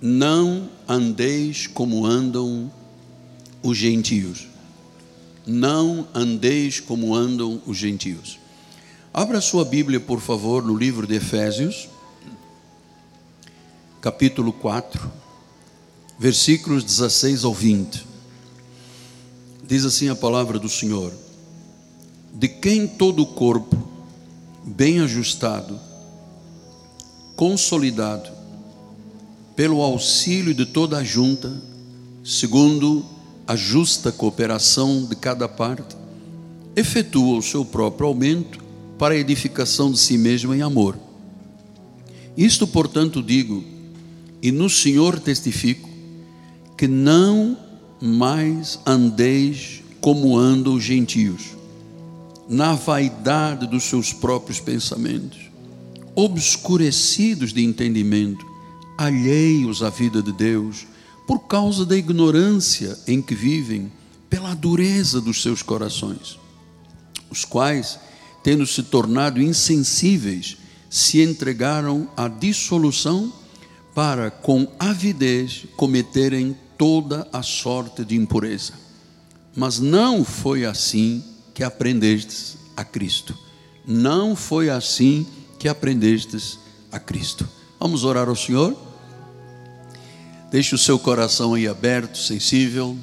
Não 0.00 0.68
andeis 0.88 1.66
como 1.66 2.06
andam 2.06 2.70
os 3.62 3.76
gentios. 3.76 4.46
Não 5.44 6.06
andeis 6.14 6.78
como 6.78 7.14
andam 7.14 7.60
os 7.66 7.76
gentios. 7.76 8.38
Abra 9.12 9.40
sua 9.40 9.64
Bíblia, 9.64 9.98
por 9.98 10.20
favor, 10.20 10.62
no 10.62 10.76
livro 10.76 11.06
de 11.06 11.16
Efésios, 11.16 11.88
capítulo 14.00 14.52
4, 14.52 15.10
versículos 16.18 16.84
16 16.84 17.42
ao 17.42 17.52
20. 17.52 18.06
Diz 19.66 19.84
assim 19.84 20.08
a 20.08 20.14
palavra 20.14 20.58
do 20.58 20.68
Senhor: 20.68 21.12
De 22.32 22.46
quem 22.46 22.86
todo 22.86 23.22
o 23.22 23.26
corpo, 23.26 23.76
bem 24.64 25.00
ajustado, 25.00 25.80
consolidado, 27.34 28.37
pelo 29.58 29.82
auxílio 29.82 30.54
de 30.54 30.64
toda 30.64 30.98
a 30.98 31.02
junta, 31.02 31.52
segundo 32.22 33.04
a 33.44 33.56
justa 33.56 34.12
cooperação 34.12 35.04
de 35.04 35.16
cada 35.16 35.48
parte, 35.48 35.96
efetua 36.76 37.38
o 37.38 37.42
seu 37.42 37.64
próprio 37.64 38.06
aumento 38.06 38.60
para 38.96 39.14
a 39.14 39.18
edificação 39.18 39.90
de 39.90 39.98
si 39.98 40.16
mesmo 40.16 40.54
em 40.54 40.62
amor. 40.62 40.96
Isto, 42.36 42.68
portanto, 42.68 43.20
digo, 43.20 43.64
e 44.40 44.52
no 44.52 44.70
Senhor 44.70 45.18
testifico, 45.18 45.90
que 46.76 46.86
não 46.86 47.58
mais 48.00 48.78
andeis 48.86 49.82
como 50.00 50.38
andam 50.38 50.74
os 50.74 50.84
gentios, 50.84 51.56
na 52.48 52.74
vaidade 52.74 53.66
dos 53.66 53.82
seus 53.82 54.12
próprios 54.12 54.60
pensamentos, 54.60 55.50
obscurecidos 56.14 57.52
de 57.52 57.64
entendimento, 57.64 58.46
alheios 58.98 59.82
à 59.82 59.88
vida 59.88 60.20
de 60.20 60.32
Deus, 60.32 60.86
por 61.26 61.46
causa 61.46 61.86
da 61.86 61.96
ignorância 61.96 62.98
em 63.06 63.22
que 63.22 63.34
vivem, 63.34 63.92
pela 64.28 64.54
dureza 64.54 65.20
dos 65.20 65.40
seus 65.40 65.62
corações, 65.62 66.38
os 67.30 67.44
quais, 67.44 67.98
tendo 68.42 68.66
se 68.66 68.82
tornado 68.82 69.40
insensíveis, 69.40 70.58
se 70.90 71.22
entregaram 71.22 72.08
à 72.16 72.28
dissolução 72.28 73.32
para, 73.94 74.30
com 74.30 74.66
avidez, 74.78 75.64
cometerem 75.76 76.56
toda 76.76 77.26
a 77.32 77.42
sorte 77.42 78.04
de 78.04 78.16
impureza. 78.16 78.72
Mas 79.54 79.78
não 79.78 80.24
foi 80.24 80.64
assim 80.64 81.24
que 81.54 81.62
aprendestes 81.62 82.56
a 82.76 82.84
Cristo. 82.84 83.36
Não 83.86 84.36
foi 84.36 84.70
assim 84.70 85.26
que 85.58 85.68
aprendestes 85.68 86.58
a 86.92 86.98
Cristo. 86.98 87.48
Vamos 87.80 88.04
orar 88.04 88.28
ao 88.28 88.36
Senhor? 88.36 88.87
Deixe 90.50 90.74
o 90.74 90.78
seu 90.78 90.98
coração 90.98 91.52
aí 91.52 91.68
aberto, 91.68 92.16
sensível, 92.16 92.96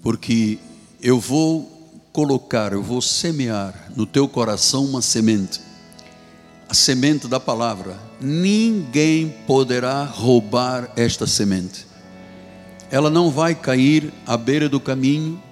porque 0.00 0.60
eu 1.02 1.18
vou 1.18 1.90
colocar, 2.12 2.72
eu 2.72 2.80
vou 2.80 3.02
semear 3.02 3.90
no 3.96 4.06
teu 4.06 4.28
coração 4.28 4.84
uma 4.84 5.02
semente, 5.02 5.60
a 6.68 6.74
semente 6.74 7.26
da 7.26 7.40
palavra. 7.40 7.98
Ninguém 8.20 9.34
poderá 9.44 10.04
roubar 10.04 10.92
esta 10.94 11.26
semente. 11.26 11.84
Ela 12.92 13.10
não 13.10 13.28
vai 13.28 13.56
cair 13.56 14.12
à 14.24 14.36
beira 14.36 14.68
do 14.68 14.78
caminho, 14.78 15.42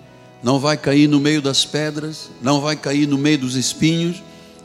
não 0.45 0.61
vai 0.61 0.77
cair 0.77 1.09
no 1.09 1.19
meio 1.19 1.43
das 1.43 1.65
pedras, 1.65 2.31
não 2.41 2.61
vai 2.61 2.77
cair 2.77 3.09
no 3.09 3.19
meio 3.19 3.39
dos 3.39 3.57
espinhos, 3.57 4.23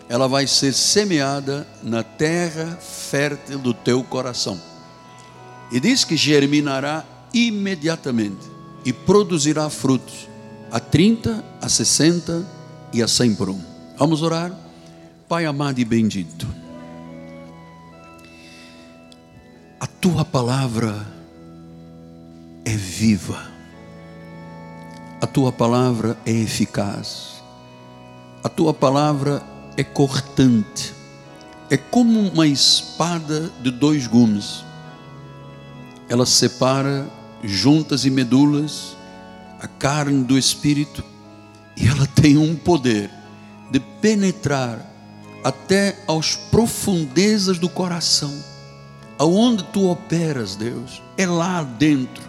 ela 0.07 0.27
vai 0.27 0.45
ser 0.45 0.73
semeada 0.73 1.67
na 1.81 2.03
terra 2.03 2.77
fértil 2.79 3.57
do 3.57 3.73
teu 3.73 4.03
coração. 4.03 4.74
E 5.71 5.79
diz 5.79 6.03
que 6.03 6.15
germinará 6.15 7.03
imediatamente 7.33 8.55
e 8.85 8.93
produzirá 8.93 9.69
frutos 9.69 10.27
a 10.71 10.79
30, 10.79 11.43
a 11.61 11.67
60 11.67 12.45
e 12.93 13.01
a 13.01 13.07
100 13.07 13.35
por 13.35 13.49
um. 13.49 13.61
Vamos 13.97 14.21
orar? 14.21 14.51
Pai 15.27 15.45
amado 15.45 15.79
e 15.79 15.85
bendito, 15.85 16.47
a 19.79 19.87
tua 19.87 20.23
palavra 20.23 21.05
é 22.63 22.75
viva, 22.75 23.41
a 25.19 25.25
tua 25.25 25.51
palavra 25.51 26.15
é 26.25 26.31
eficaz, 26.31 27.41
a 28.43 28.49
tua 28.49 28.71
palavra 28.71 29.41
é 29.75 29.83
cortante, 29.83 30.93
é 31.71 31.77
como 31.77 32.19
uma 32.19 32.45
espada 32.45 33.51
de 33.63 33.71
dois 33.71 34.05
gumes 34.05 34.63
ela 36.09 36.25
separa 36.25 37.07
juntas 37.43 38.05
e 38.05 38.09
medulas, 38.09 38.95
a 39.59 39.67
carne 39.67 40.23
do 40.23 40.37
espírito, 40.37 41.03
e 41.75 41.87
ela 41.87 42.07
tem 42.07 42.37
um 42.37 42.55
poder 42.55 43.09
de 43.71 43.79
penetrar 43.79 44.79
até 45.43 45.97
às 46.07 46.35
profundezas 46.35 47.59
do 47.59 47.69
coração, 47.69 48.33
aonde 49.17 49.63
tu 49.65 49.89
operas, 49.89 50.55
Deus, 50.55 51.01
é 51.17 51.25
lá 51.25 51.63
dentro. 51.63 52.23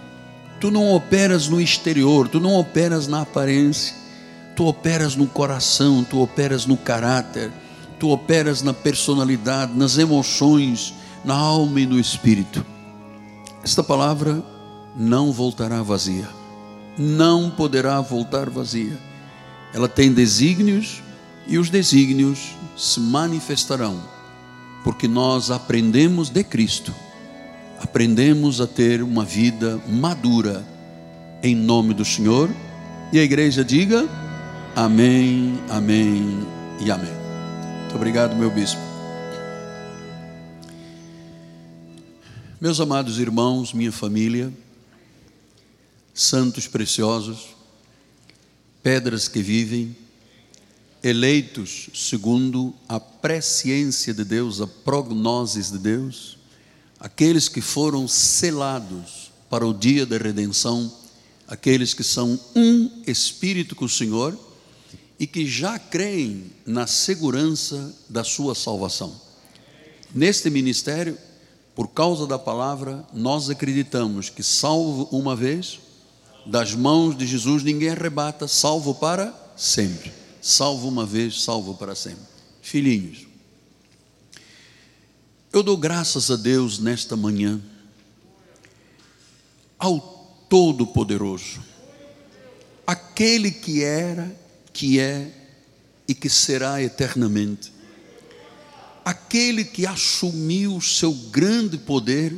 Tu 0.61 0.71
não 0.71 0.95
operas 0.95 1.49
no 1.49 1.61
exterior, 1.61 2.29
tu 2.29 2.41
não 2.41 2.55
operas 2.55 3.07
na 3.07 3.23
aparência, 3.23 3.95
tu 4.55 4.67
operas 4.67 5.15
no 5.15 5.27
coração, 5.27 6.03
tu 6.03 6.21
operas 6.21 6.67
no 6.67 6.77
caráter, 6.77 7.53
tu 7.99 8.11
operas 8.11 8.63
na 8.63 8.73
personalidade, 8.73 9.73
nas 9.75 9.99
emoções, 9.99 10.95
na 11.25 11.35
alma 11.35 11.81
e 11.81 11.87
no 11.87 11.99
espírito. 11.99 12.65
Esta 13.67 13.83
palavra 13.83 14.45
não 14.97 15.33
voltará 15.33 15.83
vazia, 15.83 16.29
não 16.97 17.51
poderá 17.51 18.01
voltar 18.01 18.49
vazia. 18.49 18.97
Ela 19.75 19.89
tem 19.89 20.13
desígnios 20.13 21.03
e 21.49 21.59
os 21.59 21.69
desígnios 21.69 22.55
se 22.77 23.01
manifestarão, 23.01 24.01
porque 24.85 25.09
nós 25.09 25.51
aprendemos 25.51 26.31
de 26.31 26.45
Cristo, 26.45 26.95
aprendemos 27.83 28.61
a 28.61 28.69
ter 28.69 29.03
uma 29.03 29.25
vida 29.25 29.81
madura, 29.89 30.65
em 31.43 31.57
nome 31.57 31.93
do 31.93 32.05
Senhor. 32.05 32.49
E 33.13 33.19
a 33.19 33.25
igreja 33.25 33.65
diga: 33.65 34.09
Amém, 34.77 35.59
Amém 35.69 36.47
e 36.79 36.89
Amém. 36.89 37.11
Muito 37.81 37.97
obrigado, 37.97 38.37
meu 38.37 38.49
bispo. 38.49 38.86
Meus 42.59 42.81
amados 42.81 43.19
irmãos, 43.19 43.75
minha 43.75 43.93
família, 43.93 44.51
santos 46.15 46.67
preciosos, 46.67 47.49
pedras 48.83 49.29
que 49.29 49.43
vivem, 49.43 49.95
eleitos 51.03 51.91
segundo 51.93 52.73
a 52.89 52.99
presciência 52.99 54.15
de 54.15 54.25
Deus, 54.25 54.63
a 54.63 54.67
prognoses 54.67 55.71
de 55.71 55.77
Deus, 55.77 56.39
aqueles 56.99 57.47
que 57.47 57.61
foram 57.61 58.09
selados 58.09 59.31
para 59.51 59.67
o 59.67 59.75
dia 59.75 60.07
da 60.07 60.17
redenção, 60.17 60.91
aqueles 61.47 61.93
que 61.93 62.03
são 62.03 62.41
um 62.55 63.03
espírito 63.07 63.77
com 63.77 63.85
o 63.85 63.89
Senhor 63.89 64.35
e 65.21 65.27
que 65.27 65.47
já 65.47 65.79
creem 65.79 66.51
na 66.65 66.87
segurança 66.87 67.95
da 68.09 68.25
sua 68.25 68.55
salvação. 68.55 69.15
Neste 70.15 70.49
ministério, 70.49 71.19
por 71.77 71.89
causa 71.89 72.27
da 72.27 72.39
palavra, 72.39 73.05
nós 73.13 73.51
acreditamos 73.51 74.31
que, 74.31 74.43
salvo 74.43 75.07
uma 75.13 75.37
vez, 75.37 75.79
das 76.47 76.75
mãos 76.75 77.15
de 77.15 77.27
Jesus 77.27 77.63
ninguém 77.63 77.91
arrebata, 77.91 78.49
salvo 78.49 78.95
para 78.95 79.35
sempre. 79.55 80.11
Salvo 80.41 80.89
uma 80.89 81.05
vez, 81.05 81.43
salvo 81.43 81.75
para 81.75 81.95
sempre. 81.95 82.25
Filhinhos, 82.63 83.27
eu 85.53 85.63
dou 85.63 85.77
graças 85.77 86.31
a 86.31 86.37
Deus 86.37 86.79
nesta 86.79 87.15
manhã, 87.15 87.61
ao 89.79 90.01
Todo-Poderoso, 90.49 91.63
aquele 92.87 93.51
que 93.51 93.85
era, 93.85 94.35
que 94.73 94.99
é 94.99 95.31
e 96.09 96.15
que 96.15 96.31
será 96.31 96.83
eternamente 96.83 97.76
aquele 99.07 99.65
que 99.65 99.87
assumiu 99.87 100.75
o 100.75 100.83
seu 100.83 101.13
grande 101.13 101.79
poder 101.79 102.35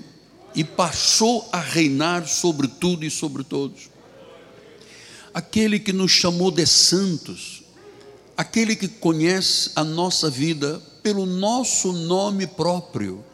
e 0.54 0.62
passou 0.62 1.48
a 1.50 1.58
reinar 1.58 2.28
sobre 2.28 2.68
tudo 2.68 3.06
e 3.06 3.10
sobre 3.10 3.42
todos. 3.42 3.88
Aquele 5.32 5.78
que 5.78 5.94
nos 5.94 6.10
chamou 6.10 6.50
de 6.50 6.66
santos, 6.66 7.62
aquele 8.36 8.76
que 8.76 8.86
conhece 8.86 9.70
a 9.74 9.82
nossa 9.82 10.28
vida 10.28 10.78
pelo 11.02 11.24
nosso 11.24 11.90
nome 11.90 12.46
próprio, 12.46 13.24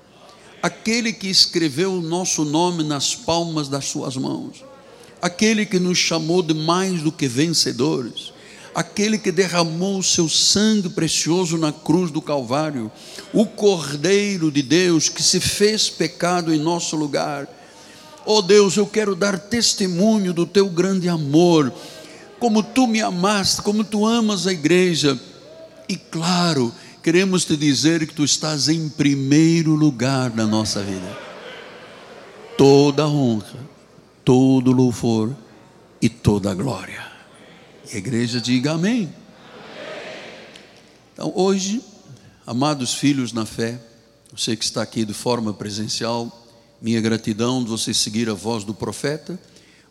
aquele 0.63 1.13
que 1.13 1.27
escreveu 1.27 1.95
o 1.95 2.03
nosso 2.03 2.45
nome 2.45 2.85
nas 2.85 3.17
palmas 3.17 3.69
das 3.69 3.87
suas 3.87 4.17
mãos, 4.17 4.65
aquele 5.21 5.67
que 5.67 5.81
nos 5.81 5.99
chamou 5.99 6.41
de 6.41 6.55
mais 6.55 7.03
do 7.03 7.11
que 7.11 7.27
vencedores, 7.27 8.33
aquele 8.75 9.19
que 9.19 9.31
derramou 9.31 9.99
o 9.99 10.03
seu 10.03 10.29
sangue 10.29 10.89
precioso 10.89 11.57
na 11.57 11.73
cruz 11.73 12.11
do 12.11 12.21
Calvário, 12.21 12.91
o 13.33 13.47
Cordeiro 13.47 14.51
de 14.51 14.63
Deus 14.63 15.09
que 15.09 15.23
se 15.23 15.41
fez 15.41 15.89
pecado 15.89 16.53
em 16.53 16.59
nosso 16.59 16.97
lugar, 16.97 17.49
Oh 18.27 18.41
Deus, 18.41 18.77
eu 18.77 18.87
quero 18.87 19.15
dar 19.15 19.39
testemunho 19.39 20.33
do 20.33 20.47
teu 20.47 20.69
grande 20.69 21.09
amor, 21.09 21.73
como 22.39 22.63
tu 22.63 22.87
me 22.87 23.03
amaste, 23.03 23.61
como 23.61 23.85
tu 23.85 24.07
amas 24.07 24.47
a 24.47 24.53
igreja. 24.53 25.19
E 25.87 25.95
claro, 25.97 26.73
queremos 27.03 27.45
te 27.45 27.55
dizer 27.55 28.07
que 28.07 28.15
tu 28.15 28.25
estás 28.25 28.69
em 28.71 28.89
primeiro 28.89 29.75
lugar 29.75 30.35
na 30.35 30.47
nossa 30.47 30.83
vida. 30.83 31.19
Toda 32.57 33.07
honra, 33.07 33.59
todo 34.25 34.73
louvor 34.73 35.37
e 36.01 36.09
toda 36.09 36.55
glória. 36.55 37.04
E 37.93 37.97
a 37.97 37.99
igreja 37.99 38.41
diga 38.41 38.73
amém. 38.73 39.13
Então, 41.13 41.33
hoje, 41.35 41.83
amados 42.47 42.95
filhos 42.95 43.33
na 43.33 43.45
fé, 43.45 43.79
você 44.33 44.57
que 44.57 44.65
está 44.65 44.83
aqui 44.83 45.05
de 45.05 45.13
forma 45.13 45.53
presencial, 45.53 46.47
minha 46.81 47.01
gratidão 47.01 47.63
de 47.63 47.69
você 47.69 47.93
seguir 47.93 48.29
a 48.29 48.35
voz 48.35 48.65
do 48.65 48.75
profeta. 48.75 49.39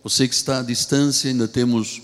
Você 0.04 0.28
que 0.28 0.34
está 0.34 0.60
à 0.60 0.64
distância, 0.64 1.30
ainda 1.30 1.48
temos 1.48 2.02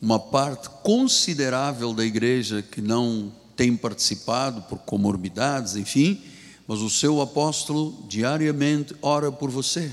uma 0.00 0.18
parte 0.18 0.68
considerável 0.82 1.92
da 1.92 2.04
igreja 2.04 2.62
que 2.62 2.80
não 2.80 3.32
tem 3.54 3.76
participado 3.76 4.62
por 4.62 4.78
comorbidades, 4.78 5.76
enfim, 5.76 6.20
mas 6.66 6.80
o 6.80 6.90
seu 6.90 7.20
apóstolo 7.20 8.04
diariamente 8.08 8.94
ora 9.00 9.30
por 9.30 9.50
você. 9.50 9.90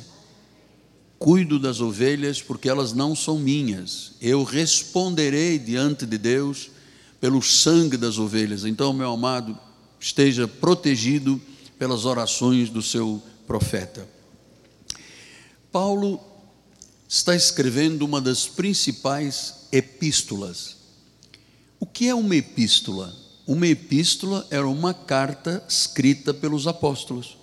Cuido 1.23 1.57
das 1.57 1.79
ovelhas 1.79 2.41
porque 2.41 2.67
elas 2.67 2.91
não 2.91 3.15
são 3.15 3.39
minhas. 3.39 4.11
Eu 4.19 4.43
responderei 4.43 5.57
diante 5.57 6.05
de 6.05 6.17
Deus 6.17 6.69
pelo 7.21 7.41
sangue 7.41 7.95
das 7.95 8.17
ovelhas. 8.17 8.65
Então, 8.65 8.91
meu 8.91 9.09
amado, 9.09 9.57
esteja 9.97 10.49
protegido 10.49 11.41
pelas 11.79 12.03
orações 12.03 12.69
do 12.69 12.81
seu 12.81 13.23
profeta. 13.47 14.05
Paulo 15.71 16.19
está 17.07 17.33
escrevendo 17.33 18.01
uma 18.01 18.19
das 18.19 18.45
principais 18.45 19.67
epístolas. 19.71 20.75
O 21.79 21.85
que 21.85 22.09
é 22.09 22.13
uma 22.13 22.35
epístola? 22.35 23.15
Uma 23.47 23.67
epístola 23.67 24.45
era 24.51 24.67
uma 24.67 24.93
carta 24.93 25.63
escrita 25.69 26.33
pelos 26.33 26.67
apóstolos. 26.67 27.37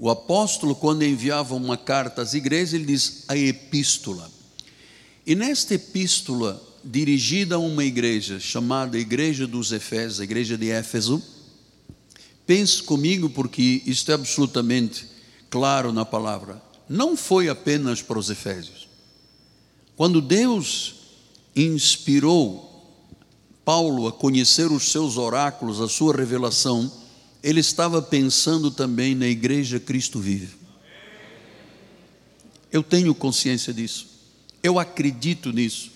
O 0.00 0.10
apóstolo, 0.10 0.74
quando 0.74 1.04
enviava 1.04 1.54
uma 1.54 1.76
carta 1.76 2.22
às 2.22 2.34
igrejas, 2.34 2.74
ele 2.74 2.86
diz 2.86 3.24
a 3.28 3.36
epístola. 3.36 4.28
E 5.24 5.36
nesta 5.36 5.74
epístola, 5.74 6.60
dirigida 6.82 7.54
a 7.54 7.58
uma 7.58 7.84
igreja 7.84 8.40
chamada 8.40 8.98
Igreja 8.98 9.46
dos 9.46 9.70
Efésios, 9.70 10.18
a 10.18 10.24
igreja 10.24 10.58
de 10.58 10.70
Éfeso, 10.70 11.22
pense 12.44 12.82
comigo, 12.82 13.30
porque 13.30 13.82
isto 13.86 14.10
é 14.10 14.14
absolutamente 14.14 15.06
claro 15.48 15.92
na 15.92 16.04
palavra 16.04 16.70
não 16.90 17.16
foi 17.16 17.48
apenas 17.48 18.02
para 18.02 18.18
os 18.18 18.30
Efésios. 18.30 18.88
Quando 19.96 20.20
Deus 20.20 20.96
inspirou 21.54 22.68
Paulo 23.64 24.08
a 24.08 24.12
conhecer 24.12 24.72
os 24.72 24.90
seus 24.90 25.16
oráculos, 25.16 25.80
a 25.80 25.88
sua 25.88 26.12
revelação, 26.16 26.90
ele 27.42 27.60
estava 27.60 28.02
pensando 28.02 28.70
também 28.70 29.14
na 29.14 29.26
igreja 29.26 29.80
Cristo 29.80 30.18
vive. 30.18 30.48
Eu 32.70 32.82
tenho 32.82 33.14
consciência 33.14 33.72
disso. 33.72 34.06
Eu 34.62 34.78
acredito 34.78 35.52
nisso. 35.52 35.90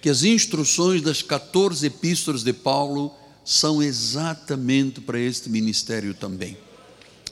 Que 0.00 0.08
as 0.08 0.22
instruções 0.22 1.02
das 1.02 1.22
14 1.22 1.86
epístolas 1.86 2.42
de 2.42 2.52
Paulo 2.52 3.14
são 3.44 3.82
exatamente 3.82 5.00
para 5.00 5.18
este 5.18 5.50
ministério 5.50 6.14
também. 6.14 6.56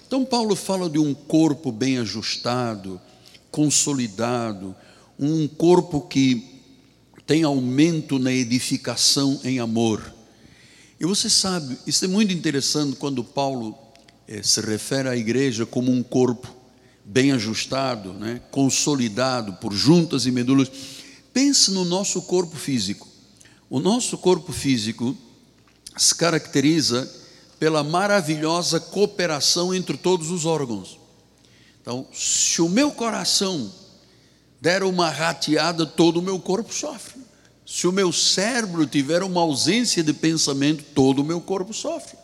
Então, 0.07 0.25
Paulo 0.25 0.57
fala 0.57 0.89
de 0.89 0.99
um 0.99 1.15
corpo 1.15 1.71
bem 1.71 1.99
ajustado, 1.99 3.01
consolidado, 3.51 4.75
um 5.19 5.47
corpo 5.47 6.01
que 6.01 6.45
tem 7.27 7.43
aumento 7.43 8.19
na 8.19 8.33
edificação 8.33 9.41
em 9.45 9.59
amor. 9.59 10.18
E 11.01 11.07
você 11.07 11.31
sabe, 11.31 11.79
isso 11.87 12.05
é 12.05 12.09
muito 12.09 12.33
interessante 12.33 12.97
quando 12.97 13.23
Paulo 13.23 13.79
eh, 14.27 14.43
se 14.43 14.61
refere 14.61 15.09
à 15.09 15.17
igreja 15.17 15.65
como 15.65 15.93
um 15.93 16.03
corpo 16.03 16.53
bem 17.05 17.33
ajustado, 17.33 18.13
né, 18.13 18.41
consolidado 18.51 19.55
por 19.55 19.73
juntas 19.73 20.27
e 20.27 20.31
medulas. 20.31 20.71
Pense 21.33 21.71
no 21.71 21.85
nosso 21.85 22.23
corpo 22.23 22.57
físico. 22.57 23.07
O 23.71 23.81
nosso 23.81 24.19
corpo 24.19 24.53
físico 24.53 25.17
se 25.97 26.15
caracteriza 26.15 27.11
pela 27.59 27.83
maravilhosa 27.83 28.81
cooperação 28.81 29.75
entre 29.75 29.97
todos 29.97 30.31
os 30.31 30.45
órgãos. 30.45 30.99
Então, 31.81 32.07
se 32.13 32.61
o 32.61 32.69
meu 32.69 32.91
coração 32.91 33.73
der 34.61 34.83
uma 34.83 35.11
rateada, 35.11 35.87
todo 35.87 36.19
o 36.19 36.23
meu 36.23 36.39
corpo 36.39 36.75
sofre. 36.75 37.21
Se 37.71 37.87
o 37.87 37.93
meu 37.93 38.11
cérebro 38.11 38.87
tiver 38.87 39.23
uma 39.23 39.43
ausência 39.43 40.03
de 40.03 40.15
pensamento, 40.15 40.83
todo 40.95 41.19
o 41.19 41.25
meu 41.25 41.39
corpo 41.39 41.75
sofre. 41.75 42.17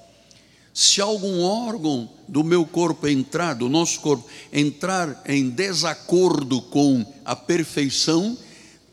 Se 0.73 1.03
algum 1.03 1.43
órgão 1.43 2.09
do 2.27 2.43
meu 2.43 2.65
corpo 2.65 3.07
entrar, 3.07 3.53
do 3.53 3.69
nosso 3.69 4.01
corpo, 4.01 4.27
entrar 4.51 5.23
em 5.27 5.51
desacordo 5.51 6.63
com 6.63 7.05
a 7.27 7.37
perfeição, 7.37 8.39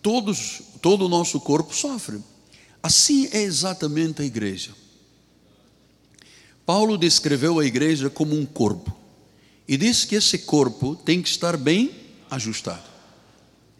todos, 0.01 0.61
todo 0.81 1.05
o 1.05 1.07
nosso 1.07 1.39
corpo 1.39 1.73
sofre. 1.73 2.19
Assim 2.83 3.29
é 3.31 3.41
exatamente 3.43 4.21
a 4.21 4.25
igreja. 4.25 4.71
Paulo 6.65 6.97
descreveu 6.97 7.59
a 7.59 7.65
igreja 7.65 8.09
como 8.09 8.37
um 8.37 8.45
corpo 8.45 8.93
e 9.65 9.77
disse 9.77 10.05
que 10.05 10.15
esse 10.15 10.39
corpo 10.39 10.97
tem 10.97 11.21
que 11.21 11.29
estar 11.29 11.55
bem 11.55 11.91
ajustado. 12.29 12.83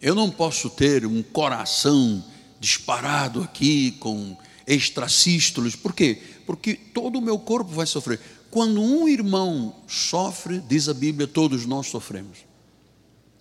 Eu 0.00 0.14
não 0.14 0.30
posso 0.30 0.70
ter 0.70 1.04
um 1.04 1.22
coração 1.22 2.31
disparado 2.62 3.42
aqui 3.42 3.90
com 3.98 4.36
extracístolos, 4.64 5.74
por 5.74 5.92
quê? 5.92 6.22
Porque 6.46 6.74
todo 6.74 7.18
o 7.18 7.20
meu 7.20 7.36
corpo 7.40 7.72
vai 7.72 7.86
sofrer. 7.86 8.20
Quando 8.52 8.80
um 8.80 9.08
irmão 9.08 9.74
sofre, 9.88 10.62
diz 10.68 10.88
a 10.88 10.94
Bíblia, 10.94 11.26
todos 11.26 11.66
nós 11.66 11.88
sofremos. 11.88 12.38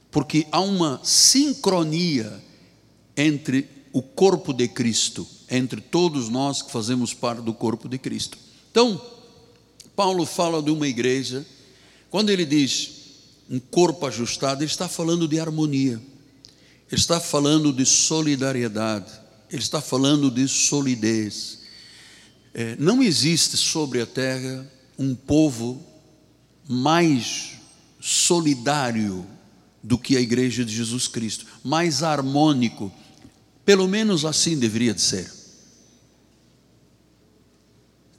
Porque 0.10 0.48
há 0.52 0.60
uma 0.60 1.00
sincronia 1.04 2.44
entre 3.16 3.70
o 3.94 4.02
corpo 4.02 4.52
de 4.54 4.68
Cristo, 4.68 5.28
entre 5.48 5.80
todos 5.82 6.28
nós 6.28 6.64
que 6.64 6.72
fazemos 6.72 7.14
parte 7.14 7.44
do 7.44 7.54
corpo 7.54 7.88
de 7.88 8.00
Cristo. 8.00 8.40
Então, 8.72 9.00
Paulo 9.96 10.26
fala 10.26 10.64
de 10.64 10.72
uma 10.72 10.88
igreja, 10.88 11.46
quando 12.10 12.32
ele 12.32 12.46
diz 12.46 12.90
um 13.48 13.60
corpo 13.60 14.08
ajustado, 14.08 14.64
ele 14.64 14.72
está 14.72 14.88
falando 14.88 15.28
de 15.28 15.40
harmonia, 15.40 16.02
ele 16.90 17.00
está 17.00 17.20
falando 17.20 17.72
de 17.72 17.86
solidariedade, 17.86 19.21
ele 19.52 19.62
está 19.62 19.82
falando 19.82 20.32
de 20.32 20.48
solidez. 20.48 21.60
É, 22.54 22.76
não 22.80 23.04
existe 23.04 23.58
sobre 23.58 24.02
a 24.02 24.06
terra 24.06 24.66
um 24.98 25.14
povo 25.14 25.86
mais 26.68 27.54
solidário 28.00 29.26
do 29.84 29.98
que 29.98 30.16
a 30.16 30.22
igreja 30.22 30.64
de 30.64 30.74
Jesus 30.74 31.08
Cristo, 31.08 31.46
mais 31.64 32.02
harmônico, 32.02 32.92
pelo 33.66 33.88
menos 33.88 34.24
assim 34.24 34.58
deveria 34.58 34.94
de 34.94 35.02
ser. 35.02 35.32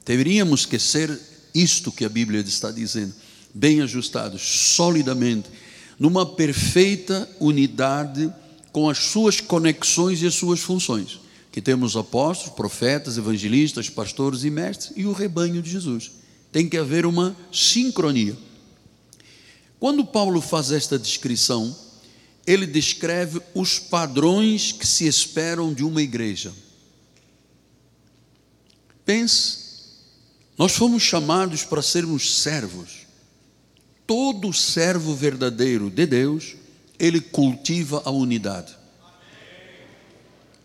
Deveríamos 0.05 0.65
que 0.65 0.77
ser 0.77 1.19
isto 1.55 1.91
que 1.91 2.05
a 2.05 2.09
Bíblia 2.09 2.41
está 2.41 2.69
dizendo, 2.69 3.13
bem 3.53 3.81
ajustados, 3.81 4.41
solidamente, 4.41 5.49
numa 5.97 6.25
perfeita 6.25 7.29
unidade 7.39 8.31
com 8.71 8.89
as 8.89 8.97
suas 8.97 9.39
conexões 9.39 10.21
e 10.21 10.27
as 10.27 10.35
suas 10.35 10.59
funções. 10.59 11.22
Que 11.53 11.61
temos 11.61 11.95
apóstolos, 11.95 12.53
profetas, 12.53 13.17
evangelistas, 13.17 13.89
pastores 13.89 14.43
e 14.43 14.49
mestres 14.49 14.91
e 14.97 15.05
o 15.05 15.13
rebanho 15.13 15.61
de 15.61 15.69
Jesus. 15.69 16.11
Tem 16.51 16.67
que 16.67 16.77
haver 16.77 17.05
uma 17.05 17.33
sincronia. 17.49 18.37
Quando 19.79 20.03
Paulo 20.03 20.41
faz 20.41 20.69
esta 20.69 20.99
descrição, 20.99 21.73
ele 22.45 22.65
descreve 22.65 23.41
os 23.55 23.79
padrões 23.79 24.73
que 24.73 24.85
se 24.85 25.07
esperam 25.07 25.73
de 25.73 25.85
uma 25.85 26.01
igreja. 26.01 26.51
Pense 29.05 29.63
nós 30.57 30.73
fomos 30.73 31.01
chamados 31.01 31.63
para 31.63 31.81
sermos 31.81 32.41
servos. 32.41 33.07
Todo 34.05 34.53
servo 34.53 35.15
verdadeiro 35.15 35.89
de 35.89 36.05
Deus, 36.05 36.55
ele 36.99 37.19
cultiva 37.19 38.01
a 38.05 38.11
unidade. 38.11 38.75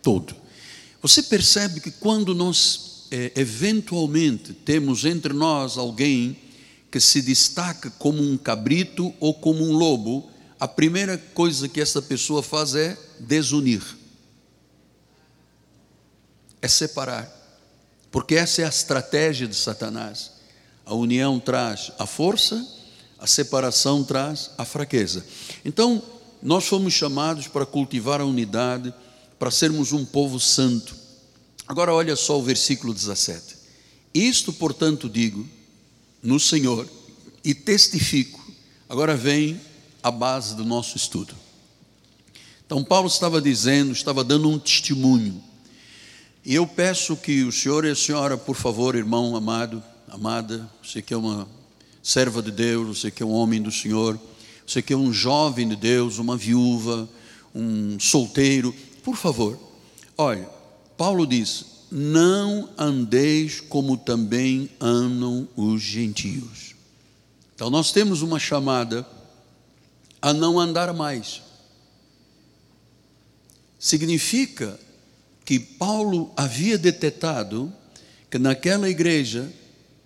Todo. 0.01 0.35
Você 1.01 1.23
percebe 1.23 1.79
que 1.79 1.91
quando 1.91 2.35
nós 2.35 2.89
é, 3.11 3.31
eventualmente 3.35 4.53
temos 4.53 5.05
entre 5.05 5.33
nós 5.33 5.77
alguém 5.77 6.37
que 6.91 6.99
se 6.99 7.21
destaca 7.21 7.89
como 7.91 8.21
um 8.21 8.37
cabrito 8.37 9.13
ou 9.19 9.33
como 9.33 9.63
um 9.63 9.73
lobo, 9.73 10.29
a 10.59 10.67
primeira 10.67 11.17
coisa 11.17 11.69
que 11.69 11.79
essa 11.79 12.01
pessoa 12.01 12.43
faz 12.43 12.75
é 12.75 12.97
desunir, 13.19 13.81
é 16.61 16.67
separar. 16.67 17.37
Porque 18.11 18.35
essa 18.35 18.63
é 18.63 18.65
a 18.65 18.69
estratégia 18.69 19.47
de 19.47 19.55
Satanás. 19.55 20.31
A 20.85 20.95
união 20.95 21.39
traz 21.39 21.91
a 21.99 22.05
força, 22.05 22.67
a 23.19 23.27
separação 23.27 24.03
traz 24.03 24.51
a 24.57 24.65
fraqueza. 24.65 25.23
Então, 25.63 26.01
nós 26.41 26.65
fomos 26.65 26.93
chamados 26.93 27.47
para 27.47 27.65
cultivar 27.65 28.19
a 28.19 28.25
unidade, 28.25 28.93
para 29.39 29.49
sermos 29.49 29.93
um 29.93 30.05
povo 30.05 30.39
santo. 30.39 30.93
Agora 31.67 31.93
olha 31.93 32.15
só 32.15 32.37
o 32.37 32.43
versículo 32.43 32.93
17. 32.93 33.55
Isto, 34.13 34.51
portanto, 34.51 35.07
digo 35.07 35.47
no 36.21 36.39
Senhor 36.39 36.87
e 37.43 37.53
testifico. 37.53 38.39
Agora 38.89 39.15
vem 39.15 39.59
a 40.03 40.11
base 40.11 40.55
do 40.55 40.65
nosso 40.65 40.97
estudo. 40.97 41.33
Então, 42.65 42.83
Paulo 42.83 43.07
estava 43.07 43.41
dizendo, 43.41 43.91
estava 43.93 44.23
dando 44.23 44.49
um 44.49 44.59
testemunho. 44.59 45.41
E 46.45 46.55
eu 46.55 46.67
peço 46.67 47.15
que 47.15 47.43
o 47.43 47.51
senhor 47.51 47.85
e 47.85 47.89
a 47.89 47.95
senhora, 47.95 48.37
por 48.37 48.55
favor, 48.55 48.95
irmão 48.95 49.35
amado, 49.35 49.83
amada, 50.07 50.69
você 50.83 51.01
que 51.01 51.13
é 51.13 51.17
uma 51.17 51.47
serva 52.01 52.41
de 52.41 52.51
Deus, 52.51 52.99
você 52.99 53.11
que 53.11 53.21
é 53.21 53.25
um 53.25 53.31
homem 53.31 53.61
do 53.61 53.71
Senhor, 53.71 54.19
você 54.65 54.81
que 54.81 54.93
é 54.93 54.97
um 54.97 55.11
jovem 55.11 55.67
de 55.67 55.75
Deus, 55.75 56.17
uma 56.17 56.37
viúva, 56.37 57.09
um 57.53 57.99
solteiro, 57.99 58.73
por 58.99 59.15
favor, 59.15 59.57
olha, 60.17 60.49
Paulo 60.97 61.25
diz: 61.25 61.65
não 61.91 62.69
andeis 62.77 63.59
como 63.59 63.97
também 63.97 64.69
andam 64.79 65.47
os 65.55 65.81
gentios. 65.81 66.75
Então 67.55 67.69
nós 67.69 67.91
temos 67.91 68.21
uma 68.21 68.39
chamada 68.39 69.05
a 70.21 70.33
não 70.33 70.59
andar 70.59 70.93
mais. 70.93 71.41
Significa 73.79 74.79
que 75.45 75.59
Paulo 75.59 76.31
havia 76.37 76.77
detetado 76.77 77.73
que 78.29 78.37
naquela 78.37 78.89
igreja, 78.89 79.51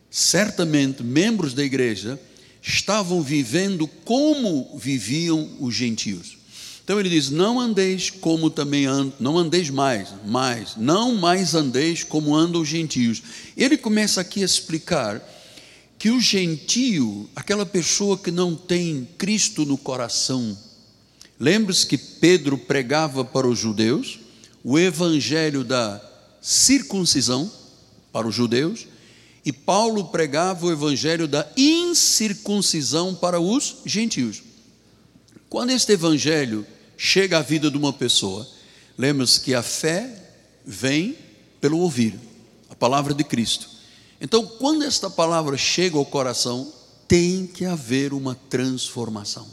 certamente 0.10 1.04
membros 1.04 1.54
da 1.54 1.64
igreja 1.64 2.20
estavam 2.62 3.22
vivendo 3.22 3.86
como 3.88 4.78
viviam 4.78 5.58
os 5.60 5.76
gentios. 5.76 6.38
Então 6.84 7.00
ele 7.00 7.10
diz: 7.10 7.30
Não 7.30 7.60
andeis 7.60 8.10
como 8.10 8.50
também 8.50 8.86
andam, 8.86 9.14
não 9.20 9.38
andeis 9.38 9.70
mais, 9.70 10.10
mais, 10.26 10.76
não 10.76 11.16
mais 11.16 11.56
andeis 11.56 12.04
como 12.04 12.36
andam 12.36 12.62
os 12.62 12.68
gentios. 12.68 13.22
Ele 13.56 13.78
começa 13.78 14.22
aqui 14.22 14.42
a 14.42 14.46
explicar 14.46 15.22
que 15.98 16.10
o 16.10 16.20
gentio, 16.20 17.30
aquela 17.36 17.66
pessoa 17.66 18.18
que 18.18 18.30
não 18.30 18.56
tem 18.56 19.08
Cristo 19.18 19.66
no 19.66 19.78
coração, 19.78 20.58
lembre-se 21.40 21.88
que 21.88 21.98
Pedro 21.98 22.58
pregava 22.58 23.24
para 23.24 23.48
os 23.48 23.58
judeus 23.58 24.20
o 24.64 24.78
evangelho 24.78 25.64
da 25.64 26.02
circuncisão 26.42 27.50
para 28.12 28.28
os 28.28 28.36
judeus 28.36 28.86
e 29.46 29.52
Paulo 29.52 30.06
pregava 30.06 30.66
o 30.66 30.72
evangelho 30.72 31.28
da 31.28 31.48
incircuncisão 31.58 33.14
para 33.16 33.40
os 33.40 33.78
gentios. 33.86 34.42
Quando 35.54 35.70
este 35.70 35.92
evangelho 35.92 36.66
chega 36.98 37.38
à 37.38 37.42
vida 37.44 37.70
de 37.70 37.78
uma 37.78 37.94
pessoa, 37.94 38.50
lembre-se 38.98 39.40
que 39.40 39.54
a 39.54 39.62
fé 39.62 40.10
vem 40.66 41.16
pelo 41.62 41.78
ouvir 41.78 42.20
a 42.72 42.76
palavra 42.76 43.14
de 43.14 43.24
Cristo. 43.24 43.70
Então, 44.20 44.48
quando 44.48 44.84
esta 44.84 45.12
palavra 45.12 45.56
chega 45.56 45.96
ao 45.96 46.08
coração, 46.08 46.74
tem 47.08 47.46
que 47.46 47.66
haver 47.66 48.14
uma 48.14 48.34
transformação. 48.50 49.48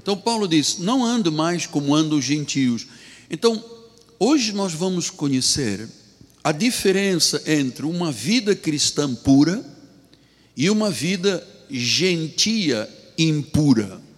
Então, 0.00 0.16
Paulo 0.16 0.46
diz: 0.46 0.78
não 0.78 1.04
ande 1.04 1.32
mais 1.32 1.66
como 1.66 1.92
andam 1.92 2.16
os 2.16 2.24
gentios. 2.24 2.86
Então, 3.28 3.64
hoje 4.20 4.52
nós 4.52 4.72
vamos 4.72 5.10
conhecer 5.10 5.88
a 6.44 6.52
diferença 6.52 7.42
entre 7.44 7.84
uma 7.84 8.12
vida 8.12 8.54
cristã 8.54 9.12
pura 9.16 9.64
e 10.56 10.70
uma 10.70 10.92
vida 10.92 11.44
gentia 11.68 12.88
impura. 13.18 14.08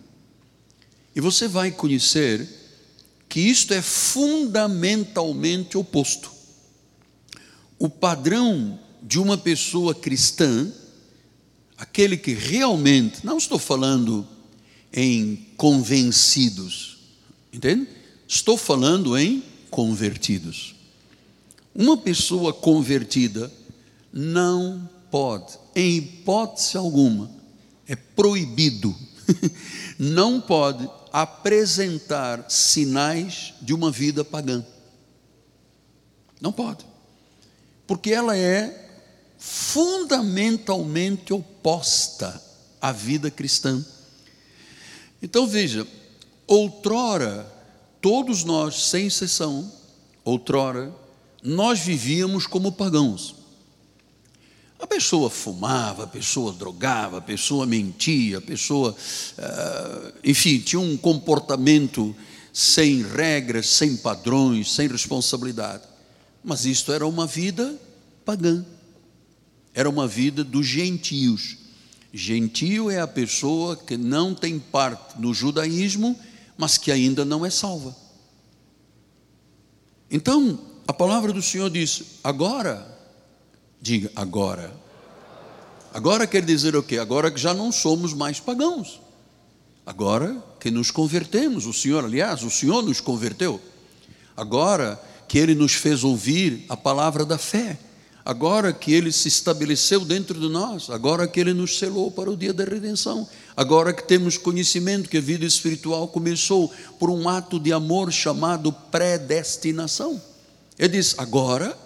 E 1.14 1.20
você 1.20 1.46
vai 1.46 1.70
conhecer 1.70 2.48
que 3.28 3.40
isto 3.40 3.72
é 3.72 3.80
fundamentalmente 3.80 5.76
oposto. 5.78 6.30
O 7.78 7.88
padrão 7.88 8.78
de 9.02 9.18
uma 9.18 9.36
pessoa 9.36 9.94
cristã, 9.94 10.70
aquele 11.76 12.16
que 12.16 12.32
realmente, 12.32 13.24
não 13.24 13.38
estou 13.38 13.58
falando 13.58 14.26
em 14.92 15.48
convencidos, 15.56 16.98
entende? 17.52 17.88
Estou 18.28 18.56
falando 18.56 19.16
em 19.16 19.42
convertidos. 19.70 20.74
Uma 21.74 21.96
pessoa 21.96 22.52
convertida 22.52 23.50
não 24.12 24.88
pode, 25.10 25.58
em 25.74 25.96
hipótese 25.96 26.76
alguma, 26.76 27.30
é 27.88 27.96
proibido, 27.96 28.94
não 29.98 30.40
pode 30.40 30.86
apresentar 31.12 32.46
sinais 32.48 33.52
de 33.60 33.74
uma 33.74 33.90
vida 33.90 34.24
pagã. 34.24 34.64
Não 36.40 36.50
pode. 36.50 36.86
Porque 37.86 38.10
ela 38.10 38.36
é 38.36 38.88
fundamentalmente 39.38 41.32
oposta 41.32 42.42
à 42.80 42.90
vida 42.90 43.30
cristã. 43.30 43.84
Então 45.22 45.46
veja, 45.46 45.86
outrora, 46.46 47.46
todos 48.00 48.42
nós, 48.44 48.88
sem 48.88 49.06
exceção, 49.06 49.70
outrora, 50.24 50.94
nós 51.42 51.80
vivíamos 51.80 52.46
como 52.46 52.72
pagãos. 52.72 53.41
A 54.82 54.86
pessoa 54.88 55.30
fumava, 55.30 56.02
a 56.02 56.06
pessoa 56.08 56.52
drogava, 56.52 57.18
a 57.18 57.20
pessoa 57.20 57.64
mentia, 57.64 58.38
a 58.38 58.40
pessoa, 58.40 58.90
uh, 58.90 60.12
enfim, 60.24 60.58
tinha 60.58 60.80
um 60.80 60.96
comportamento 60.96 62.12
sem 62.52 63.00
regras, 63.00 63.68
sem 63.68 63.96
padrões, 63.96 64.72
sem 64.74 64.88
responsabilidade. 64.88 65.84
Mas 66.42 66.64
isto 66.64 66.92
era 66.92 67.06
uma 67.06 67.28
vida 67.28 67.78
pagã. 68.24 68.66
Era 69.72 69.88
uma 69.88 70.08
vida 70.08 70.42
dos 70.42 70.66
gentios. 70.66 71.58
Gentio 72.12 72.90
é 72.90 73.00
a 73.00 73.06
pessoa 73.06 73.76
que 73.76 73.96
não 73.96 74.34
tem 74.34 74.58
parte 74.58 75.20
no 75.20 75.32
judaísmo, 75.32 76.18
mas 76.58 76.76
que 76.76 76.90
ainda 76.90 77.24
não 77.24 77.46
é 77.46 77.50
salva. 77.50 77.96
Então, 80.10 80.58
a 80.88 80.92
palavra 80.92 81.32
do 81.32 81.40
Senhor 81.40 81.70
diz: 81.70 82.18
agora, 82.24 82.91
diga 83.82 84.10
agora. 84.16 84.72
Agora 85.92 86.26
quer 86.26 86.42
dizer 86.42 86.74
o 86.74 86.82
quê? 86.82 86.96
Agora 86.96 87.30
que 87.30 87.38
já 87.38 87.52
não 87.52 87.70
somos 87.70 88.14
mais 88.14 88.40
pagãos. 88.40 89.02
Agora 89.84 90.42
que 90.58 90.70
nos 90.70 90.90
convertemos, 90.90 91.66
o 91.66 91.72
Senhor, 91.72 92.04
aliás, 92.04 92.42
o 92.42 92.50
Senhor 92.50 92.82
nos 92.82 93.00
converteu. 93.00 93.60
Agora 94.34 94.98
que 95.28 95.36
Ele 95.36 95.54
nos 95.54 95.74
fez 95.74 96.04
ouvir 96.04 96.64
a 96.68 96.76
palavra 96.76 97.26
da 97.26 97.36
fé 97.36 97.78
agora 98.24 98.72
que 98.72 98.92
Ele 98.92 99.10
se 99.12 99.28
estabeleceu 99.28 100.04
dentro 100.04 100.38
de 100.38 100.48
nós, 100.48 100.90
agora 100.90 101.26
que 101.26 101.40
Ele 101.40 101.52
nos 101.52 101.78
selou 101.78 102.10
para 102.10 102.30
o 102.30 102.36
dia 102.36 102.52
da 102.52 102.64
redenção, 102.64 103.28
agora 103.56 103.92
que 103.92 104.06
temos 104.06 104.38
conhecimento 104.38 105.08
que 105.08 105.18
a 105.18 105.20
vida 105.20 105.44
espiritual 105.44 106.08
começou 106.08 106.72
por 106.98 107.10
um 107.10 107.28
ato 107.28 107.58
de 107.58 107.72
amor 107.72 108.12
chamado 108.12 108.72
predestinação. 108.72 110.20
Ele 110.78 110.96
diz: 110.96 111.14
agora, 111.18 111.76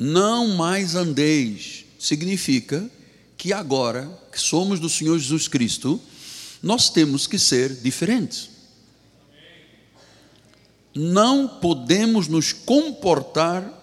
não 0.00 0.46
mais 0.54 0.94
andeis, 0.94 1.84
significa 1.98 2.88
que 3.36 3.52
agora 3.52 4.08
que 4.30 4.40
somos 4.40 4.78
do 4.78 4.88
Senhor 4.88 5.18
Jesus 5.18 5.48
Cristo, 5.48 6.00
nós 6.62 6.88
temos 6.88 7.26
que 7.26 7.36
ser 7.36 7.74
diferentes. 7.74 8.48
Não 10.94 11.48
podemos 11.48 12.28
nos 12.28 12.52
comportar 12.52 13.74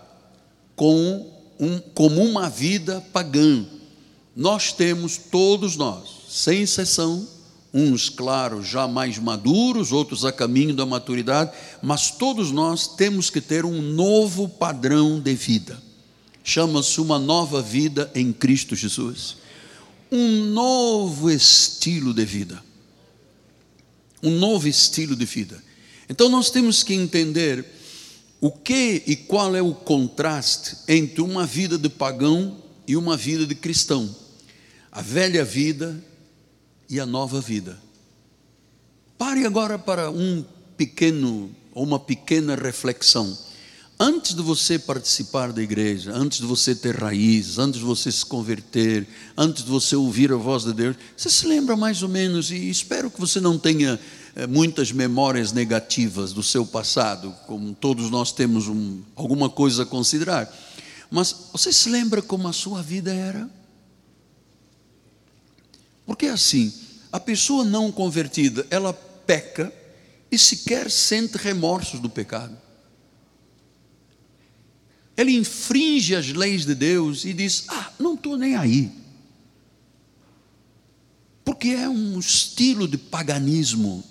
com 0.73 1.29
um, 1.59 1.79
como 1.93 2.23
uma 2.23 2.49
vida 2.49 3.01
pagã. 3.11 3.65
Nós 4.33 4.71
temos, 4.71 5.17
todos 5.17 5.75
nós, 5.75 6.07
sem 6.29 6.61
exceção, 6.61 7.27
uns, 7.73 8.07
claro, 8.07 8.63
já 8.63 8.87
mais 8.87 9.19
maduros, 9.19 9.91
outros 9.91 10.23
a 10.23 10.31
caminho 10.31 10.73
da 10.73 10.85
maturidade, 10.85 11.51
mas 11.81 12.09
todos 12.09 12.51
nós 12.51 12.87
temos 12.87 13.29
que 13.29 13.41
ter 13.41 13.65
um 13.65 13.81
novo 13.81 14.47
padrão 14.47 15.19
de 15.19 15.33
vida. 15.35 15.84
Chama-se 16.47 17.01
uma 17.01 17.17
nova 17.17 17.59
vida 17.59 18.11
em 18.13 18.31
Cristo 18.31 18.75
Jesus. 18.75 19.37
Um 20.11 20.45
novo 20.45 21.31
estilo 21.31 22.13
de 22.13 22.23
vida. 22.23 22.63
Um 24.21 24.29
novo 24.37 24.67
estilo 24.67 25.15
de 25.15 25.25
vida. 25.25 25.61
Então 26.07 26.29
nós 26.29 26.51
temos 26.51 26.83
que 26.83 26.93
entender 26.93 27.65
o 28.39 28.51
que 28.51 29.01
e 29.07 29.15
qual 29.15 29.55
é 29.55 29.61
o 29.61 29.73
contraste 29.73 30.77
entre 30.87 31.21
uma 31.21 31.47
vida 31.47 31.79
de 31.79 31.89
pagão 31.89 32.61
e 32.87 32.95
uma 32.95 33.17
vida 33.17 33.47
de 33.47 33.55
cristão? 33.55 34.15
A 34.91 35.01
velha 35.01 35.43
vida 35.43 35.99
e 36.87 36.99
a 36.99 37.07
nova 37.07 37.41
vida. 37.41 37.81
Pare 39.17 39.47
agora 39.47 39.79
para 39.79 40.11
um 40.11 40.45
pequeno 40.77 41.49
ou 41.73 41.83
uma 41.83 41.99
pequena 41.99 42.53
reflexão. 42.53 43.35
Antes 43.97 44.35
de 44.35 44.41
você 44.41 44.77
participar 44.77 45.53
da 45.53 45.61
igreja, 45.61 46.11
antes 46.13 46.39
de 46.39 46.45
você 46.45 46.75
ter 46.75 46.97
raízes, 46.97 47.57
antes 47.57 47.79
de 47.79 47.85
você 47.85 48.11
se 48.11 48.25
converter, 48.25 49.07
antes 49.37 49.63
de 49.63 49.69
você 49.69 49.95
ouvir 49.95 50.33
a 50.33 50.35
voz 50.35 50.65
de 50.65 50.73
Deus, 50.73 50.97
você 51.15 51.29
se 51.29 51.47
lembra 51.47 51.77
mais 51.77 52.03
ou 52.03 52.09
menos, 52.09 52.51
e 52.51 52.69
espero 52.69 53.09
que 53.09 53.19
você 53.19 53.39
não 53.39 53.57
tenha 53.57 53.97
é, 54.35 54.45
muitas 54.45 54.91
memórias 54.91 55.53
negativas 55.53 56.33
do 56.33 56.43
seu 56.43 56.65
passado, 56.65 57.33
como 57.47 57.73
todos 57.73 58.09
nós 58.09 58.33
temos 58.33 58.67
um, 58.67 59.01
alguma 59.15 59.49
coisa 59.49 59.83
a 59.83 59.85
considerar. 59.85 60.53
Mas 61.09 61.33
você 61.53 61.71
se 61.71 61.87
lembra 61.87 62.21
como 62.21 62.49
a 62.49 62.53
sua 62.53 62.81
vida 62.81 63.13
era? 63.13 63.49
Porque 66.05 66.25
assim, 66.25 66.73
a 67.13 67.19
pessoa 67.19 67.63
não 67.63 67.93
convertida, 67.93 68.67
ela 68.69 68.91
peca 68.91 69.71
e 70.29 70.37
sequer 70.37 70.91
sente 70.91 71.37
remorsos 71.37 72.01
do 72.01 72.09
pecado. 72.09 72.64
Ele 75.17 75.35
infringe 75.37 76.15
as 76.15 76.27
leis 76.29 76.65
de 76.65 76.75
Deus 76.75 77.23
e 77.23 77.33
diz: 77.33 77.65
Ah, 77.69 77.91
não 77.99 78.15
estou 78.15 78.37
nem 78.37 78.55
aí. 78.55 78.91
Porque 81.43 81.69
é 81.69 81.87
um 81.87 82.19
estilo 82.19 82.87
de 82.87 82.97
paganismo 82.97 84.03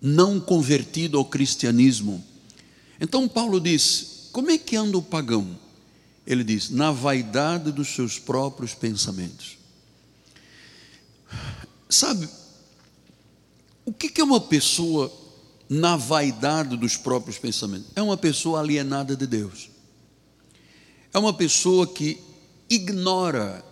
não 0.00 0.38
convertido 0.38 1.18
ao 1.18 1.24
cristianismo. 1.24 2.24
Então 3.00 3.28
Paulo 3.28 3.60
diz: 3.60 4.28
como 4.32 4.50
é 4.50 4.58
que 4.58 4.76
anda 4.76 4.98
o 4.98 5.02
pagão? 5.02 5.58
Ele 6.26 6.44
diz: 6.44 6.70
na 6.70 6.90
vaidade 6.92 7.72
dos 7.72 7.88
seus 7.88 8.18
próprios 8.18 8.74
pensamentos. 8.74 9.56
Sabe, 11.88 12.28
o 13.84 13.92
que 13.92 14.20
é 14.20 14.24
uma 14.24 14.40
pessoa 14.40 15.12
na 15.68 15.96
vaidade 15.96 16.76
dos 16.76 16.96
próprios 16.96 17.38
pensamentos? 17.38 17.90
É 17.94 18.02
uma 18.02 18.16
pessoa 18.16 18.60
alienada 18.60 19.16
de 19.16 19.26
Deus. 19.26 19.70
É 21.16 21.18
uma 21.18 21.32
pessoa 21.32 21.86
que 21.86 22.18
ignora 22.68 23.64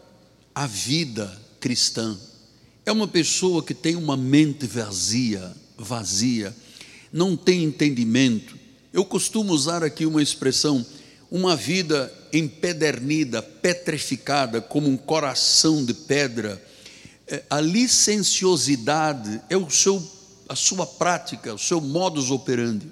a 0.55 0.67
vida 0.67 1.31
cristã. 1.61 2.19
É 2.87 2.91
uma 2.91 3.07
pessoa 3.07 3.63
que 3.63 3.75
tem 3.75 3.97
uma 3.97 4.17
mente 4.17 4.67
vazia 4.67 5.55
vazia, 5.77 6.57
não 7.13 7.37
tem 7.37 7.63
entendimento. 7.63 8.59
Eu 8.95 9.05
costumo 9.05 9.53
usar 9.53 9.85
aqui 9.85 10.07
uma 10.07 10.23
expressão, 10.23 10.87
uma 11.31 11.55
vida 11.55 12.11
empedernida, 12.33 13.43
petrificada, 13.43 14.63
como 14.63 14.89
um 14.89 14.97
coração 14.97 15.85
de 15.85 15.93
pedra. 15.93 16.65
É, 17.27 17.43
a 17.51 17.61
licenciosidade 17.61 19.39
é 19.51 19.57
o 19.59 19.69
seu, 19.69 20.03
a 20.49 20.57
sua 20.57 20.87
prática, 20.87 21.53
o 21.53 21.59
seu 21.59 21.79
modus 21.79 22.31
operandi. 22.31 22.91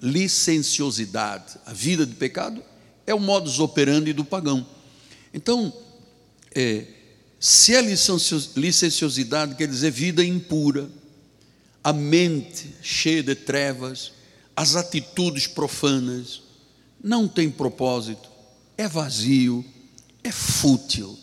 Licenciosidade, 0.00 1.58
a 1.66 1.74
vida 1.74 2.06
de 2.06 2.14
pecado 2.14 2.69
é 3.10 3.14
o 3.14 3.20
modus 3.20 3.58
operandi 3.58 4.12
do 4.12 4.24
pagão. 4.24 4.66
Então, 5.34 5.72
é, 6.54 6.84
se 7.38 7.74
é 7.74 7.80
licenciosidade, 7.80 9.54
quer 9.54 9.66
dizer 9.66 9.90
vida 9.90 10.24
impura, 10.24 10.88
a 11.82 11.92
mente 11.92 12.74
cheia 12.82 13.22
de 13.22 13.34
trevas, 13.34 14.12
as 14.54 14.76
atitudes 14.76 15.46
profanas, 15.46 16.42
não 17.02 17.26
tem 17.26 17.50
propósito, 17.50 18.28
é 18.76 18.86
vazio, 18.86 19.64
é 20.22 20.30
fútil. 20.30 21.18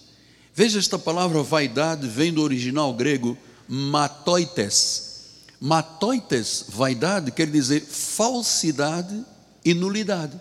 Veja 0.53 0.79
esta 0.79 0.98
palavra 0.98 1.44
vaidade 1.44 2.08
vem 2.08 2.34
do 2.34 2.41
original 2.41 2.94
grego 2.94 3.38
matoites. 3.67 5.06
Matoites, 5.60 6.65
vaidade, 6.70 7.32
quer 7.32 7.50
dizer 7.50 7.82
falsidade 7.82 9.24
e 9.63 9.74
nulidade. 9.74 10.39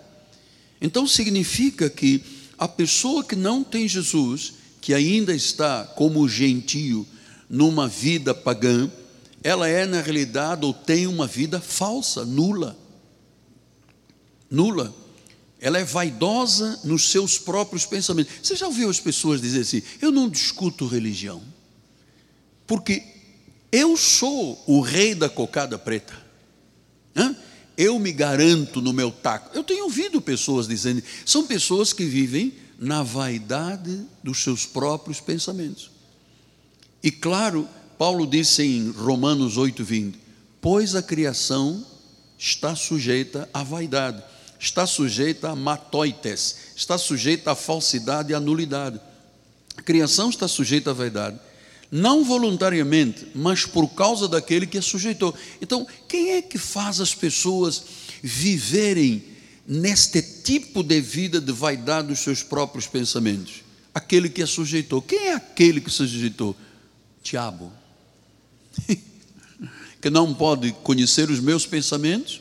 Então 0.80 1.06
significa 1.06 1.88
que 1.88 2.22
a 2.58 2.68
pessoa 2.68 3.24
que 3.24 3.36
não 3.36 3.62
tem 3.62 3.86
Jesus, 3.88 4.54
que 4.80 4.94
ainda 4.94 5.34
está 5.34 5.84
como 5.84 6.28
gentio 6.28 7.06
numa 7.48 7.88
vida 7.88 8.34
pagã, 8.34 8.90
ela 9.42 9.68
é, 9.68 9.86
na 9.86 10.00
realidade, 10.00 10.64
ou 10.64 10.72
tem 10.72 11.06
uma 11.06 11.26
vida 11.26 11.60
falsa, 11.60 12.24
nula. 12.24 12.76
Nula. 14.50 14.94
Ela 15.60 15.78
é 15.78 15.84
vaidosa 15.84 16.80
nos 16.84 17.10
seus 17.10 17.38
próprios 17.38 17.86
pensamentos. 17.86 18.32
Você 18.42 18.56
já 18.56 18.66
ouviu 18.66 18.90
as 18.90 19.00
pessoas 19.00 19.40
dizer 19.40 19.60
assim: 19.60 19.82
eu 20.00 20.10
não 20.10 20.28
discuto 20.28 20.86
religião, 20.86 21.42
porque 22.66 23.02
eu 23.72 23.96
sou 23.96 24.62
o 24.66 24.80
rei 24.80 25.14
da 25.14 25.28
cocada 25.28 25.78
preta. 25.78 26.14
Hã? 27.14 27.36
Eu 27.76 27.98
me 27.98 28.12
garanto 28.12 28.80
no 28.80 28.92
meu 28.92 29.10
taco. 29.10 29.50
Eu 29.54 29.62
tenho 29.62 29.84
ouvido 29.84 30.20
pessoas 30.20 30.66
dizendo, 30.66 31.02
são 31.24 31.46
pessoas 31.46 31.92
que 31.92 32.04
vivem 32.04 32.54
na 32.78 33.02
vaidade 33.02 34.02
dos 34.22 34.42
seus 34.42 34.64
próprios 34.64 35.20
pensamentos. 35.20 35.90
E 37.02 37.10
claro, 37.10 37.68
Paulo 37.98 38.26
disse 38.26 38.62
em 38.62 38.90
Romanos 38.90 39.56
8:20, 39.56 40.14
pois 40.60 40.94
a 40.94 41.02
criação 41.02 41.84
está 42.38 42.74
sujeita 42.74 43.48
à 43.52 43.62
vaidade, 43.62 44.22
está 44.58 44.86
sujeita 44.86 45.50
a 45.50 45.56
matoites, 45.56 46.56
está 46.74 46.98
sujeita 46.98 47.52
à 47.52 47.54
falsidade 47.54 48.32
e 48.32 48.34
à 48.34 48.40
nulidade. 48.40 49.00
A 49.76 49.82
criação 49.82 50.30
está 50.30 50.48
sujeita 50.48 50.90
à 50.90 50.94
vaidade, 50.94 51.38
não 51.90 52.24
voluntariamente, 52.24 53.26
mas 53.34 53.64
por 53.64 53.88
causa 53.88 54.28
daquele 54.28 54.66
que 54.66 54.78
a 54.78 54.82
sujeitou. 54.82 55.34
Então, 55.60 55.86
quem 56.08 56.32
é 56.32 56.42
que 56.42 56.58
faz 56.58 57.00
as 57.00 57.14
pessoas 57.14 57.82
viverem 58.22 59.22
neste 59.66 60.20
tipo 60.22 60.82
de 60.82 61.00
vida 61.00 61.40
de 61.40 61.52
vaidade 61.52 62.08
dos 62.08 62.20
seus 62.20 62.42
próprios 62.42 62.86
pensamentos? 62.86 63.64
Aquele 63.94 64.28
que 64.28 64.42
a 64.42 64.46
sujeitou. 64.46 65.00
Quem 65.00 65.28
é 65.28 65.34
aquele 65.34 65.80
que 65.80 65.90
se 65.90 65.96
sujeitou? 65.96 66.56
Diabo. 67.22 67.72
que 70.00 70.10
não 70.10 70.34
pode 70.34 70.72
conhecer 70.82 71.30
os 71.30 71.40
meus 71.40 71.66
pensamentos, 71.66 72.40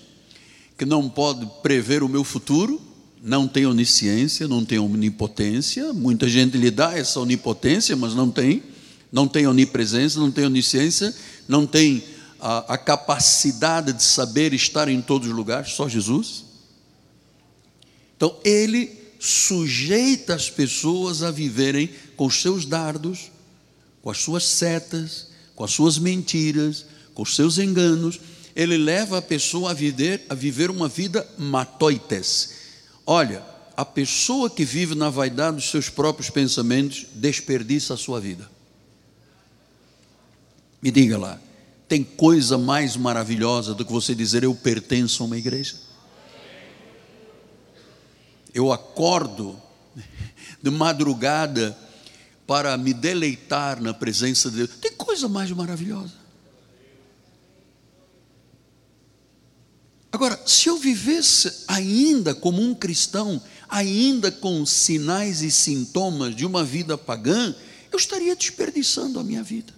que 0.77 0.85
não 0.85 1.09
pode 1.09 1.47
prever 1.61 2.03
o 2.03 2.09
meu 2.09 2.23
futuro, 2.23 2.81
não 3.23 3.47
tem 3.47 3.65
onisciência, 3.65 4.47
não 4.47 4.63
tem 4.63 4.77
onipotência. 4.77 5.93
Muita 5.93 6.27
gente 6.27 6.57
lhe 6.57 6.69
dá 6.69 6.97
essa 6.97 7.19
onipotência, 7.19 7.95
mas 7.95 8.13
não 8.13 8.29
tem. 8.29 8.61
Não 9.15 9.29
tem 9.29 9.47
onipresença, 9.47 10.19
não 10.19 10.29
tem 10.29 10.45
onisciência, 10.45 11.15
não 11.47 11.65
tem 11.65 12.03
a, 12.37 12.73
a 12.73 12.77
capacidade 12.77 13.93
de 13.93 14.03
saber 14.03 14.53
estar 14.53 14.89
em 14.89 15.01
todos 15.01 15.29
os 15.29 15.33
lugares, 15.33 15.71
só 15.71 15.87
Jesus. 15.87 16.43
Então, 18.17 18.35
ele 18.43 18.91
sujeita 19.17 20.35
as 20.35 20.49
pessoas 20.49 21.23
a 21.23 21.31
viverem 21.31 21.89
com 22.17 22.25
os 22.25 22.41
seus 22.41 22.65
dardos, 22.65 23.31
com 24.01 24.11
as 24.11 24.17
suas 24.17 24.43
setas, 24.43 25.27
com 25.55 25.63
as 25.63 25.71
suas 25.71 25.97
mentiras, 25.97 26.85
com 27.13 27.23
os 27.23 27.37
seus 27.37 27.57
enganos, 27.57 28.19
ele 28.53 28.75
leva 28.75 29.19
a 29.19 29.21
pessoa 29.21 29.71
a 29.71 29.73
viver, 29.73 30.25
a 30.27 30.35
viver 30.35 30.69
uma 30.69 30.89
vida 30.89 31.25
matoites. 31.37 32.49
Olha, 33.07 33.41
a 33.77 33.85
pessoa 33.85 34.49
que 34.49 34.65
vive 34.65 34.93
na 34.93 35.09
vaidade 35.09 35.55
dos 35.55 35.69
seus 35.69 35.87
próprios 35.87 36.29
pensamentos 36.29 37.05
desperdiça 37.13 37.93
a 37.93 37.97
sua 37.97 38.19
vida. 38.19 38.53
Me 40.85 40.91
diga 40.91 41.17
lá, 41.17 41.41
tem 41.87 42.03
coisa 42.03 42.59
mais 42.59 42.95
maravilhosa 42.95 43.73
do 43.73 43.83
que 43.83 43.91
você 43.91 44.13
dizer 44.13 44.43
eu 44.43 44.53
pertenço 44.53 45.23
a 45.23 45.25
uma 45.25 45.35
igreja? 45.35 45.77
Eu 48.53 48.71
acordo 48.71 49.59
de 50.61 50.69
madrugada 50.69 51.75
para 52.45 52.77
me 52.77 52.93
deleitar 52.93 53.81
na 53.81 53.95
presença 53.95 54.51
de 54.51 54.57
Deus. 54.57 54.69
Tem 54.79 54.91
coisa 54.91 55.27
mais 55.27 55.49
maravilhosa. 55.49 56.13
Agora, 60.11 60.39
se 60.45 60.69
eu 60.69 60.77
vivesse 60.77 61.63
ainda 61.67 62.35
como 62.35 62.61
um 62.61 62.75
cristão, 62.75 63.41
ainda 63.67 64.31
com 64.31 64.63
sinais 64.67 65.41
e 65.41 65.49
sintomas 65.49 66.35
de 66.35 66.45
uma 66.45 66.63
vida 66.63 66.95
pagã, 66.95 67.55
eu 67.91 67.97
estaria 67.97 68.35
desperdiçando 68.35 69.19
a 69.19 69.23
minha 69.23 69.41
vida. 69.41 69.73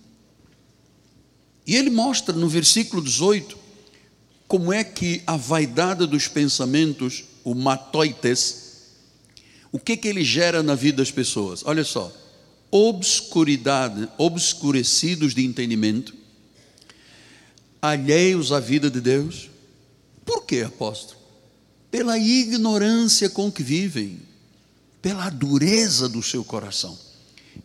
E 1.67 1.75
ele 1.75 1.89
mostra 1.89 2.34
no 2.34 2.47
versículo 2.47 3.03
18 3.03 3.67
como 4.47 4.71
é 4.71 4.82
que 4.82 5.21
a 5.27 5.36
vaidade 5.36 6.08
dos 6.08 6.30
pensamentos, 6.30 7.25
o 7.43 7.53
matoites, 7.53 8.63
o 9.73 9.77
que 9.77 9.97
que 9.97 10.08
ele 10.08 10.23
gera 10.23 10.63
na 10.63 10.73
vida 10.73 10.97
das 10.97 11.12
pessoas? 11.12 11.63
Olha 11.65 11.84
só, 11.84 12.10
obscuridade, 12.71 14.08
obscurecidos 14.17 15.36
de 15.36 15.45
entendimento, 15.45 16.15
alheios 17.82 18.53
à 18.53 18.62
vida 18.62 18.89
de 18.89 19.01
Deus. 19.01 19.49
Por 20.25 20.45
quê, 20.45 20.62
apóstolo? 20.62 21.19
Pela 21.91 22.17
ignorância 22.17 23.30
com 23.30 23.51
que 23.51 23.63
vivem, 23.63 24.21
pela 25.01 25.30
dureza 25.30 26.08
do 26.08 26.23
seu 26.23 26.45
coração. 26.45 26.97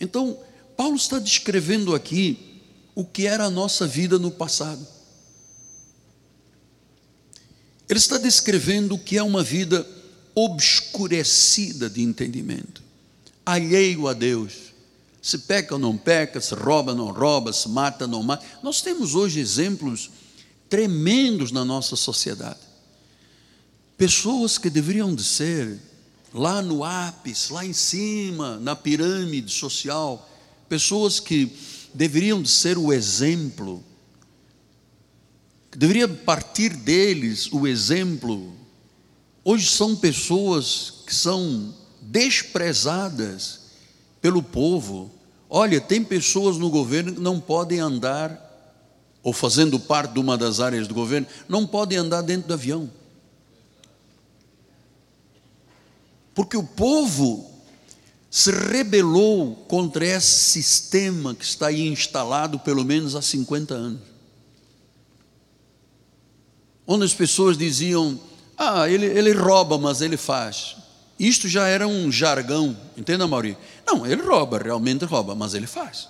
Então, 0.01 0.37
Paulo 0.77 0.97
está 0.97 1.21
descrevendo 1.21 1.95
aqui 1.95 2.52
o 2.95 3.05
que 3.05 3.27
era 3.27 3.45
a 3.45 3.51
nossa 3.51 3.87
vida 3.87 4.19
no 4.19 4.31
passado. 4.31 4.87
Ele 7.89 7.99
está 7.99 8.19
descrevendo 8.19 8.95
o 8.95 8.99
que 8.99 9.19
é 9.19 9.23
uma 9.23 9.43
vida 9.43 9.87
obscurecida 10.35 11.91
de 11.91 12.03
entendimento, 12.03 12.83
alheio 13.45 14.09
a 14.09 14.13
Deus. 14.13 14.73
Se 15.21 15.39
peca 15.39 15.75
ou 15.75 15.79
não 15.79 15.97
peca, 15.97 16.41
se 16.41 16.55
rouba 16.55 16.93
ou 16.93 16.99
não 16.99 17.13
rouba, 17.13 17.53
se 17.53 17.69
mata 17.69 18.05
ou 18.05 18.11
não 18.11 18.23
mata. 18.23 18.45
Nós 18.63 18.81
temos 18.81 19.15
hoje 19.15 19.39
exemplos 19.39 20.11
tremendos 20.69 21.53
na 21.53 21.65
nossa 21.65 21.95
sociedade. 21.95 22.59
Pessoas 23.97 24.59
que 24.59 24.71
deveriam 24.71 25.15
de 25.15 25.23
ser 25.23 25.79
lá 26.33 26.63
no 26.63 26.83
ápice, 26.83 27.53
lá 27.53 27.65
em 27.65 27.75
cima, 27.75 28.59
na 28.59 28.75
pirâmide 28.75 29.53
social, 29.53 30.29
pessoas 30.69 31.21
que 31.21 31.53
deveriam 31.95 32.43
de 32.43 32.49
ser 32.49 32.79
o 32.79 32.93
exemplo, 32.93 33.83
deveria 35.77 36.09
partir 36.09 36.75
deles 36.75 37.51
o 37.53 37.67
exemplo. 37.67 38.55
Hoje 39.45 39.69
são 39.69 39.97
pessoas 39.97 41.03
que 41.07 41.15
são 41.15 41.75
desprezadas 42.01 43.61
pelo 44.21 44.43
povo. 44.43 45.11
Olha, 45.49 45.81
tem 45.81 46.03
pessoas 46.03 46.57
no 46.57 46.71
governo 46.71 47.15
que 47.15 47.21
não 47.21 47.41
podem 47.41 47.81
andar, 47.81 48.51
ou 49.23 49.33
fazendo 49.33 49.79
parte 49.79 50.15
de 50.15 50.21
uma 50.21 50.37
das 50.37 50.61
áreas 50.61 50.89
do 50.89 50.95
governo, 50.95 51.27
não 51.49 51.67
podem 51.67 51.99
andar 51.99 52.23
dentro 52.23 52.49
do 52.49 52.55
avião. 52.55 52.91
Porque 56.35 56.57
o 56.57 56.65
povo 56.65 57.52
se 58.33 58.51
rebelou 58.51 59.55
contra 59.69 60.07
esse 60.07 60.63
sistema 60.63 61.35
que 61.35 61.45
está 61.45 61.67
aí 61.67 61.87
instalado 61.87 62.59
pelo 62.59 62.83
menos 62.83 63.15
há 63.15 63.21
50 63.21 63.75
anos. 63.75 64.01
Onde 66.87 67.05
as 67.05 67.13
pessoas 67.13 67.59
diziam: 67.59 68.19
Ah, 68.57 68.89
ele, 68.89 69.05
ele 69.05 69.33
rouba, 69.33 69.77
mas 69.77 70.01
ele 70.01 70.17
faz. 70.17 70.77
Isto 71.19 71.47
já 71.47 71.69
era 71.69 71.87
um 71.87 72.11
jargão, 72.11 72.75
entenda, 72.97 73.29
Mauri? 73.29 73.55
Não, 73.87 74.07
ele 74.07 74.23
rouba, 74.23 74.57
realmente 74.57 75.05
rouba, 75.05 75.35
mas 75.35 75.53
ele 75.53 75.67
faz. 75.67 76.09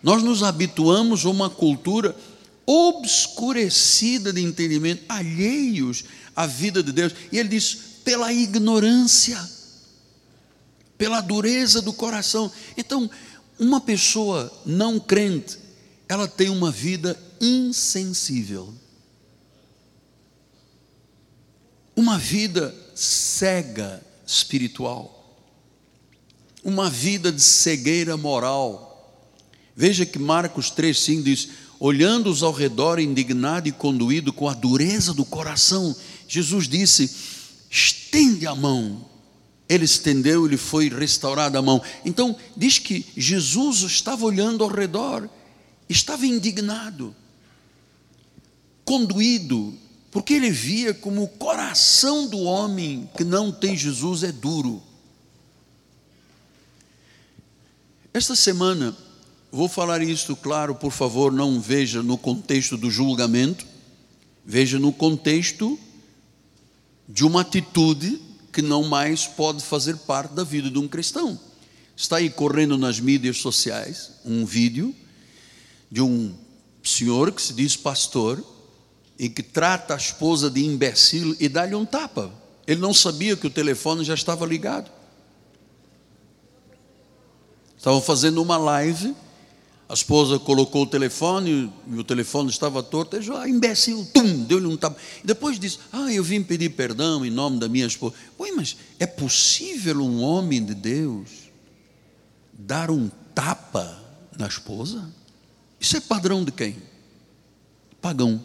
Nós 0.00 0.22
nos 0.22 0.44
habituamos 0.44 1.26
a 1.26 1.28
uma 1.28 1.50
cultura 1.50 2.14
obscurecida 2.64 4.32
de 4.32 4.40
entendimento, 4.40 5.02
alheios 5.08 6.04
à 6.36 6.46
vida 6.46 6.84
de 6.84 6.92
Deus. 6.92 7.12
E 7.32 7.38
ele 7.38 7.48
diz: 7.48 7.74
pela 8.04 8.32
ignorância, 8.32 9.55
pela 10.96 11.20
dureza 11.20 11.80
do 11.82 11.92
coração. 11.92 12.50
Então, 12.76 13.10
uma 13.58 13.80
pessoa 13.80 14.52
não 14.64 14.98
crente, 14.98 15.58
ela 16.08 16.28
tem 16.28 16.48
uma 16.48 16.70
vida 16.70 17.18
insensível. 17.40 18.72
Uma 21.94 22.18
vida 22.18 22.74
cega 22.94 24.04
espiritual. 24.26 25.34
Uma 26.62 26.90
vida 26.90 27.32
de 27.32 27.40
cegueira 27.40 28.16
moral. 28.16 28.86
Veja 29.74 30.04
que 30.04 30.18
Marcos 30.18 30.70
3,5 30.70 31.22
diz: 31.22 31.48
olhando-os 31.80 32.42
ao 32.42 32.52
redor, 32.52 32.98
indignado 32.98 33.68
e 33.68 33.72
conduído 33.72 34.32
com 34.32 34.48
a 34.48 34.54
dureza 34.54 35.14
do 35.14 35.24
coração, 35.24 35.94
Jesus 36.28 36.68
disse: 36.68 37.10
estende 37.70 38.46
a 38.46 38.54
mão. 38.54 39.15
Ele 39.68 39.84
estendeu, 39.84 40.46
ele 40.46 40.56
foi 40.56 40.88
restaurada 40.88 41.58
a 41.58 41.62
mão. 41.62 41.82
Então, 42.04 42.36
diz 42.56 42.78
que 42.78 43.04
Jesus 43.16 43.80
estava 43.80 44.24
olhando 44.24 44.62
ao 44.62 44.70
redor, 44.70 45.28
estava 45.88 46.24
indignado, 46.24 47.14
conduído, 48.84 49.74
porque 50.10 50.34
ele 50.34 50.50
via 50.50 50.94
como 50.94 51.24
o 51.24 51.28
coração 51.28 52.28
do 52.28 52.38
homem 52.38 53.10
que 53.16 53.24
não 53.24 53.50
tem 53.50 53.76
Jesus 53.76 54.22
é 54.22 54.30
duro. 54.30 54.82
Esta 58.14 58.36
semana, 58.36 58.96
vou 59.52 59.68
falar 59.68 60.00
isto 60.00 60.34
claro, 60.36 60.74
por 60.76 60.92
favor, 60.92 61.32
não 61.32 61.60
veja 61.60 62.02
no 62.02 62.16
contexto 62.16 62.76
do 62.76 62.90
julgamento, 62.90 63.66
veja 64.44 64.78
no 64.78 64.92
contexto 64.92 65.78
de 67.08 67.24
uma 67.24 67.42
atitude 67.42 68.25
que 68.56 68.62
não 68.62 68.84
mais 68.84 69.26
pode 69.26 69.62
fazer 69.62 69.98
parte 69.98 70.32
da 70.32 70.42
vida 70.42 70.70
de 70.70 70.78
um 70.78 70.88
cristão. 70.88 71.38
Está 71.94 72.16
aí 72.16 72.30
correndo 72.30 72.78
nas 72.78 72.98
mídias 72.98 73.36
sociais 73.36 74.12
um 74.24 74.46
vídeo 74.46 74.94
de 75.92 76.00
um 76.00 76.34
senhor 76.82 77.30
que 77.32 77.42
se 77.42 77.52
diz 77.52 77.76
pastor 77.76 78.42
e 79.18 79.28
que 79.28 79.42
trata 79.42 79.92
a 79.92 79.98
esposa 79.98 80.48
de 80.48 80.64
imbecil 80.64 81.36
e 81.38 81.50
dá-lhe 81.50 81.74
um 81.74 81.84
tapa. 81.84 82.32
Ele 82.66 82.80
não 82.80 82.94
sabia 82.94 83.36
que 83.36 83.46
o 83.46 83.50
telefone 83.50 84.02
já 84.04 84.14
estava 84.14 84.46
ligado. 84.46 84.90
Estavam 87.76 88.00
fazendo 88.00 88.40
uma 88.40 88.56
live 88.56 89.14
a 89.88 89.94
esposa 89.94 90.38
colocou 90.38 90.82
o 90.82 90.86
telefone 90.86 91.72
e 91.88 91.94
o 91.94 92.02
telefone 92.02 92.50
estava 92.50 92.82
torto. 92.82 93.18
Disse, 93.18 93.30
ah, 93.30 93.48
imbecil, 93.48 94.04
tum, 94.12 94.44
deu-lhe 94.44 94.66
um 94.66 94.76
tapa. 94.76 94.98
E 95.22 95.26
depois 95.26 95.60
disse, 95.60 95.78
ah, 95.92 96.12
eu 96.12 96.24
vim 96.24 96.42
pedir 96.42 96.70
perdão 96.70 97.24
em 97.24 97.30
nome 97.30 97.60
da 97.60 97.68
minha 97.68 97.86
esposa. 97.86 98.14
Oi, 98.36 98.50
mas 98.50 98.76
é 98.98 99.06
possível 99.06 100.00
um 100.00 100.20
homem 100.22 100.64
de 100.64 100.74
Deus 100.74 101.28
dar 102.52 102.90
um 102.90 103.08
tapa 103.32 104.02
na 104.36 104.48
esposa? 104.48 105.08
Isso 105.78 105.96
é 105.96 106.00
padrão 106.00 106.44
de 106.44 106.50
quem? 106.50 106.76
Pagão. 108.00 108.42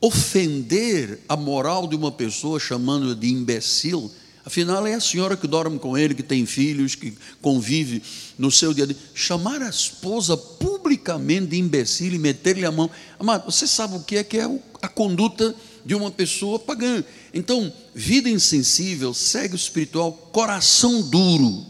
Ofender 0.00 1.18
a 1.28 1.36
moral 1.36 1.88
de 1.88 1.96
uma 1.96 2.12
pessoa 2.12 2.60
chamando-a 2.60 3.14
de 3.14 3.28
imbecil 3.28 4.10
Afinal, 4.50 4.84
é 4.84 4.94
a 4.94 5.00
senhora 5.00 5.36
que 5.36 5.46
dorme 5.46 5.78
com 5.78 5.96
ele, 5.96 6.12
que 6.12 6.24
tem 6.24 6.44
filhos, 6.44 6.96
que 6.96 7.16
convive 7.40 8.02
no 8.36 8.50
seu 8.50 8.74
dia 8.74 8.82
a 8.82 8.86
dia. 8.88 8.96
Chamar 9.14 9.62
a 9.62 9.68
esposa 9.68 10.36
publicamente 10.36 11.46
de 11.46 11.56
imbecil 11.56 12.12
e 12.12 12.18
meter-lhe 12.18 12.64
a 12.64 12.72
mão. 12.72 12.90
Amado, 13.16 13.44
você 13.44 13.64
sabe 13.64 13.94
o 13.94 14.00
que 14.00 14.16
é 14.16 14.24
que 14.24 14.38
é 14.38 14.60
a 14.82 14.88
conduta 14.88 15.54
de 15.86 15.94
uma 15.94 16.10
pessoa 16.10 16.58
pagã. 16.58 17.04
Então, 17.32 17.72
vida 17.94 18.28
insensível, 18.28 19.14
cego 19.14 19.54
espiritual, 19.54 20.12
coração 20.32 21.00
duro. 21.00 21.64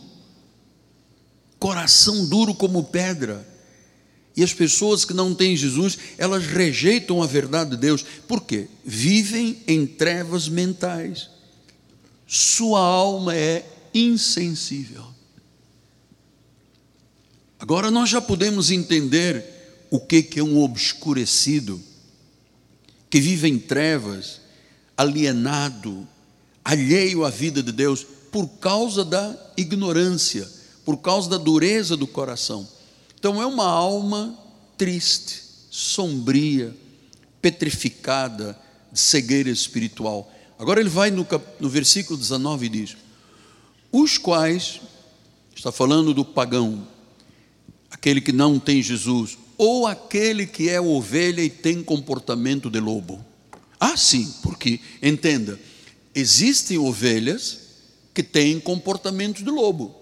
Coração 1.58 2.24
duro 2.24 2.54
como 2.54 2.84
pedra. 2.84 3.46
E 4.34 4.42
as 4.42 4.54
pessoas 4.54 5.04
que 5.04 5.12
não 5.12 5.34
têm 5.34 5.54
Jesus, 5.54 5.98
elas 6.16 6.46
rejeitam 6.46 7.22
a 7.22 7.26
verdade 7.26 7.72
de 7.72 7.76
Deus. 7.76 8.02
Por 8.26 8.40
quê? 8.40 8.68
Vivem 8.82 9.58
em 9.66 9.84
trevas 9.84 10.48
mentais 10.48 11.28
sua 12.32 12.78
alma 12.78 13.34
é 13.34 13.68
insensível. 13.92 15.04
Agora 17.58 17.90
nós 17.90 18.08
já 18.08 18.20
podemos 18.20 18.70
entender 18.70 19.44
o 19.90 19.98
que 19.98 20.28
é 20.36 20.42
um 20.42 20.62
obscurecido, 20.62 21.82
que 23.10 23.20
vive 23.20 23.48
em 23.48 23.58
trevas, 23.58 24.40
alienado, 24.96 26.06
alheio 26.64 27.24
à 27.24 27.30
vida 27.30 27.64
de 27.64 27.72
Deus, 27.72 28.06
por 28.30 28.46
causa 28.46 29.04
da 29.04 29.36
ignorância, 29.56 30.48
por 30.84 30.98
causa 30.98 31.30
da 31.30 31.36
dureza 31.36 31.96
do 31.96 32.06
coração. 32.06 32.66
Então 33.18 33.42
é 33.42 33.46
uma 33.46 33.66
alma 33.66 34.38
triste, 34.78 35.42
sombria, 35.68 36.72
petrificada, 37.42 38.56
de 38.92 39.00
cegueira 39.00 39.50
espiritual. 39.50 40.32
Agora 40.60 40.78
ele 40.78 40.90
vai 40.90 41.10
no, 41.10 41.24
cap, 41.24 41.42
no 41.58 41.70
versículo 41.70 42.18
19 42.18 42.66
e 42.66 42.68
diz: 42.68 42.96
Os 43.90 44.18
quais, 44.18 44.78
está 45.56 45.72
falando 45.72 46.12
do 46.12 46.22
pagão, 46.22 46.86
aquele 47.90 48.20
que 48.20 48.30
não 48.30 48.60
tem 48.60 48.82
Jesus, 48.82 49.38
ou 49.56 49.86
aquele 49.86 50.46
que 50.46 50.68
é 50.68 50.78
ovelha 50.78 51.40
e 51.40 51.48
tem 51.48 51.82
comportamento 51.82 52.68
de 52.68 52.78
lobo. 52.78 53.24
Ah, 53.80 53.96
sim, 53.96 54.34
porque, 54.42 54.80
entenda, 55.02 55.58
existem 56.14 56.76
ovelhas 56.76 57.60
que 58.12 58.22
têm 58.22 58.60
comportamento 58.60 59.42
de 59.42 59.50
lobo, 59.50 59.96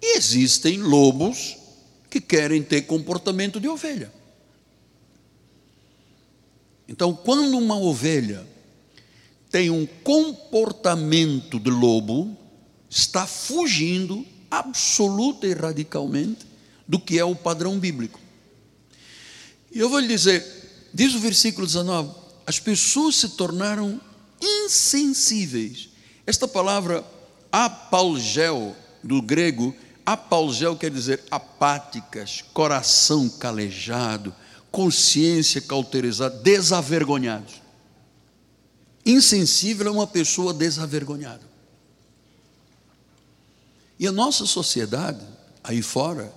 e 0.00 0.16
existem 0.16 0.78
lobos 0.78 1.58
que 2.08 2.22
querem 2.22 2.62
ter 2.62 2.82
comportamento 2.86 3.60
de 3.60 3.68
ovelha. 3.68 4.10
Então, 6.88 7.14
quando 7.14 7.58
uma 7.58 7.76
ovelha 7.76 8.46
tem 9.50 9.68
um 9.68 9.86
comportamento 9.86 11.58
de 11.58 11.70
lobo, 11.70 12.36
está 12.88 13.26
fugindo 13.26 14.24
absoluta 14.50 15.46
e 15.46 15.52
radicalmente 15.52 16.46
do 16.86 16.98
que 16.98 17.18
é 17.18 17.24
o 17.24 17.36
padrão 17.36 17.78
bíblico. 17.78 18.18
E 19.72 19.78
eu 19.78 19.88
vou 19.88 19.98
lhe 19.98 20.08
dizer, 20.08 20.44
diz 20.92 21.14
o 21.14 21.20
versículo 21.20 21.66
19: 21.66 22.12
as 22.46 22.58
pessoas 22.58 23.16
se 23.16 23.30
tornaram 23.30 24.00
insensíveis. 24.40 25.90
Esta 26.26 26.48
palavra 26.48 27.04
apalgel, 27.52 28.74
do 29.02 29.20
grego, 29.22 29.74
apalgel 30.04 30.76
quer 30.76 30.90
dizer 30.90 31.22
apáticas, 31.30 32.44
coração 32.52 33.28
calejado, 33.28 34.34
consciência 34.70 35.60
cauterizada, 35.60 36.36
desavergonhados. 36.38 37.60
Insensível 39.10 39.86
é 39.86 39.90
uma 39.90 40.06
pessoa 40.06 40.52
desavergonhada. 40.52 41.48
E 43.98 44.06
a 44.06 44.12
nossa 44.12 44.46
sociedade, 44.46 45.24
aí 45.62 45.82
fora, 45.82 46.32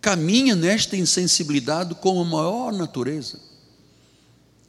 caminha 0.00 0.54
nesta 0.54 0.96
insensibilidade 0.96 1.94
com 1.96 2.20
a 2.20 2.24
maior 2.24 2.72
natureza, 2.72 3.40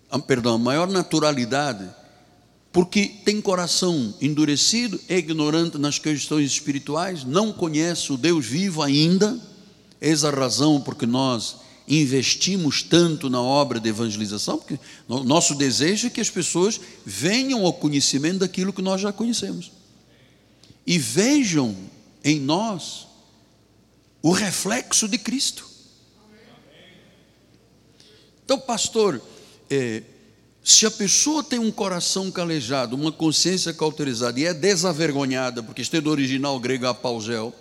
ah, 0.09 0.19
perdão, 0.19 0.55
a 0.55 0.59
maior 0.59 0.87
naturalidade, 0.87 1.87
porque 2.71 3.05
tem 3.23 3.41
coração 3.41 4.13
endurecido, 4.21 4.99
é 5.07 5.17
ignorante 5.17 5.77
nas 5.77 5.99
questões 5.99 6.51
espirituais, 6.51 7.23
não 7.23 7.53
conhece 7.53 8.11
o 8.11 8.17
Deus 8.17 8.45
vivo 8.45 8.81
ainda, 8.81 9.39
eis 10.01 10.23
a 10.23 10.29
razão 10.29 10.81
porque 10.81 11.05
nós 11.05 11.57
investimos 11.87 12.81
tanto 12.81 13.29
na 13.29 13.41
obra 13.41 13.79
de 13.79 13.89
evangelização, 13.89 14.57
porque 14.57 14.79
nosso 15.07 15.53
desejo 15.55 16.07
é 16.07 16.09
que 16.09 16.21
as 16.21 16.29
pessoas 16.29 16.79
venham 17.05 17.65
ao 17.65 17.73
conhecimento 17.73 18.39
daquilo 18.39 18.73
que 18.73 18.81
nós 18.81 19.01
já 19.01 19.13
conhecemos 19.13 19.71
e 20.85 20.97
vejam 20.99 21.75
em 22.23 22.39
nós 22.39 23.07
o 24.21 24.31
reflexo 24.31 25.07
de 25.07 25.17
Cristo. 25.17 25.67
Então, 28.43 28.59
pastor, 28.59 29.21
é, 29.69 30.03
se 30.63 30.85
a 30.85 30.91
pessoa 30.91 31.43
tem 31.43 31.59
um 31.59 31.71
coração 31.71 32.31
calejado, 32.31 32.95
uma 32.95 33.11
consciência 33.11 33.73
cauterizada 33.73 34.39
e 34.39 34.45
é 34.45 34.53
desavergonhada, 34.53 35.63
porque 35.63 35.81
este 35.81 35.97
é 35.97 36.01
do 36.01 36.11
original 36.11 36.59
grego 36.59 36.87
apaugel, 36.87 37.53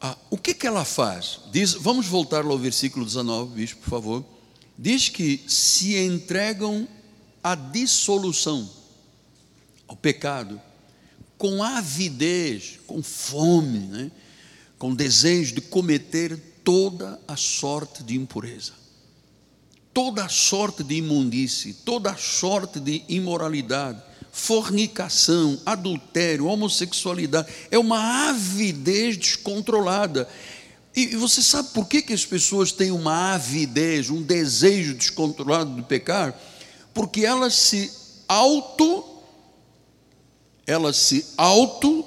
ah, 0.00 0.16
o 0.30 0.36
que, 0.36 0.54
que 0.54 0.66
ela 0.66 0.84
faz? 0.84 1.40
Diz, 1.50 1.72
vamos 1.72 2.06
voltar 2.06 2.44
ao 2.44 2.58
versículo 2.58 3.04
19, 3.04 3.54
bicho, 3.54 3.76
por 3.78 3.88
favor. 3.88 4.24
Diz 4.78 5.08
que 5.08 5.42
se 5.46 5.96
entregam 5.96 6.88
à 7.42 7.54
dissolução, 7.54 8.68
ao 9.86 9.96
pecado, 9.96 10.60
com 11.38 11.62
avidez, 11.62 12.80
com 12.86 13.02
fome, 13.02 13.78
né? 13.78 14.10
com 14.78 14.94
desejo 14.94 15.54
de 15.54 15.60
cometer 15.60 16.36
toda 16.64 17.20
a 17.28 17.36
sorte 17.36 18.02
de 18.02 18.16
impureza, 18.16 18.72
toda 19.92 20.24
a 20.24 20.28
sorte 20.28 20.82
de 20.82 20.96
imundície, 20.96 21.74
toda 21.74 22.10
a 22.10 22.16
sorte 22.16 22.80
de 22.80 23.04
imoralidade, 23.08 24.02
fornicação, 24.34 25.60
adultério, 25.64 26.46
homossexualidade, 26.46 27.48
é 27.70 27.78
uma 27.78 28.28
avidez 28.28 29.16
descontrolada. 29.16 30.28
E 30.94 31.14
você 31.14 31.40
sabe 31.40 31.68
por 31.70 31.86
que, 31.86 32.02
que 32.02 32.12
as 32.12 32.26
pessoas 32.26 32.72
têm 32.72 32.90
uma 32.90 33.34
avidez, 33.34 34.10
um 34.10 34.20
desejo 34.20 34.94
descontrolado 34.94 35.74
de 35.76 35.82
pecar? 35.82 36.38
Porque 36.92 37.24
elas 37.24 37.54
se 37.54 37.90
auto 38.28 39.14
elas 40.66 40.96
se 40.96 41.26
auto 41.36 42.04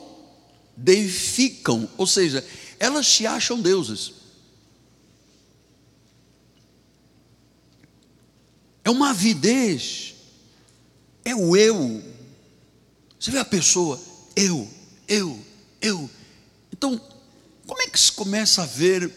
deificam, 0.75 1.87
ou 1.95 2.07
seja, 2.07 2.43
elas 2.79 3.07
se 3.07 3.25
acham 3.25 3.61
deuses. 3.61 4.13
É 8.83 8.89
uma 8.89 9.11
avidez, 9.11 10.15
é 11.23 11.35
o 11.35 11.55
eu. 11.55 12.01
Você 13.19 13.31
vê 13.31 13.39
a 13.39 13.45
pessoa, 13.45 13.99
eu, 14.35 14.67
eu, 15.07 15.39
eu. 15.81 16.09
Então, 16.71 16.99
como 17.65 17.81
é 17.81 17.87
que 17.87 17.99
se 17.99 18.11
começa 18.11 18.63
a 18.63 18.65
ver 18.65 19.11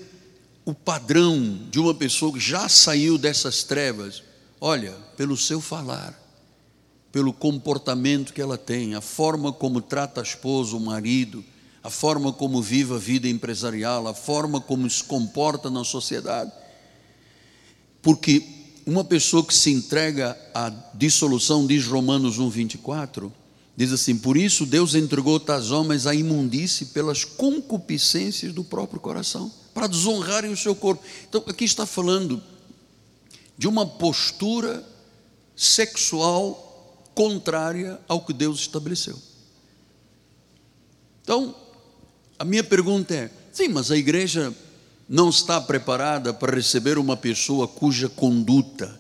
o 0.65 0.75
padrão 0.75 1.69
de 1.71 1.79
uma 1.79 1.95
pessoa 1.95 2.33
que 2.33 2.41
já 2.41 2.69
saiu 2.69 3.19
dessas 3.19 3.63
trevas? 3.63 4.23
Olha, 4.61 4.93
pelo 5.17 5.37
seu 5.37 5.61
falar 5.61 6.21
pelo 7.13 7.33
comportamento 7.33 8.33
que 8.33 8.41
ela 8.41 8.57
tem, 8.57 8.95
a 8.95 9.01
forma 9.01 9.53
como 9.53 9.81
trata 9.81 10.21
a 10.21 10.25
esposa, 10.25 10.77
o 10.77 10.81
marido, 10.81 11.45
a 11.83 11.91
forma 11.91 12.33
como 12.33 12.63
vive 12.63 12.95
a 12.95 12.99
vida 12.99 13.29
empresarial, 13.29 14.07
a 14.07 14.15
forma 14.15 14.61
como 14.61 14.89
se 14.89 15.03
comporta 15.03 15.69
na 15.71 15.83
sociedade. 15.83 16.53
Porque 18.01 18.47
uma 18.87 19.05
pessoa 19.05 19.45
que 19.45 19.55
se 19.55 19.71
entrega 19.71 20.39
à 20.55 20.71
dissolução, 20.95 21.67
diz 21.67 21.87
Romanos 21.87 22.39
1,24, 22.39 23.31
diz 23.77 23.93
assim: 23.93 24.17
Por 24.17 24.37
isso 24.37 24.67
Deus 24.67 24.95
entregou 24.95 25.41
tais 25.41 25.71
homens 25.71 26.07
à 26.07 26.15
imundície 26.15 26.87
pelas 26.87 27.25
concupiscências 27.25 28.53
do 28.53 28.65
próprio 28.65 29.01
coração, 29.01 29.51
para 29.73 29.87
desonrarem 29.87 30.53
o 30.53 30.57
seu 30.57 30.75
corpo. 30.75 31.03
Então, 31.29 31.43
aqui 31.47 31.65
está 31.65 31.87
falando 31.87 32.43
de 33.57 33.69
uma 33.69 33.87
postura 33.87 34.87
sexual 35.57 37.03
contrária 37.15 38.01
ao 38.09 38.25
que 38.25 38.33
Deus 38.33 38.61
estabeleceu. 38.61 39.19
Então, 41.23 41.55
a 42.39 42.45
minha 42.45 42.65
pergunta 42.65 43.15
é: 43.15 43.31
sim, 43.53 43.69
mas 43.69 43.91
a 43.91 43.97
igreja 43.97 44.55
não 45.09 45.31
está 45.31 45.61
preparada 45.61 46.33
para 46.33 46.55
receber 46.55 46.99
uma 46.99 47.17
pessoa 47.17 47.67
cuja 47.67 48.09
conduta 48.09 49.00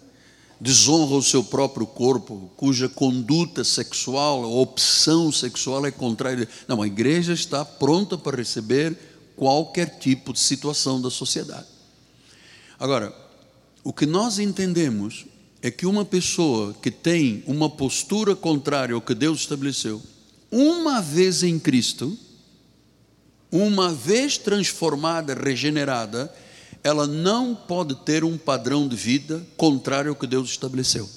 desonra 0.60 1.16
o 1.16 1.22
seu 1.22 1.42
próprio 1.42 1.86
corpo, 1.86 2.50
cuja 2.56 2.88
conduta 2.88 3.64
sexual, 3.64 4.44
opção 4.60 5.32
sexual 5.32 5.86
é 5.86 5.90
contrária. 5.90 6.46
Não, 6.68 6.82
a 6.82 6.86
igreja 6.86 7.32
está 7.32 7.64
pronta 7.64 8.18
para 8.18 8.36
receber 8.36 8.96
qualquer 9.34 9.98
tipo 9.98 10.34
de 10.34 10.38
situação 10.38 11.00
da 11.00 11.10
sociedade. 11.10 11.66
Agora, 12.78 13.14
o 13.82 13.92
que 13.92 14.04
nós 14.04 14.38
entendemos 14.38 15.24
é 15.62 15.70
que 15.70 15.86
uma 15.86 16.04
pessoa 16.04 16.74
que 16.74 16.90
tem 16.90 17.42
uma 17.46 17.70
postura 17.70 18.36
contrária 18.36 18.94
ao 18.94 19.00
que 19.00 19.14
Deus 19.14 19.40
estabeleceu, 19.40 20.02
uma 20.50 21.00
vez 21.00 21.42
em 21.42 21.58
Cristo, 21.58 22.16
uma 23.50 23.92
vez 23.92 24.36
transformada, 24.36 25.34
regenerada, 25.34 26.32
ela 26.82 27.06
não 27.06 27.54
pode 27.54 27.94
ter 27.94 28.24
um 28.24 28.38
padrão 28.38 28.88
de 28.88 28.96
vida 28.96 29.46
contrário 29.56 30.10
ao 30.10 30.16
que 30.16 30.26
Deus 30.26 30.50
estabeleceu. 30.50 31.08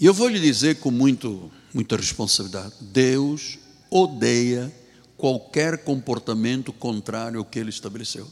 E 0.00 0.06
eu 0.06 0.14
vou 0.14 0.28
lhe 0.28 0.40
dizer 0.40 0.76
com 0.80 0.90
muito, 0.90 1.50
muita 1.72 1.96
responsabilidade: 1.96 2.74
Deus 2.80 3.58
odeia 3.90 4.72
qualquer 5.16 5.78
comportamento 5.84 6.72
contrário 6.72 7.38
ao 7.38 7.44
que 7.44 7.58
Ele 7.58 7.70
estabeleceu. 7.70 8.28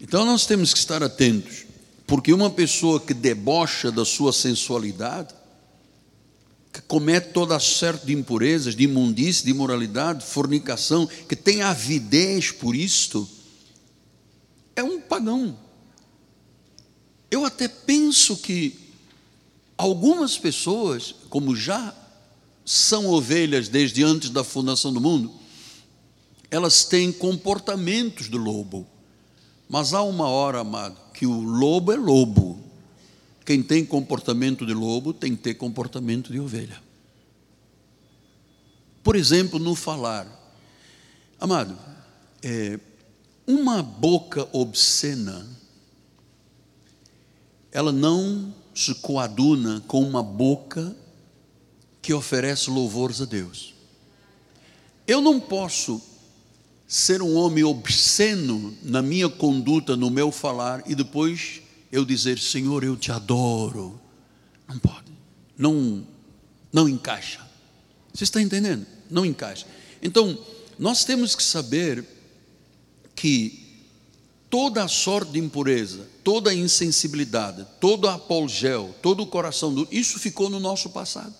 Então 0.00 0.24
nós 0.24 0.46
temos 0.46 0.72
que 0.72 0.78
estar 0.78 1.02
atentos, 1.02 1.64
porque 2.06 2.32
uma 2.32 2.50
pessoa 2.50 3.00
que 3.00 3.14
debocha 3.14 3.90
da 3.90 4.04
sua 4.04 4.32
sensualidade, 4.32 5.34
que 6.76 6.82
comete 6.82 7.28
toda 7.28 7.58
sorte 7.58 8.04
de 8.04 8.12
impurezas, 8.12 8.76
de 8.76 8.84
imundície, 8.84 9.42
de 9.42 9.50
imoralidade, 9.50 10.26
fornicação, 10.26 11.06
que 11.06 11.34
tem 11.34 11.62
avidez 11.62 12.50
por 12.50 12.76
isto, 12.76 13.26
é 14.74 14.82
um 14.82 15.00
pagão. 15.00 15.58
Eu 17.30 17.46
até 17.46 17.66
penso 17.66 18.36
que 18.36 18.78
algumas 19.78 20.36
pessoas, 20.36 21.14
como 21.30 21.56
já 21.56 21.94
são 22.62 23.06
ovelhas 23.06 23.68
desde 23.68 24.04
antes 24.04 24.28
da 24.28 24.44
fundação 24.44 24.92
do 24.92 25.00
mundo, 25.00 25.32
elas 26.50 26.84
têm 26.84 27.10
comportamentos 27.10 28.28
do 28.28 28.36
lobo. 28.36 28.86
Mas 29.66 29.94
há 29.94 30.02
uma 30.02 30.28
hora, 30.28 30.60
amado, 30.60 30.98
que 31.14 31.24
o 31.24 31.40
lobo 31.40 31.90
é 31.90 31.96
lobo. 31.96 32.60
Quem 33.46 33.62
tem 33.62 33.86
comportamento 33.86 34.66
de 34.66 34.74
lobo 34.74 35.14
tem 35.14 35.36
que 35.36 35.42
ter 35.42 35.54
comportamento 35.54 36.32
de 36.32 36.40
ovelha. 36.40 36.82
Por 39.04 39.14
exemplo, 39.14 39.60
no 39.60 39.76
falar. 39.76 40.26
Amado, 41.38 41.78
é, 42.42 42.80
uma 43.46 43.84
boca 43.84 44.48
obscena, 44.50 45.46
ela 47.70 47.92
não 47.92 48.52
se 48.74 48.92
coaduna 48.96 49.80
com 49.86 50.02
uma 50.02 50.24
boca 50.24 50.96
que 52.02 52.12
oferece 52.12 52.68
louvores 52.68 53.20
a 53.20 53.26
Deus. 53.26 53.74
Eu 55.06 55.20
não 55.20 55.38
posso 55.38 56.02
ser 56.88 57.22
um 57.22 57.36
homem 57.36 57.62
obsceno 57.62 58.76
na 58.82 59.02
minha 59.02 59.28
conduta, 59.28 59.96
no 59.96 60.10
meu 60.10 60.32
falar, 60.32 60.82
e 60.90 60.96
depois 60.96 61.62
eu 61.96 62.04
dizer, 62.04 62.38
Senhor, 62.38 62.84
eu 62.84 62.96
te 62.96 63.10
adoro. 63.10 64.00
Não 64.68 64.78
pode. 64.78 65.12
Não, 65.56 66.06
não 66.72 66.88
encaixa. 66.88 67.40
Você 68.12 68.24
está 68.24 68.40
entendendo? 68.40 68.86
Não 69.10 69.24
encaixa. 69.24 69.66
Então, 70.02 70.38
nós 70.78 71.04
temos 71.04 71.34
que 71.34 71.42
saber 71.42 72.04
que 73.14 73.82
toda 74.50 74.84
a 74.84 74.88
sorte 74.88 75.32
de 75.32 75.38
impureza, 75.38 76.06
toda 76.22 76.50
a 76.50 76.54
insensibilidade, 76.54 77.66
todo 77.80 78.04
o 78.04 78.10
apolgel, 78.10 78.94
todo 79.02 79.22
o 79.22 79.26
coração 79.26 79.72
do, 79.72 79.88
isso 79.90 80.18
ficou 80.18 80.50
no 80.50 80.60
nosso 80.60 80.90
passado. 80.90 81.34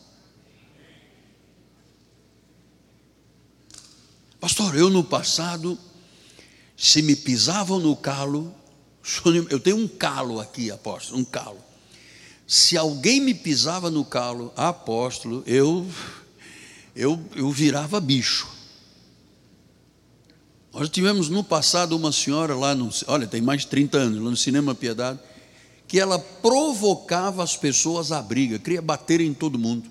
Pastor, 4.40 4.76
eu 4.76 4.88
no 4.88 5.04
passado, 5.04 5.78
se 6.76 7.02
me 7.02 7.16
pisavam 7.16 7.78
no 7.78 7.96
calo, 7.96 8.54
eu 9.50 9.60
tenho 9.60 9.76
um 9.76 9.86
calo 9.86 10.40
aqui, 10.40 10.70
apóstolo, 10.70 11.20
um 11.20 11.24
calo. 11.24 11.58
Se 12.46 12.76
alguém 12.76 13.20
me 13.20 13.34
pisava 13.34 13.90
no 13.90 14.04
calo, 14.04 14.52
apóstolo, 14.56 15.42
eu, 15.46 15.86
eu, 16.94 17.20
eu 17.34 17.50
virava 17.50 18.00
bicho. 18.00 18.48
Nós 20.72 20.88
tivemos 20.88 21.28
no 21.28 21.42
passado 21.42 21.96
uma 21.96 22.12
senhora 22.12 22.54
lá, 22.54 22.74
no, 22.74 22.90
olha, 23.06 23.26
tem 23.26 23.40
mais 23.40 23.62
de 23.62 23.68
30 23.68 23.98
anos, 23.98 24.22
lá 24.22 24.30
no 24.30 24.36
Cinema 24.36 24.74
Piedade, 24.74 25.18
que 25.88 25.98
ela 25.98 26.18
provocava 26.18 27.42
as 27.42 27.56
pessoas 27.56 28.12
à 28.12 28.20
briga, 28.20 28.58
queria 28.58 28.82
bater 28.82 29.20
em 29.20 29.32
todo 29.32 29.58
mundo. 29.58 29.88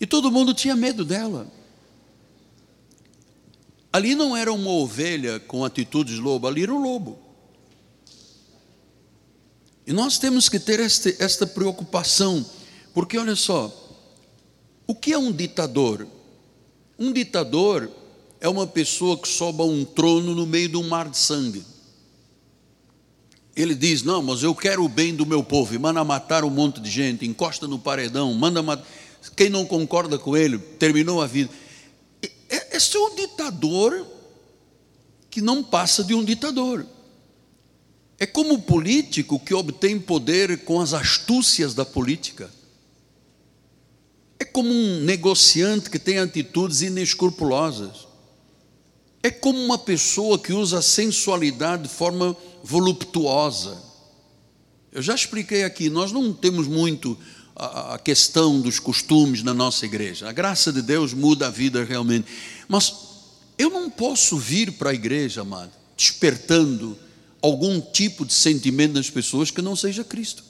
E 0.00 0.06
todo 0.06 0.30
mundo 0.30 0.54
tinha 0.54 0.74
medo 0.74 1.04
dela. 1.04 1.46
Ali 3.94 4.16
não 4.16 4.36
era 4.36 4.52
uma 4.52 4.72
ovelha 4.72 5.38
com 5.38 5.64
atitudes 5.64 6.18
lobo, 6.18 6.48
ali 6.48 6.64
era 6.64 6.74
um 6.74 6.82
lobo. 6.82 7.16
E 9.86 9.92
nós 9.92 10.18
temos 10.18 10.48
que 10.48 10.58
ter 10.58 10.80
este, 10.80 11.14
esta 11.20 11.46
preocupação, 11.46 12.44
porque 12.92 13.16
olha 13.16 13.36
só, 13.36 13.72
o 14.84 14.96
que 14.96 15.12
é 15.12 15.16
um 15.16 15.30
ditador? 15.30 16.08
Um 16.98 17.12
ditador 17.12 17.88
é 18.40 18.48
uma 18.48 18.66
pessoa 18.66 19.16
que 19.16 19.28
sobe 19.28 19.62
a 19.62 19.64
um 19.64 19.84
trono 19.84 20.34
no 20.34 20.44
meio 20.44 20.70
de 20.70 20.76
um 20.76 20.88
mar 20.88 21.08
de 21.08 21.16
sangue. 21.16 21.62
Ele 23.54 23.76
diz: 23.76 24.02
Não, 24.02 24.20
mas 24.20 24.42
eu 24.42 24.56
quero 24.56 24.84
o 24.84 24.88
bem 24.88 25.14
do 25.14 25.24
meu 25.24 25.44
povo, 25.44 25.72
e 25.72 25.78
manda 25.78 26.02
matar 26.02 26.42
um 26.42 26.50
monte 26.50 26.80
de 26.80 26.90
gente, 26.90 27.24
encosta 27.24 27.68
no 27.68 27.78
paredão, 27.78 28.34
manda 28.34 28.60
matar. 28.60 28.84
Quem 29.36 29.48
não 29.48 29.64
concorda 29.64 30.18
com 30.18 30.36
ele, 30.36 30.58
terminou 30.58 31.22
a 31.22 31.28
vida. 31.28 31.48
Esse 32.74 32.96
é 32.96 33.00
um 33.00 33.14
ditador 33.14 34.04
que 35.30 35.40
não 35.40 35.62
passa 35.62 36.02
de 36.02 36.12
um 36.12 36.24
ditador. 36.24 36.84
É 38.18 38.26
como 38.26 38.54
o 38.54 38.62
político 38.62 39.38
que 39.38 39.54
obtém 39.54 40.00
poder 40.00 40.64
com 40.64 40.80
as 40.80 40.92
astúcias 40.92 41.72
da 41.72 41.84
política. 41.84 42.50
É 44.40 44.44
como 44.44 44.70
um 44.70 45.00
negociante 45.02 45.88
que 45.88 46.00
tem 46.00 46.18
atitudes 46.18 46.82
inescrupulosas. 46.82 48.08
É 49.22 49.30
como 49.30 49.56
uma 49.60 49.78
pessoa 49.78 50.36
que 50.36 50.52
usa 50.52 50.80
a 50.80 50.82
sensualidade 50.82 51.84
de 51.84 51.88
forma 51.88 52.36
voluptuosa. 52.64 53.80
Eu 54.90 55.00
já 55.00 55.14
expliquei 55.14 55.62
aqui, 55.62 55.88
nós 55.88 56.10
não 56.10 56.32
temos 56.32 56.66
muito 56.66 57.16
a, 57.56 57.98
questão 57.98 58.60
dos 58.60 58.78
costumes 58.78 59.42
na 59.42 59.54
nossa 59.54 59.84
igreja. 59.84 60.28
A 60.28 60.32
graça 60.32 60.72
de 60.72 60.82
Deus 60.82 61.14
muda 61.14 61.46
a 61.46 61.50
vida 61.50 61.84
realmente. 61.84 62.26
Mas 62.68 62.92
eu 63.56 63.70
não 63.70 63.88
posso 63.88 64.36
vir 64.36 64.72
para 64.72 64.90
a 64.90 64.94
igreja, 64.94 65.42
amado, 65.42 65.72
despertando 65.96 66.98
algum 67.40 67.80
tipo 67.80 68.24
de 68.24 68.32
sentimento 68.32 68.94
nas 68.94 69.10
pessoas 69.10 69.50
que 69.50 69.62
não 69.62 69.76
seja 69.76 70.02
Cristo. 70.02 70.42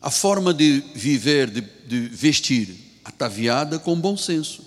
A 0.00 0.10
forma 0.10 0.52
de 0.54 0.82
viver, 0.94 1.50
de, 1.50 1.60
de 1.60 2.08
vestir, 2.08 2.74
ataviada 3.04 3.78
com 3.78 4.00
bom 4.00 4.16
senso. 4.16 4.64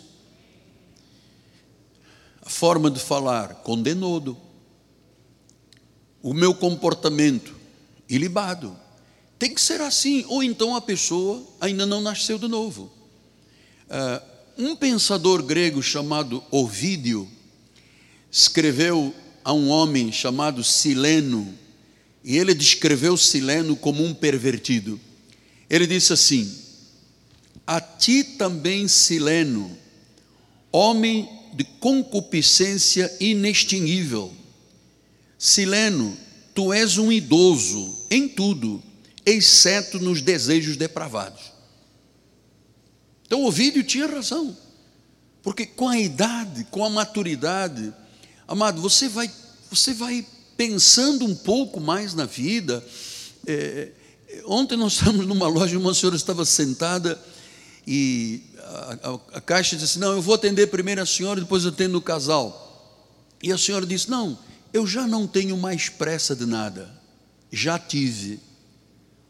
A 2.42 2.50
forma 2.50 2.92
de 2.92 3.00
falar, 3.00 3.56
com 3.56 3.82
denodo. 3.82 4.38
O 6.22 6.34
meu 6.34 6.54
comportamento, 6.54 7.54
ilibado. 8.08 8.85
Tem 9.38 9.54
que 9.54 9.62
ser 9.62 9.82
assim, 9.82 10.24
ou 10.28 10.42
então 10.44 10.76
a 10.76 10.82
pessoa 10.82 11.46
ainda 11.60 11.86
não 11.86 12.02
nasceu 12.02 12.38
de 12.38 12.48
novo. 12.48 12.92
Uh, 13.88 14.36
um 14.58 14.76
pensador 14.76 15.44
grego 15.44 15.84
chamado 15.84 16.44
Ovídio, 16.50 17.30
escreveu 18.32 19.14
a 19.44 19.54
um 19.54 19.70
homem 19.70 20.12
chamado 20.12 20.64
Sileno, 20.64 21.54
e 22.24 22.38
ele 22.38 22.54
descreveu 22.54 23.16
Sileno 23.18 23.76
como 23.76 24.04
um 24.04 24.14
pervertido. 24.14 25.00
Ele 25.70 25.86
disse 25.86 26.14
assim: 26.14 26.52
A 27.68 27.80
ti 27.82 28.24
também, 28.24 28.88
Sileno, 28.88 29.78
homem 30.72 31.30
de 31.54 31.64
concupiscência 31.64 33.16
inextinguível. 33.20 34.34
Sileno, 35.38 36.18
tu 36.54 36.74
és 36.74 36.98
um 36.98 37.12
idoso 37.12 37.96
em 38.10 38.28
tudo, 38.28 38.82
exceto 39.26 40.00
nos 40.00 40.22
desejos 40.22 40.78
depravados. 40.78 41.52
Então, 43.26 43.44
Ovídio 43.44 43.84
tinha 43.84 44.08
razão, 44.08 44.56
porque 45.42 45.66
com 45.66 45.88
a 45.88 45.98
idade, 45.98 46.66
com 46.66 46.86
a 46.86 46.90
maturidade, 46.90 47.94
Amado, 48.48 48.80
você 48.80 49.10
vai, 49.10 49.30
você 49.72 49.94
vai 49.94 50.26
pensando 50.56 51.26
um 51.26 51.34
pouco 51.34 51.80
mais 51.80 52.14
na 52.14 52.26
vida. 52.26 52.86
É, 53.48 53.90
ontem 54.46 54.78
nós 54.78 54.94
estávamos 55.02 55.26
numa 55.26 55.48
loja, 55.48 55.78
uma 55.78 55.94
senhora 55.94 56.16
estava 56.16 56.46
sentada 56.46 57.20
e 57.88 58.44
a, 58.60 59.10
a, 59.10 59.38
a, 59.38 59.42
caixa 59.42 59.76
disse: 59.76 59.98
Não, 59.98 60.14
eu 60.14 60.22
vou 60.22 60.36
atender 60.36 60.68
primeiro 60.68 61.02
a 61.02 61.06
senhora, 61.06 61.42
depois 61.42 61.64
eu 61.64 61.72
atendo 61.72 61.98
o 61.98 62.02
casal. 62.02 62.62
E 63.42 63.52
a 63.52 63.58
senhora 63.58 63.86
disse: 63.86 64.12
Não, 64.12 64.38
eu 64.72 64.86
já 64.86 65.08
não 65.08 65.26
tenho 65.26 65.58
mais 65.58 65.90
pressa 65.90 66.36
de 66.36 66.46
nada, 66.46 66.92
já 67.52 67.80
tive, 67.80 68.40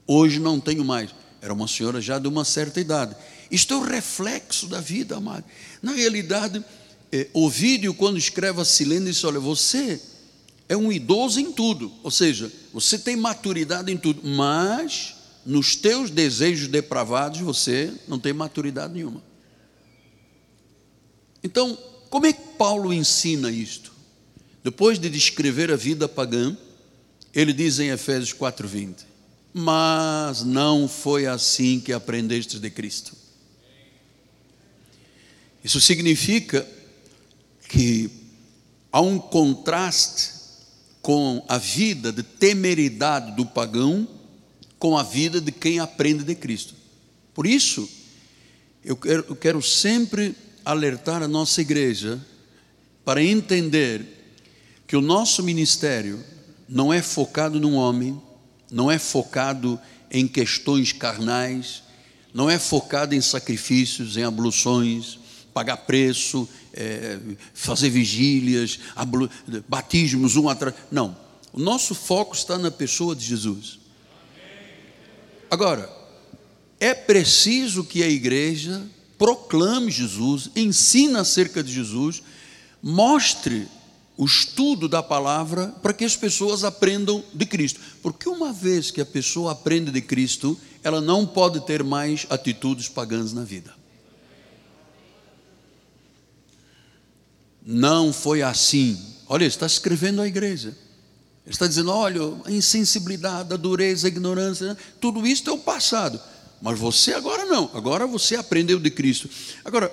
hoje 0.08 0.40
não 0.40 0.60
tenho 0.60 0.84
mais. 0.84 1.10
Era 1.42 1.54
uma 1.54 1.68
senhora 1.68 2.02
já 2.02 2.18
de 2.18 2.28
uma 2.28 2.44
certa 2.44 2.80
idade. 2.80 3.16
Isto 3.52 3.76
é 3.76 3.78
o 3.78 3.82
reflexo 3.82 4.68
da 4.68 4.82
vida, 4.82 5.18
amado. 5.18 5.46
Na 5.82 5.94
realidade, 5.94 6.64
é, 7.12 7.28
Ovídio, 7.34 7.94
quando 7.94 8.18
escreve 8.18 8.60
a 8.62 8.66
Silene, 8.66 9.06
diz: 9.06 9.24
Olha, 9.24 9.40
você 9.40 10.02
é 10.68 10.76
um 10.76 10.92
idoso 10.92 11.40
em 11.40 11.52
tudo, 11.52 11.92
ou 12.04 12.10
seja, 12.10 12.52
você 12.74 12.98
tem 12.98 13.16
maturidade 13.16 13.92
em 13.92 13.98
tudo, 13.98 14.28
mas 14.28 15.16
nos 15.46 15.76
teus 15.76 16.10
desejos 16.10 16.68
depravados 16.68 17.40
você 17.40 17.94
não 18.08 18.20
tem 18.20 18.34
maturidade 18.34 18.94
nenhuma. 18.94 19.24
Então, 21.44 21.78
como 22.10 22.26
é 22.26 22.34
que 22.34 22.42
Paulo 22.58 22.92
ensina 22.92 23.52
isto? 23.52 23.92
Depois 24.64 24.98
de 24.98 25.10
descrever 25.10 25.72
a 25.72 25.76
vida 25.76 26.10
pagã, 26.10 26.58
ele 27.34 27.54
diz 27.54 27.80
em 27.80 27.90
Efésios 27.90 28.34
4:20: 28.34 29.06
Mas 29.58 30.44
não 30.44 30.86
foi 30.86 31.28
assim 31.28 31.80
que 31.80 31.94
aprendestes 31.94 32.60
de 32.60 32.70
Cristo. 32.70 33.16
Isso 35.64 35.80
significa 35.80 36.68
que 37.70 38.12
há 38.92 39.00
um 39.00 39.18
contraste 39.18 40.34
com 41.02 41.42
a 41.48 41.58
vida 41.58 42.12
de 42.12 42.22
temeridade 42.22 43.34
do 43.38 43.46
pagão 43.46 44.06
com 44.78 44.98
a 44.98 45.04
vida 45.04 45.40
de 45.40 45.54
quem 45.54 45.80
aprende 45.80 46.26
de 46.26 46.36
Cristo. 46.36 46.76
Por 47.34 47.48
isso, 47.48 47.90
eu 48.84 48.98
quero, 48.98 49.26
eu 49.30 49.36
quero 49.38 49.62
sempre 49.62 50.36
alertar 50.66 51.24
a 51.24 51.30
nossa 51.30 51.62
igreja 51.62 52.20
para 53.06 53.24
entender 53.24 54.06
que 54.86 54.98
o 54.98 55.02
nosso 55.02 55.42
ministério 55.42 56.22
não 56.68 56.92
é 56.92 57.02
focado 57.02 57.58
num 57.58 57.76
homem, 57.76 58.22
não 58.72 58.90
é 58.92 58.98
focado 59.00 59.80
em 60.10 60.28
questões 60.28 60.92
carnais, 60.92 61.84
não 62.34 62.50
é 62.50 62.60
focado 62.60 63.16
em 63.16 63.22
sacrifícios, 63.22 64.18
em 64.18 64.24
abluções, 64.24 65.20
pagar 65.54 65.78
preço, 65.78 66.48
é, 66.74 67.18
fazer 67.54 67.90
vigílias, 67.90 68.80
batismos 69.68 70.36
um 70.36 70.50
atrás. 70.50 70.76
Não. 70.92 71.18
O 71.54 71.60
nosso 71.60 71.96
foco 71.96 72.36
está 72.36 72.58
na 72.58 72.70
pessoa 72.70 73.16
de 73.16 73.26
Jesus. 73.26 73.80
Agora, 75.50 75.90
é 76.80 76.94
preciso 76.94 77.84
que 77.86 78.04
a 78.04 78.10
igreja 78.10 78.86
proclame 79.18 79.90
Jesus, 79.90 80.50
ensine 80.56 81.16
acerca 81.16 81.64
de 81.64 81.72
Jesus, 81.72 82.22
mostre 82.84 83.68
o 84.18 84.26
estudo 84.26 84.88
da 84.88 85.04
palavra 85.04 85.68
para 85.82 85.94
que 85.94 86.06
as 86.06 86.16
pessoas 86.16 86.64
aprendam 86.64 87.24
de 87.34 87.46
Cristo. 87.46 87.80
Porque 88.02 88.30
uma 88.30 88.54
vez 88.54 88.92
que 88.92 89.02
a 89.02 89.06
pessoa 89.06 89.52
aprende 89.52 89.92
de 89.92 90.02
Cristo, 90.02 90.58
ela 90.84 91.02
não 91.02 91.26
pode 91.26 91.60
ter 91.66 91.84
mais 91.84 92.26
atitudes 92.30 92.88
pagãs 92.88 93.34
na 93.34 93.44
vida. 93.44 93.74
Não 97.66 98.14
foi 98.14 98.42
assim. 98.42 98.98
Olha, 99.28 99.44
está 99.44 99.66
escrevendo 99.66 100.22
à 100.22 100.28
igreja. 100.28 100.70
Ele 101.46 101.54
está 101.54 101.68
dizendo: 101.68 101.92
olha, 101.92 102.22
a 102.46 102.52
insensibilidade, 102.52 103.54
a 103.54 103.58
dureza, 103.58 104.08
a 104.08 104.10
ignorância, 104.10 104.78
tudo 105.02 105.26
isso 105.26 105.50
é 105.50 105.54
o 105.54 105.58
passado. 105.58 106.20
Mas 106.62 106.80
você 106.80 107.14
agora 107.14 107.46
não, 107.46 107.70
agora 107.74 108.08
você 108.08 108.36
aprendeu 108.36 108.80
de 108.80 108.90
Cristo. 108.90 109.30
Agora, 109.64 109.92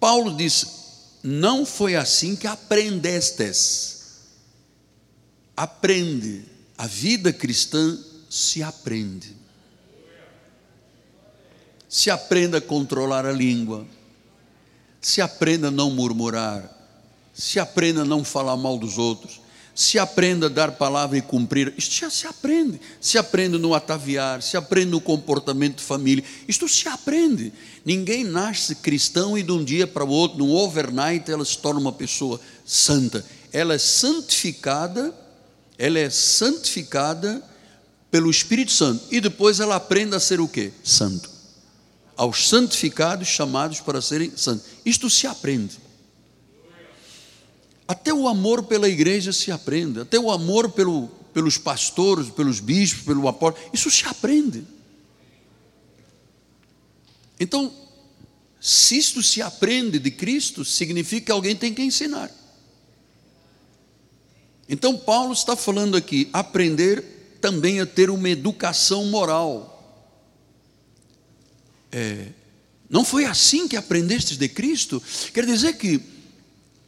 Paulo 0.00 0.36
diz: 0.36 0.77
não 1.22 1.64
foi 1.66 1.96
assim 1.96 2.36
que 2.36 2.46
aprendestes. 2.46 4.20
Aprende. 5.56 6.44
A 6.76 6.86
vida 6.86 7.32
cristã 7.32 7.98
se 8.30 8.62
aprende. 8.62 9.36
Se 11.88 12.10
aprenda 12.10 12.58
a 12.58 12.60
controlar 12.60 13.26
a 13.26 13.32
língua 13.32 13.86
se 15.00 15.20
aprenda 15.20 15.68
a 15.68 15.70
não 15.70 15.90
murmurar, 15.90 16.76
se 17.32 17.60
aprenda 17.60 18.02
a 18.02 18.04
não 18.04 18.24
falar 18.24 18.56
mal 18.56 18.78
dos 18.78 18.98
outros, 18.98 19.40
se 19.78 19.96
aprende 19.96 20.44
a 20.44 20.48
dar 20.48 20.72
palavra 20.72 21.16
e 21.16 21.22
cumprir. 21.22 21.72
Isto 21.78 21.94
já 21.94 22.10
se 22.10 22.26
aprende. 22.26 22.80
Se 23.00 23.16
aprende 23.16 23.58
no 23.58 23.74
ataviar, 23.74 24.42
se 24.42 24.56
aprende 24.56 24.90
no 24.90 25.00
comportamento 25.00 25.76
de 25.76 25.84
família. 25.84 26.24
Isto 26.48 26.68
se 26.68 26.88
aprende. 26.88 27.52
Ninguém 27.84 28.24
nasce 28.24 28.74
cristão 28.74 29.38
e 29.38 29.42
de 29.44 29.52
um 29.52 29.62
dia 29.62 29.86
para 29.86 30.04
o 30.04 30.08
outro, 30.08 30.36
no 30.36 30.50
overnight, 30.50 31.30
ela 31.30 31.44
se 31.44 31.56
torna 31.58 31.78
uma 31.78 31.92
pessoa 31.92 32.40
santa. 32.66 33.24
Ela 33.52 33.74
é 33.74 33.78
santificada, 33.78 35.14
ela 35.78 36.00
é 36.00 36.10
santificada 36.10 37.40
pelo 38.10 38.28
Espírito 38.28 38.72
Santo. 38.72 39.04
E 39.12 39.20
depois 39.20 39.60
ela 39.60 39.76
aprende 39.76 40.16
a 40.16 40.18
ser 40.18 40.40
o 40.40 40.48
quê? 40.48 40.72
Santo. 40.82 41.30
Aos 42.16 42.48
santificados 42.48 43.28
chamados 43.28 43.78
para 43.78 44.02
serem 44.02 44.32
santos. 44.36 44.66
Isto 44.84 45.08
se 45.08 45.28
aprende. 45.28 45.78
Até 47.88 48.12
o 48.12 48.28
amor 48.28 48.64
pela 48.64 48.86
igreja 48.86 49.32
se 49.32 49.50
aprende, 49.50 50.00
até 50.00 50.18
o 50.18 50.30
amor 50.30 50.70
pelo, 50.72 51.08
pelos 51.32 51.56
pastores, 51.56 52.28
pelos 52.28 52.60
bispos, 52.60 53.02
pelo 53.02 53.26
apóstolo, 53.26 53.66
isso 53.72 53.90
se 53.90 54.04
aprende. 54.04 54.62
Então, 57.40 57.72
se 58.60 58.98
isto 58.98 59.22
se 59.22 59.40
aprende 59.40 59.98
de 59.98 60.10
Cristo, 60.10 60.66
significa 60.66 61.26
que 61.26 61.32
alguém 61.32 61.56
tem 61.56 61.72
que 61.72 61.80
ensinar. 61.80 62.30
Então, 64.68 64.98
Paulo 64.98 65.32
está 65.32 65.56
falando 65.56 65.96
aqui, 65.96 66.28
aprender 66.30 67.38
também 67.40 67.80
a 67.80 67.86
ter 67.86 68.10
uma 68.10 68.28
educação 68.28 69.06
moral. 69.06 69.74
É, 71.90 72.26
não 72.90 73.02
foi 73.02 73.24
assim 73.24 73.66
que 73.66 73.76
aprendestes 73.76 74.36
de 74.36 74.46
Cristo? 74.46 75.02
Quer 75.32 75.46
dizer 75.46 75.78
que 75.78 76.17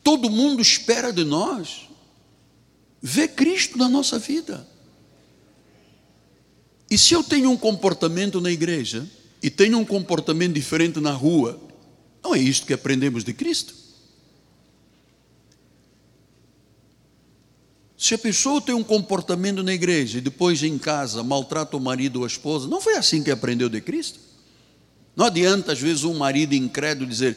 Todo 0.03 0.30
mundo 0.30 0.62
espera 0.62 1.12
de 1.12 1.24
nós 1.24 1.88
ver 3.01 3.28
Cristo 3.28 3.78
na 3.78 3.88
nossa 3.88 4.18
vida. 4.18 4.66
E 6.90 6.98
se 6.98 7.14
eu 7.14 7.22
tenho 7.22 7.51
um 7.51 7.57
comportamento 7.57 8.40
na 8.40 8.51
igreja 8.51 9.09
e 9.42 9.48
tenho 9.48 9.78
um 9.78 9.84
comportamento 9.84 10.55
diferente 10.55 11.01
na 11.01 11.12
rua, 11.12 11.61
não 12.22 12.34
é 12.34 12.38
isto 12.38 12.66
que 12.66 12.72
aprendemos 12.72 13.24
de 13.24 13.32
Cristo? 13.32 13.74
Se 17.96 18.14
a 18.14 18.18
pessoa 18.18 18.61
tem 18.61 18.74
um 18.74 18.82
comportamento 18.82 19.62
na 19.62 19.74
igreja 19.74 20.18
e 20.18 20.20
depois 20.22 20.62
em 20.62 20.78
casa 20.78 21.22
maltrata 21.22 21.76
o 21.76 21.80
marido 21.80 22.20
ou 22.20 22.24
a 22.24 22.26
esposa, 22.26 22.66
não 22.66 22.80
foi 22.80 22.96
assim 22.96 23.22
que 23.22 23.30
aprendeu 23.30 23.68
de 23.68 23.80
Cristo? 23.80 24.18
Não 25.14 25.26
adianta, 25.26 25.72
às 25.72 25.78
vezes, 25.78 26.03
um 26.05 26.14
marido 26.14 26.55
incrédulo 26.55 27.09
dizer: 27.09 27.36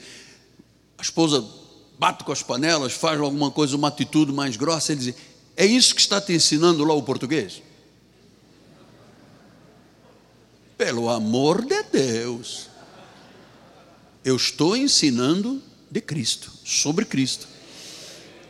a 0.97 1.01
esposa 1.01 1.45
bate 2.04 2.26
com 2.26 2.34
as 2.34 2.43
panelas, 2.43 2.91
faz 2.91 3.18
alguma 3.18 3.49
coisa, 3.49 3.78
uma 3.78 3.88
atitude 3.88 4.34
mais 4.34 4.58
grossa, 4.58 4.91
ele 4.91 4.99
diz: 4.99 5.16
É 5.56 5.66
isso 5.66 5.95
que 5.95 6.01
está 6.01 6.20
te 6.20 6.34
ensinando 6.34 6.84
lá 6.84 6.93
o 6.93 7.01
português? 7.01 7.64
Pelo 10.78 11.08
amor 11.08 11.64
de 11.64 11.82
Deus, 11.84 12.68
eu 14.26 14.36
estou 14.36 14.76
ensinando 14.76 15.64
de 15.89 16.01
Cristo, 16.01 16.51
sobre 16.66 17.06
Cristo. 17.06 17.47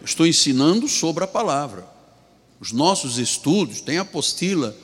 Estou 0.03 0.25
ensinando 0.25 0.87
sobre 0.87 1.23
a 1.23 1.27
palavra. 1.27 1.87
Os 2.59 2.71
nossos 2.71 3.19
estudos, 3.19 3.81
tem 3.81 3.99
apostila, 3.99 4.75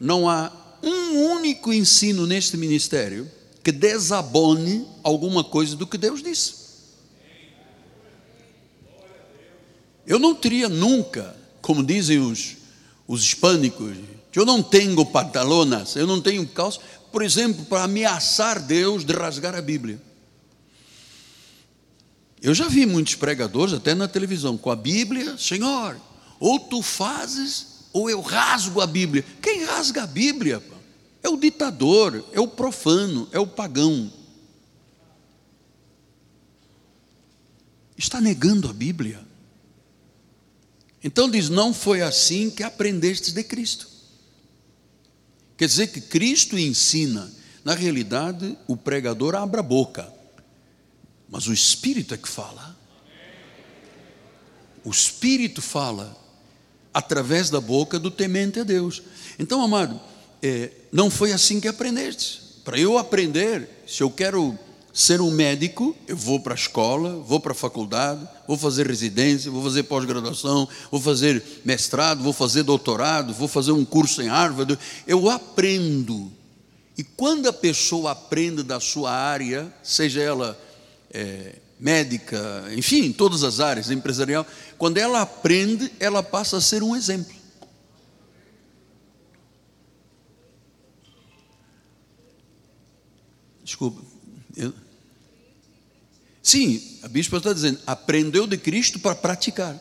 não 0.00 0.30
há 0.30 0.50
um 0.82 1.30
único 1.32 1.74
ensino 1.74 2.26
neste 2.26 2.56
ministério 2.56 3.30
que 3.62 3.70
desabone 3.70 4.86
alguma 5.02 5.44
coisa 5.44 5.76
do 5.76 5.86
que 5.86 5.98
Deus 5.98 6.22
disse. 6.22 6.63
Eu 10.06 10.18
não 10.18 10.34
teria 10.34 10.68
nunca, 10.68 11.34
como 11.62 11.84
dizem 11.84 12.18
os, 12.18 12.56
os 13.06 13.22
hispânicos, 13.22 13.96
eu 14.34 14.44
não 14.44 14.62
tenho 14.62 15.04
pantalonas, 15.06 15.96
eu 15.96 16.06
não 16.06 16.20
tenho 16.20 16.46
calça, 16.46 16.80
por 17.12 17.22
exemplo, 17.22 17.64
para 17.66 17.84
ameaçar 17.84 18.60
Deus 18.60 19.04
de 19.04 19.12
rasgar 19.12 19.54
a 19.54 19.62
Bíblia. 19.62 20.00
Eu 22.42 22.52
já 22.52 22.68
vi 22.68 22.84
muitos 22.84 23.14
pregadores, 23.14 23.72
até 23.72 23.94
na 23.94 24.06
televisão, 24.06 24.58
com 24.58 24.70
a 24.70 24.76
Bíblia, 24.76 25.38
Senhor, 25.38 25.96
ou 26.38 26.58
tu 26.58 26.82
fazes, 26.82 27.86
ou 27.92 28.10
eu 28.10 28.20
rasgo 28.20 28.80
a 28.80 28.86
Bíblia. 28.86 29.24
Quem 29.40 29.64
rasga 29.64 30.02
a 30.02 30.06
Bíblia? 30.06 30.62
É 31.22 31.28
o 31.30 31.38
ditador, 31.38 32.22
é 32.32 32.40
o 32.40 32.46
profano, 32.46 33.26
é 33.32 33.38
o 33.38 33.46
pagão. 33.46 34.12
Está 37.96 38.20
negando 38.20 38.68
a 38.68 38.72
Bíblia. 38.74 39.24
Então 41.04 41.30
diz: 41.30 41.50
não 41.50 41.74
foi 41.74 42.00
assim 42.00 42.48
que 42.48 42.62
aprendestes 42.62 43.34
de 43.34 43.44
Cristo. 43.44 43.86
Quer 45.58 45.66
dizer 45.66 45.88
que 45.88 46.00
Cristo 46.00 46.58
ensina. 46.58 47.30
Na 47.62 47.74
realidade, 47.74 48.58
o 48.66 48.76
pregador 48.76 49.34
abre 49.34 49.58
a 49.58 49.62
boca, 49.62 50.12
mas 51.30 51.46
o 51.46 51.52
Espírito 51.52 52.12
é 52.12 52.16
que 52.16 52.28
fala. 52.28 52.78
O 54.84 54.90
Espírito 54.90 55.62
fala 55.62 56.14
através 56.92 57.48
da 57.48 57.60
boca 57.60 57.98
do 57.98 58.10
temente 58.10 58.60
a 58.60 58.64
Deus. 58.64 59.02
Então, 59.38 59.62
amado, 59.62 59.98
é, 60.42 60.70
não 60.92 61.10
foi 61.10 61.32
assim 61.32 61.58
que 61.58 61.66
aprendeste. 61.66 62.42
Para 62.62 62.78
eu 62.78 62.98
aprender, 62.98 63.66
se 63.86 64.02
eu 64.02 64.10
quero 64.10 64.58
ser 64.94 65.20
um 65.20 65.28
médico, 65.32 65.94
eu 66.06 66.16
vou 66.16 66.38
para 66.38 66.54
a 66.54 66.56
escola, 66.56 67.16
vou 67.16 67.40
para 67.40 67.50
a 67.50 67.54
faculdade, 67.54 68.28
vou 68.46 68.56
fazer 68.56 68.86
residência, 68.86 69.50
vou 69.50 69.60
fazer 69.60 69.82
pós-graduação, 69.82 70.68
vou 70.88 71.00
fazer 71.00 71.42
mestrado, 71.64 72.22
vou 72.22 72.32
fazer 72.32 72.62
doutorado, 72.62 73.34
vou 73.34 73.48
fazer 73.48 73.72
um 73.72 73.84
curso 73.84 74.22
em 74.22 74.28
Harvard. 74.28 74.78
Eu 75.04 75.28
aprendo. 75.28 76.32
E 76.96 77.02
quando 77.02 77.48
a 77.48 77.52
pessoa 77.52 78.12
aprende 78.12 78.62
da 78.62 78.78
sua 78.78 79.10
área, 79.10 79.74
seja 79.82 80.22
ela 80.22 80.56
é, 81.10 81.56
médica, 81.80 82.64
enfim, 82.76 83.10
todas 83.10 83.42
as 83.42 83.58
áreas, 83.58 83.90
empresarial, 83.90 84.46
quando 84.78 84.98
ela 84.98 85.22
aprende, 85.22 85.90
ela 85.98 86.22
passa 86.22 86.58
a 86.58 86.60
ser 86.60 86.84
um 86.84 86.94
exemplo. 86.94 87.34
Desculpa. 93.64 94.00
Eu, 94.56 94.72
Sim, 96.44 96.98
a 97.02 97.08
bispa 97.08 97.38
está 97.38 97.54
dizendo, 97.54 97.80
aprendeu 97.86 98.46
de 98.46 98.58
Cristo 98.58 99.00
para 99.00 99.14
praticar. 99.14 99.80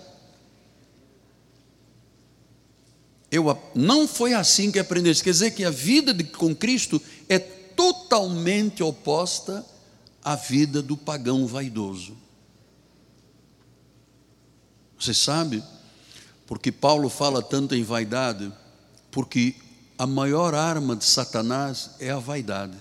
Eu, 3.29 3.45
não 3.75 4.07
foi 4.07 4.33
assim 4.33 4.71
que 4.71 4.79
aprendeu. 4.79 5.13
Quer 5.13 5.31
dizer 5.31 5.51
que 5.51 5.65
a 5.65 5.69
vida 5.69 6.13
de, 6.13 6.23
com 6.23 6.55
Cristo 6.55 7.01
é 7.27 7.37
totalmente 7.37 8.81
oposta 8.81 9.65
à 10.23 10.37
vida 10.37 10.81
do 10.81 10.95
pagão 10.95 11.45
vaidoso. 11.45 12.15
Você 14.97 15.13
sabe, 15.13 15.61
porque 16.47 16.71
Paulo 16.71 17.09
fala 17.09 17.41
tanto 17.41 17.75
em 17.75 17.83
vaidade, 17.83 18.49
porque 19.11 19.55
a 19.97 20.07
maior 20.07 20.55
arma 20.55 20.95
de 20.95 21.03
Satanás 21.03 21.89
é 21.99 22.09
a 22.09 22.19
vaidade. 22.19 22.77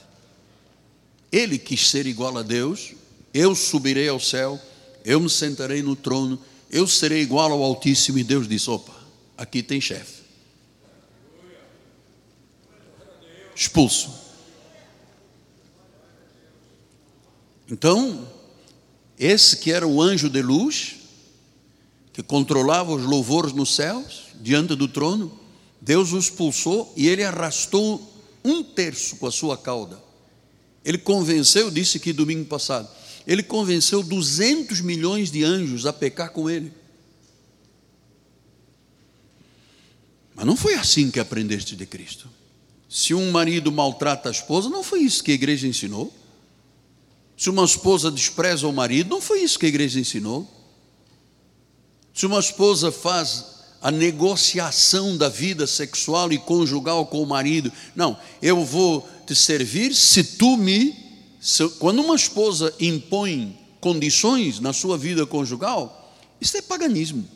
Ele 1.33 1.59
quis 1.59 1.91
ser 1.91 2.07
igual 2.07 2.39
a 2.39 2.43
Deus, 2.43 2.95
eu 3.33 3.55
subirei 3.55 4.09
ao 4.09 4.20
céu, 4.20 4.61
eu 5.05 5.20
me 5.20 5.30
sentarei 5.30 5.83
no 5.83 5.97
trono, 5.97 6.39
eu 6.70 6.87
serei 6.87 7.22
igual 7.22 7.53
ao 7.53 7.62
Altíssimo. 7.62 8.18
E 8.18 8.24
Deus 8.24 8.49
disse: 8.49 8.70
opa, 8.70 8.95
aqui 9.37 9.62
tem 9.62 9.80
chefe. 9.80 10.22
Expulso. 13.55 14.11
Então, 17.70 18.28
esse 19.18 19.57
que 19.57 19.72
era 19.72 19.87
o 19.87 20.01
anjo 20.03 20.28
de 20.28 20.43
luz, 20.43 20.97
que 22.12 22.22
controlava 22.22 22.93
os 22.93 23.05
louvores 23.05 23.53
nos 23.53 23.74
céus, 23.74 24.24
diante 24.41 24.74
do 24.74 24.89
trono, 24.89 25.33
Deus 25.80 26.12
o 26.12 26.18
expulsou 26.18 26.93
e 26.97 27.09
ele 27.09 27.24
arrastou 27.24 28.12
um 28.45 28.62
terço 28.62 29.16
com 29.16 29.26
a 29.26 29.33
sua 29.33 29.57
cauda. 29.57 29.99
Ele 30.85 30.99
convenceu, 30.99 31.70
disse 31.70 31.99
que 31.99 32.12
domingo 32.12 32.45
passado, 32.45 32.89
ele 33.27 33.43
convenceu 33.43 34.03
200 34.03 34.81
milhões 34.81 35.31
de 35.31 35.45
anjos 35.45 35.87
a 35.87 35.93
pecar 35.93 36.31
com 36.31 36.49
ele. 36.49 36.73
Mas 40.35 40.47
não 40.47 40.57
foi 40.57 40.75
assim 40.75 41.11
que 41.11 41.20
aprendeste 41.20 41.77
de 41.77 41.87
Cristo. 41.87 42.29
Se 42.89 43.14
um 43.14 43.31
marido 43.31 43.70
maltrata 43.70 44.29
a 44.29 44.33
esposa, 44.33 44.68
não 44.68 44.83
foi 44.83 45.01
isso 45.01 45.23
que 45.23 45.31
a 45.31 45.35
igreja 45.35 45.66
ensinou. 45.66 46.12
Se 47.37 47.49
uma 47.49 47.64
esposa 47.64 48.11
despreza 48.11 48.66
o 48.66 48.73
marido, 48.73 49.11
não 49.11 49.20
foi 49.20 49.41
isso 49.41 49.59
que 49.59 49.66
a 49.66 49.68
igreja 49.68 49.99
ensinou. 49.99 50.49
Se 52.14 52.27
uma 52.27 52.39
esposa 52.39 52.93
faz 52.93 53.47
a 53.81 53.91
negociação 53.91 55.16
da 55.16 55.29
vida 55.29 55.66
sexual 55.66 56.33
e 56.33 56.39
conjugal 56.39 57.07
com 57.07 57.23
o 57.23 57.27
marido, 57.27 57.73
não, 57.97 58.16
eu 58.41 58.64
vou 58.64 59.09
te 59.27 59.35
servir 59.35 59.95
se 59.95 60.23
tu 60.23 60.57
me 60.57 61.01
quando 61.78 62.01
uma 62.01 62.14
esposa 62.14 62.72
impõe 62.78 63.59
condições 63.80 64.61
na 64.61 64.72
sua 64.72 64.97
vida 64.97 65.26
conjugal, 65.26 66.14
isso 66.40 66.57
é 66.57 66.62
paganismo. 66.62 67.26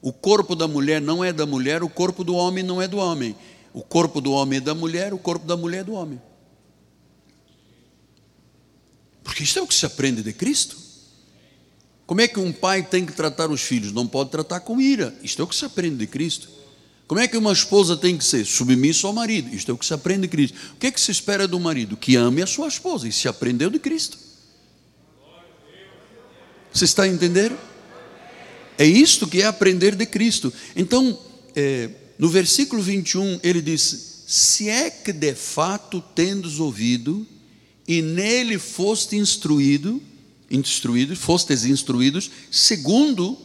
O 0.00 0.12
corpo 0.12 0.56
da 0.56 0.66
mulher 0.66 1.00
não 1.00 1.22
é 1.22 1.32
da 1.32 1.46
mulher, 1.46 1.84
o 1.84 1.88
corpo 1.88 2.24
do 2.24 2.34
homem 2.34 2.64
não 2.64 2.82
é 2.82 2.88
do 2.88 2.96
homem. 2.96 3.36
O 3.72 3.82
corpo 3.82 4.20
do 4.20 4.32
homem 4.32 4.56
é 4.56 4.60
da 4.60 4.74
mulher, 4.74 5.14
o 5.14 5.18
corpo 5.18 5.46
da 5.46 5.56
mulher 5.56 5.80
é 5.80 5.84
do 5.84 5.92
homem. 5.92 6.20
Porque 9.22 9.44
isso 9.44 9.58
é 9.58 9.62
o 9.62 9.66
que 9.66 9.74
se 9.74 9.86
aprende 9.86 10.22
de 10.22 10.32
Cristo. 10.32 10.76
Como 12.04 12.20
é 12.20 12.26
que 12.26 12.40
um 12.40 12.52
pai 12.52 12.82
tem 12.82 13.06
que 13.06 13.12
tratar 13.12 13.50
os 13.50 13.62
filhos? 13.62 13.92
Não 13.92 14.06
pode 14.06 14.30
tratar 14.30 14.60
com 14.60 14.80
ira. 14.80 15.16
Isto 15.22 15.42
é 15.42 15.44
o 15.44 15.48
que 15.48 15.54
se 15.54 15.64
aprende 15.64 15.96
de 15.96 16.06
Cristo. 16.08 16.48
Como 17.06 17.20
é 17.20 17.28
que 17.28 17.36
uma 17.36 17.52
esposa 17.52 17.96
tem 17.96 18.16
que 18.16 18.24
ser? 18.24 18.44
Submissa 18.46 19.06
ao 19.06 19.12
marido. 19.12 19.54
Isto 19.54 19.70
é 19.70 19.74
o 19.74 19.78
que 19.78 19.84
se 19.84 19.92
aprende 19.92 20.22
de 20.22 20.28
Cristo. 20.28 20.56
O 20.74 20.76
que 20.76 20.86
é 20.86 20.90
que 20.90 21.00
se 21.00 21.10
espera 21.10 21.46
do 21.46 21.60
marido? 21.60 21.96
Que 21.96 22.16
ame 22.16 22.42
a 22.42 22.46
sua 22.46 22.68
esposa. 22.68 23.06
Isso 23.06 23.20
se 23.20 23.28
aprendeu 23.28 23.68
de 23.70 23.78
Cristo. 23.78 24.18
Você 26.72 26.84
está 26.84 27.02
a 27.02 27.08
entender? 27.08 27.52
É 28.78 28.86
isto 28.86 29.26
que 29.26 29.42
é 29.42 29.46
aprender 29.46 29.94
de 29.94 30.06
Cristo. 30.06 30.52
Então, 30.74 31.18
é, 31.54 31.90
no 32.18 32.28
versículo 32.28 32.82
21, 32.82 33.40
ele 33.42 33.60
diz: 33.60 34.24
Se 34.26 34.68
é 34.68 34.88
que 34.88 35.12
de 35.12 35.34
fato 35.34 36.00
tendes 36.14 36.58
ouvido, 36.58 37.26
e 37.86 38.00
nele 38.00 38.58
foste 38.58 39.16
instruído, 39.16 40.00
instruídos, 40.50 41.18
fostes 41.18 41.64
instruídos, 41.64 42.30
segundo 42.50 43.38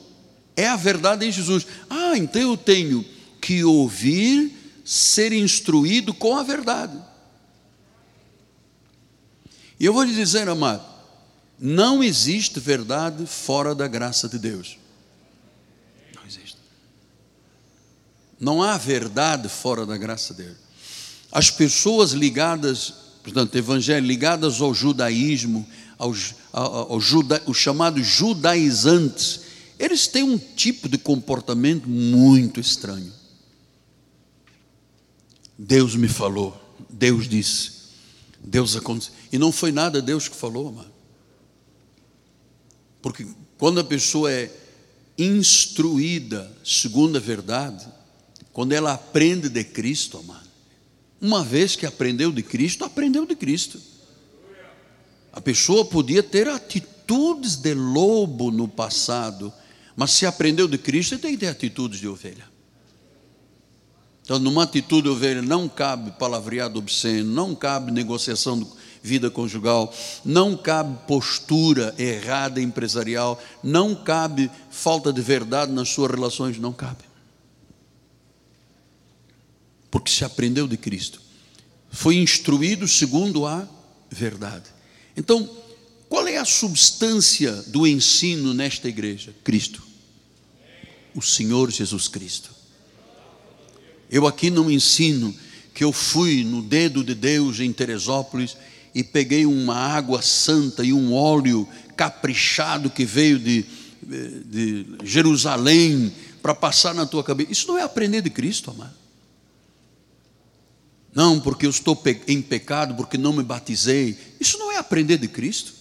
é 0.55 0.67
a 0.67 0.75
verdade 0.75 1.25
em 1.25 1.31
Jesus. 1.31 1.67
Ah, 1.89 2.17
então 2.17 2.41
eu 2.41 2.55
tenho 2.55 3.05
que 3.39 3.63
ouvir, 3.63 4.81
ser 4.83 5.33
instruído 5.33 6.13
com 6.13 6.35
a 6.35 6.43
verdade. 6.43 6.97
E 9.79 9.85
eu 9.85 9.93
vou 9.93 10.03
lhe 10.03 10.13
dizer, 10.13 10.47
amado, 10.49 10.83
não 11.59 12.03
existe 12.03 12.59
verdade 12.59 13.25
fora 13.25 13.75
da 13.75 13.87
graça 13.87 14.27
de 14.27 14.39
Deus. 14.39 14.77
Não 16.15 16.25
existe. 16.25 16.57
Não 18.39 18.63
há 18.63 18.77
verdade 18.77 19.49
fora 19.49 19.85
da 19.85 19.97
graça 19.97 20.33
de 20.33 20.43
Deus. 20.43 20.57
As 21.31 21.51
pessoas 21.51 22.11
ligadas, 22.11 22.93
portanto, 23.23 23.55
evangelho, 23.55 24.05
ligadas 24.05 24.61
ao 24.61 24.73
judaísmo, 24.73 25.67
ao, 25.97 26.13
ao 26.53 26.99
juda, 26.99 27.41
os 27.45 27.57
chamados 27.57 28.05
judaizantes, 28.05 29.41
eles 29.79 30.07
têm 30.07 30.23
um 30.23 30.37
tipo 30.37 30.87
de 30.87 30.97
comportamento 30.97 31.87
muito 31.87 32.59
estranho. 32.59 33.16
Deus 35.57 35.95
me 35.95 36.07
falou, 36.07 36.55
Deus 36.89 37.27
disse, 37.27 37.71
Deus 38.39 38.75
aconteceu. 38.75 39.13
E 39.31 39.37
não 39.37 39.51
foi 39.51 39.71
nada 39.71 40.01
Deus 40.01 40.27
que 40.27 40.35
falou, 40.35 40.69
amado. 40.69 40.93
Porque 43.01 43.25
quando 43.57 43.79
a 43.79 43.83
pessoa 43.83 44.31
é 44.31 44.51
instruída 45.17 46.51
segundo 46.63 47.17
a 47.17 47.21
verdade, 47.21 47.87
quando 48.53 48.73
ela 48.73 48.93
aprende 48.93 49.49
de 49.49 49.63
Cristo, 49.63 50.17
amado, 50.17 50.47
uma 51.19 51.43
vez 51.43 51.75
que 51.75 51.85
aprendeu 51.85 52.31
de 52.31 52.43
Cristo, 52.43 52.83
aprendeu 52.83 53.25
de 53.25 53.35
Cristo. 53.35 53.81
A 55.33 55.41
pessoa 55.41 55.85
podia 55.85 56.21
ter 56.21 56.47
atitudes 56.47 57.55
de 57.55 57.73
lobo 57.73 58.51
no 58.51 58.67
passado, 58.67 59.51
mas 59.95 60.11
se 60.11 60.25
aprendeu 60.25 60.67
de 60.67 60.77
Cristo, 60.77 61.17
tem 61.17 61.31
que 61.33 61.39
ter 61.39 61.47
atitudes 61.47 61.99
de 61.99 62.07
ovelha. 62.07 62.46
Então, 64.27 64.39
numa 64.39 64.63
atitude 64.63 65.03
de 65.03 65.07
ovelha, 65.07 65.41
não 65.41 65.69
cabe 65.69 66.11
palavreado 66.19 66.77
obsceno, 66.77 67.33
não 67.33 67.55
cabe 67.55 67.93
negociação 67.93 68.59
de 68.59 68.67
vida 69.01 69.31
conjugal, 69.31 69.95
não 70.25 70.57
cabe 70.57 70.99
postura 71.07 71.95
errada 71.97 72.61
empresarial, 72.61 73.41
não 73.63 73.95
cabe 73.95 74.51
falta 74.69 75.13
de 75.13 75.21
verdade 75.21 75.71
nas 75.71 75.87
suas 75.87 76.11
relações, 76.11 76.59
não 76.59 76.73
cabe. 76.73 77.05
Porque 79.89 80.11
se 80.11 80.25
aprendeu 80.25 80.67
de 80.67 80.75
Cristo, 80.75 81.21
foi 81.89 82.17
instruído 82.17 82.85
segundo 82.85 83.45
a 83.45 83.65
verdade. 84.09 84.65
Então, 85.15 85.49
qual 86.09 86.27
é 86.27 86.35
a 86.35 86.43
substância 86.43 87.53
do 87.67 87.87
ensino 87.87 88.53
nesta 88.53 88.89
igreja? 88.89 89.33
Cristo. 89.41 89.81
O 91.15 91.21
Senhor 91.21 91.71
Jesus 91.71 92.09
Cristo. 92.09 92.56
Eu 94.09 94.25
aqui 94.25 94.49
não 94.49 94.71
ensino 94.71 95.33
que 95.73 95.83
eu 95.83 95.91
fui 95.91 96.43
no 96.43 96.61
dedo 96.61 97.03
de 97.03 97.13
Deus 97.13 97.59
em 97.59 97.71
Teresópolis 97.71 98.57
e 98.95 99.03
peguei 99.03 99.45
uma 99.45 99.75
água 99.75 100.21
santa 100.21 100.83
e 100.83 100.91
um 100.91 101.13
óleo 101.13 101.67
caprichado 101.95 102.89
que 102.89 103.05
veio 103.05 103.37
de, 103.37 103.65
de 104.01 104.85
Jerusalém 105.03 106.11
para 106.41 106.55
passar 106.55 106.95
na 106.95 107.05
tua 107.05 107.23
cabeça. 107.23 107.51
Isso 107.51 107.67
não 107.67 107.77
é 107.77 107.83
aprender 107.83 108.21
de 108.21 108.29
Cristo, 108.29 108.71
amado. 108.71 108.95
Não, 111.13 111.39
porque 111.39 111.65
eu 111.65 111.69
estou 111.69 112.01
em 112.27 112.41
pecado, 112.41 112.95
porque 112.95 113.17
não 113.17 113.33
me 113.33 113.43
batizei. 113.43 114.17
Isso 114.39 114.57
não 114.57 114.71
é 114.71 114.77
aprender 114.77 115.17
de 115.17 115.27
Cristo. 115.27 115.73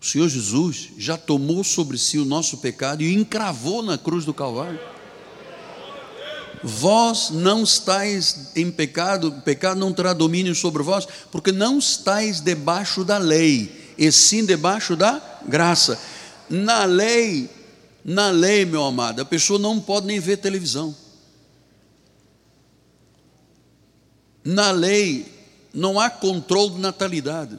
O 0.00 0.06
Senhor 0.06 0.28
Jesus 0.28 0.90
já 0.98 1.16
tomou 1.16 1.64
sobre 1.64 1.96
si 1.98 2.18
o 2.18 2.24
nosso 2.24 2.58
pecado 2.58 3.02
e 3.02 3.14
encravou 3.14 3.82
na 3.82 3.96
cruz 3.96 4.24
do 4.24 4.34
Calvário. 4.34 4.78
Vós 6.62 7.30
não 7.30 7.62
estáis 7.62 8.50
em 8.56 8.70
pecado, 8.70 9.28
o 9.28 9.42
pecado 9.42 9.78
não 9.78 9.92
terá 9.92 10.12
domínio 10.12 10.54
sobre 10.54 10.82
vós, 10.82 11.06
porque 11.30 11.52
não 11.52 11.78
estáis 11.78 12.40
debaixo 12.40 13.04
da 13.04 13.18
lei, 13.18 13.94
e 13.96 14.10
sim 14.10 14.44
debaixo 14.44 14.96
da 14.96 15.20
graça. 15.46 15.98
Na 16.48 16.84
lei, 16.84 17.48
na 18.04 18.30
lei, 18.30 18.64
meu 18.64 18.84
amado, 18.84 19.20
a 19.20 19.24
pessoa 19.24 19.58
não 19.58 19.80
pode 19.80 20.06
nem 20.06 20.18
ver 20.18 20.38
televisão. 20.38 20.94
Na 24.44 24.70
lei 24.70 25.26
não 25.74 26.00
há 26.00 26.08
controle 26.08 26.74
de 26.74 26.80
natalidade. 26.80 27.58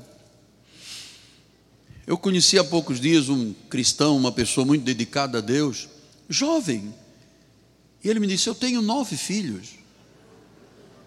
Eu 2.07 2.17
conheci 2.17 2.57
há 2.57 2.63
poucos 2.63 2.99
dias 2.99 3.29
um 3.29 3.53
cristão, 3.69 4.17
uma 4.17 4.31
pessoa 4.31 4.65
muito 4.65 4.83
dedicada 4.83 5.37
a 5.37 5.41
Deus, 5.41 5.87
jovem. 6.27 6.91
E 8.03 8.09
ele 8.09 8.19
me 8.19 8.27
disse: 8.27 8.47
Eu 8.47 8.55
tenho 8.55 8.81
nove 8.81 9.17
filhos. 9.17 9.69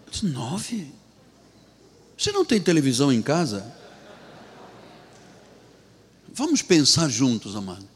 Eu 0.05 0.11
disse: 0.11 0.25
Nove? 0.25 0.91
Você 2.17 2.31
não 2.31 2.45
tem 2.45 2.61
televisão 2.61 3.11
em 3.11 3.21
casa? 3.21 3.73
Vamos 6.33 6.61
pensar 6.61 7.09
juntos, 7.09 7.55
amado. 7.55 7.87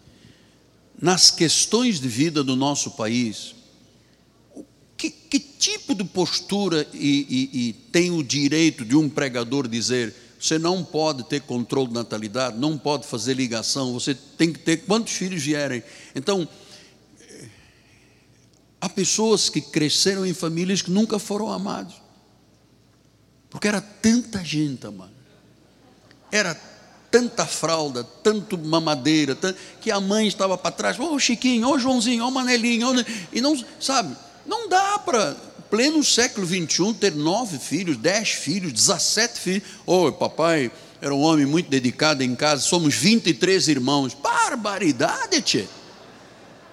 Nas 1.00 1.32
questões 1.32 2.00
de 2.00 2.08
vida 2.08 2.44
do 2.44 2.56
nosso 2.56 2.92
país, 2.92 3.56
que, 4.96 5.10
que 5.10 5.40
tipo 5.40 5.94
de 5.94 6.04
postura 6.04 6.88
e, 6.94 7.50
e, 7.54 7.70
e 7.70 7.74
tem 7.92 8.12
o 8.12 8.24
direito 8.24 8.84
de 8.84 8.96
um 8.96 9.08
pregador 9.08 9.68
dizer 9.68 10.14
você 10.40 10.60
não 10.60 10.84
pode 10.84 11.24
ter 11.24 11.42
controle 11.42 11.88
de 11.88 11.96
natalidade, 11.96 12.58
não 12.60 12.78
pode 12.78 13.08
fazer 13.08 13.34
ligação, 13.34 13.94
você 13.94 14.14
tem 14.14 14.54
que 14.54 14.60
ter 14.60 14.78
quantos 14.86 15.14
filhos 15.14 15.42
vierem. 15.42 15.82
Então, 16.16 16.48
há 18.80 18.90
pessoas 18.90 19.50
que 19.50 19.62
cresceram 19.62 20.26
em 20.26 20.34
famílias 20.34 20.82
que 20.82 20.92
nunca 20.92 21.20
foram 21.20 21.52
amados, 21.52 21.96
porque 23.50 23.68
era 23.68 23.82
tanta 23.82 24.44
gente, 24.44 24.86
amado, 24.86 25.12
era 26.32 26.56
tanta 27.10 27.46
fralda, 27.46 28.04
tanto 28.04 28.58
mamadeira, 28.58 29.38
que 29.82 29.90
a 29.90 30.00
mãe 30.00 30.28
estava 30.28 30.58
para 30.58 30.72
trás, 30.72 31.00
ô 31.00 31.14
oh, 31.14 31.20
Chiquinho, 31.20 31.68
ô 31.68 31.72
oh, 31.72 31.80
Joãozinho, 31.80 32.24
ô 32.24 32.28
oh, 32.28 32.32
Manelinho, 32.32 32.90
e 33.32 33.40
não, 33.40 33.58
sabe, 33.80 34.16
não 34.46 34.68
dá 34.68 35.00
para, 35.00 35.36
pleno 35.70 36.04
século 36.04 36.46
XXI, 36.46 36.94
ter 36.94 37.16
nove 37.16 37.58
filhos, 37.60 37.98
dez 37.98 38.30
filhos, 38.30 38.74
dezessete 38.74 39.40
filhos. 39.40 39.64
Ô, 39.86 40.08
oh, 40.08 40.12
papai 40.12 40.72
era 41.02 41.14
um 41.14 41.22
homem 41.22 41.46
muito 41.46 41.70
dedicado 41.70 42.24
em 42.24 42.36
casa, 42.36 42.62
somos 42.62 42.96
23 42.96 43.68
irmãos. 43.68 44.14
Barbaridade, 44.14 45.42
tchê. 45.42 45.68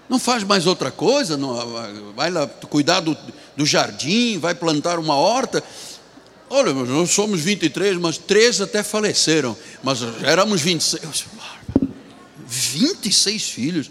Não 0.09 0.19
faz 0.19 0.45
mais 0.45 0.67
outra 0.67 0.91
coisa, 0.91 1.37
não, 1.37 1.55
vai 2.15 2.31
lá 2.31 2.47
cuidar 2.47 3.01
do, 3.01 3.17
do 3.57 3.65
jardim, 3.65 4.39
vai 4.39 4.55
plantar 4.55 4.99
uma 4.99 5.15
horta. 5.15 5.63
Olha, 6.51 6.73
nós 6.73 7.11
somos 7.11 7.41
23, 7.41 7.97
mas 7.97 8.19
três 8.19 8.61
até 8.61 8.83
faleceram, 8.83 9.57
mas 9.83 10.01
éramos 10.23 10.61
26. 10.61 11.25
26 12.47 13.51
filhos. 13.51 13.91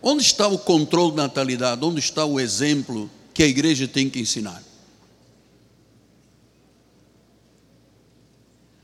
Onde 0.00 0.22
está 0.22 0.48
o 0.48 0.58
controle 0.58 1.14
da 1.14 1.24
natalidade? 1.24 1.84
Onde 1.84 2.00
está 2.00 2.24
o 2.24 2.40
exemplo 2.40 3.10
que 3.32 3.42
a 3.42 3.46
igreja 3.46 3.86
tem 3.86 4.10
que 4.10 4.18
ensinar? 4.18 4.62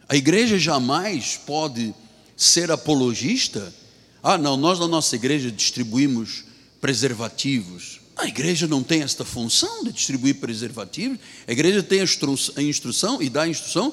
A 0.09 0.16
igreja 0.16 0.59
jamais 0.59 1.39
pode 1.45 1.95
ser 2.36 2.70
apologista. 2.70 3.74
Ah, 4.23 4.37
não, 4.37 4.57
nós 4.57 4.79
na 4.79 4.89
nossa 4.89 5.14
igreja 5.14 5.51
distribuímos 5.51 6.45
preservativos. 6.81 8.01
A 8.16 8.27
igreja 8.27 8.66
não 8.66 8.83
tem 8.83 9.03
esta 9.03 9.25
função 9.25 9.85
de 9.85 9.93
distribuir 9.93 10.37
preservativos. 10.37 11.19
A 11.47 11.53
igreja 11.53 11.83
tem 11.83 12.01
a 12.01 12.62
instrução 12.62 13.23
e 13.23 13.31
dá 13.31 13.43
a 13.43 13.49
instrução 13.49 13.93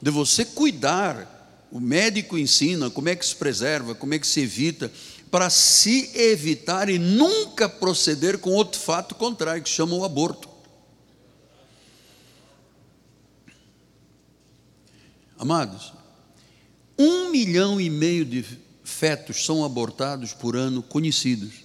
de 0.00 0.10
você 0.10 0.44
cuidar. 0.44 1.66
O 1.72 1.80
médico 1.80 2.38
ensina 2.38 2.88
como 2.88 3.08
é 3.08 3.16
que 3.16 3.26
se 3.26 3.34
preserva, 3.34 3.94
como 3.94 4.14
é 4.14 4.18
que 4.18 4.26
se 4.26 4.40
evita 4.40 4.92
para 5.28 5.50
se 5.50 6.12
evitar 6.14 6.88
e 6.88 6.96
nunca 6.96 7.68
proceder 7.68 8.38
com 8.38 8.50
outro 8.50 8.80
fato 8.80 9.16
contrário, 9.16 9.64
que 9.64 9.68
chama 9.68 9.96
o 9.96 10.04
aborto. 10.04 10.48
Amados, 15.36 15.92
um 16.96 17.30
milhão 17.30 17.80
e 17.80 17.90
meio 17.90 18.24
de 18.24 18.44
fetos 18.84 19.44
são 19.46 19.64
abortados 19.64 20.34
por 20.34 20.54
ano 20.54 20.82
conhecidos, 20.82 21.64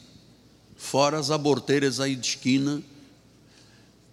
fora 0.78 1.20
as 1.20 1.30
aborteiras 1.30 2.00
aí 2.00 2.16
de 2.16 2.26
esquina, 2.26 2.82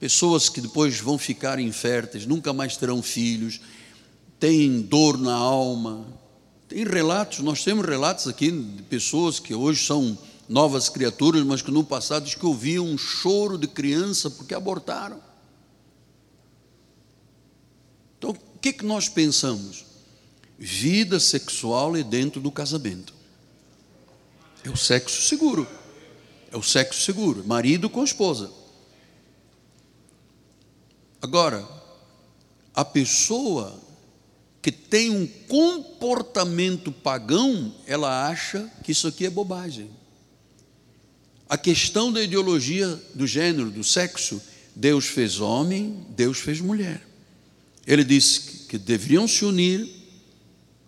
pessoas 0.00 0.48
que 0.48 0.61
depois 0.61 1.00
vão 1.00 1.16
ficar 1.16 1.61
inférteis, 1.61 2.26
nunca 2.26 2.52
mais 2.52 2.76
terão 2.76 3.00
filhos, 3.00 3.61
têm 4.40 4.82
dor 4.82 5.16
na 5.16 5.34
alma. 5.34 6.04
Tem 6.68 6.84
relatos, 6.84 7.38
nós 7.38 7.62
temos 7.62 7.86
relatos 7.86 8.26
aqui 8.26 8.50
de 8.50 8.82
pessoas 8.82 9.38
que 9.38 9.54
hoje 9.54 9.86
são 9.86 10.18
novas 10.48 10.88
criaturas, 10.88 11.44
mas 11.44 11.62
que 11.62 11.70
no 11.70 11.84
passado 11.84 12.24
diz 12.24 12.34
que 12.34 12.44
ouviam 12.44 12.84
um 12.84 12.98
choro 12.98 13.57
de 13.57 13.68
criança 13.68 14.28
porque 14.28 14.52
abortaram. 14.52 15.20
Então, 18.18 18.30
o 18.30 18.59
que, 18.61 18.72
que 18.72 18.84
nós 18.84 19.09
pensamos? 19.09 19.86
Vida 20.59 21.20
sexual 21.20 21.96
é 21.96 22.02
dentro 22.02 22.40
do 22.40 22.50
casamento. 22.50 23.14
É 24.64 24.70
o 24.70 24.76
sexo 24.76 25.22
seguro. 25.22 25.66
É 26.50 26.57
o 26.57 26.62
sexo 26.62 27.02
seguro. 27.02 27.44
Marido 27.46 27.90
com 27.90 28.02
esposa. 28.02 28.50
Agora, 31.20 31.66
a 32.74 32.84
pessoa 32.84 33.80
que 34.62 34.72
tem 34.72 35.11
um 35.11 35.26
comportamento 35.26 36.90
pagão, 36.90 37.74
ela 37.86 38.28
acha 38.28 38.70
que 38.82 38.92
isso 38.92 39.07
aqui 39.07 39.24
é 39.24 39.30
bobagem. 39.30 39.90
A 41.48 41.57
questão 41.57 42.12
da 42.12 42.20
ideologia 42.20 43.00
do 43.14 43.26
gênero, 43.26 43.70
do 43.70 43.84
sexo, 43.84 44.42
Deus 44.74 45.07
fez 45.07 45.38
homem, 45.38 46.04
Deus 46.11 46.38
fez 46.38 46.61
mulher. 46.61 47.00
Ele 47.86 48.02
disse 48.02 48.66
que 48.66 48.76
deveriam 48.76 49.28
se 49.28 49.44
unir, 49.44 49.88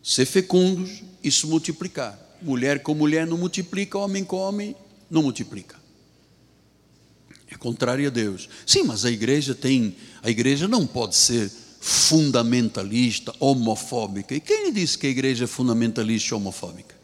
ser 0.03 0.27
fecundos 0.27 1.03
e 1.23 1.31
se 1.31 1.47
multiplicar. 1.47 2.19
Mulher 2.41 2.83
com 2.83 2.95
mulher 2.95 3.27
não 3.27 3.37
multiplica, 3.37 3.99
homem 3.99 4.25
com 4.25 4.37
homem 4.37 4.77
não 5.11 5.23
multiplica. 5.23 5.77
É 7.51 7.57
contrário 7.57 8.07
a 8.07 8.11
Deus. 8.11 8.49
Sim, 8.67 8.85
mas 8.85 9.05
a 9.05 9.11
igreja 9.11 9.55
tem, 9.55 9.97
a 10.23 10.31
igreja 10.31 10.69
não 10.69 10.87
pode 10.87 11.17
ser 11.17 11.51
fundamentalista, 11.81 13.35
homofóbica. 13.41 14.35
E 14.35 14.41
quem 14.41 14.73
disse 14.73 14.99
que 14.99 15.07
a 15.07 15.11
igreja 15.11 15.45
é 15.45 15.47
fundamentalista 15.47 16.35
e 16.35 16.37
homofóbica? 16.37 16.95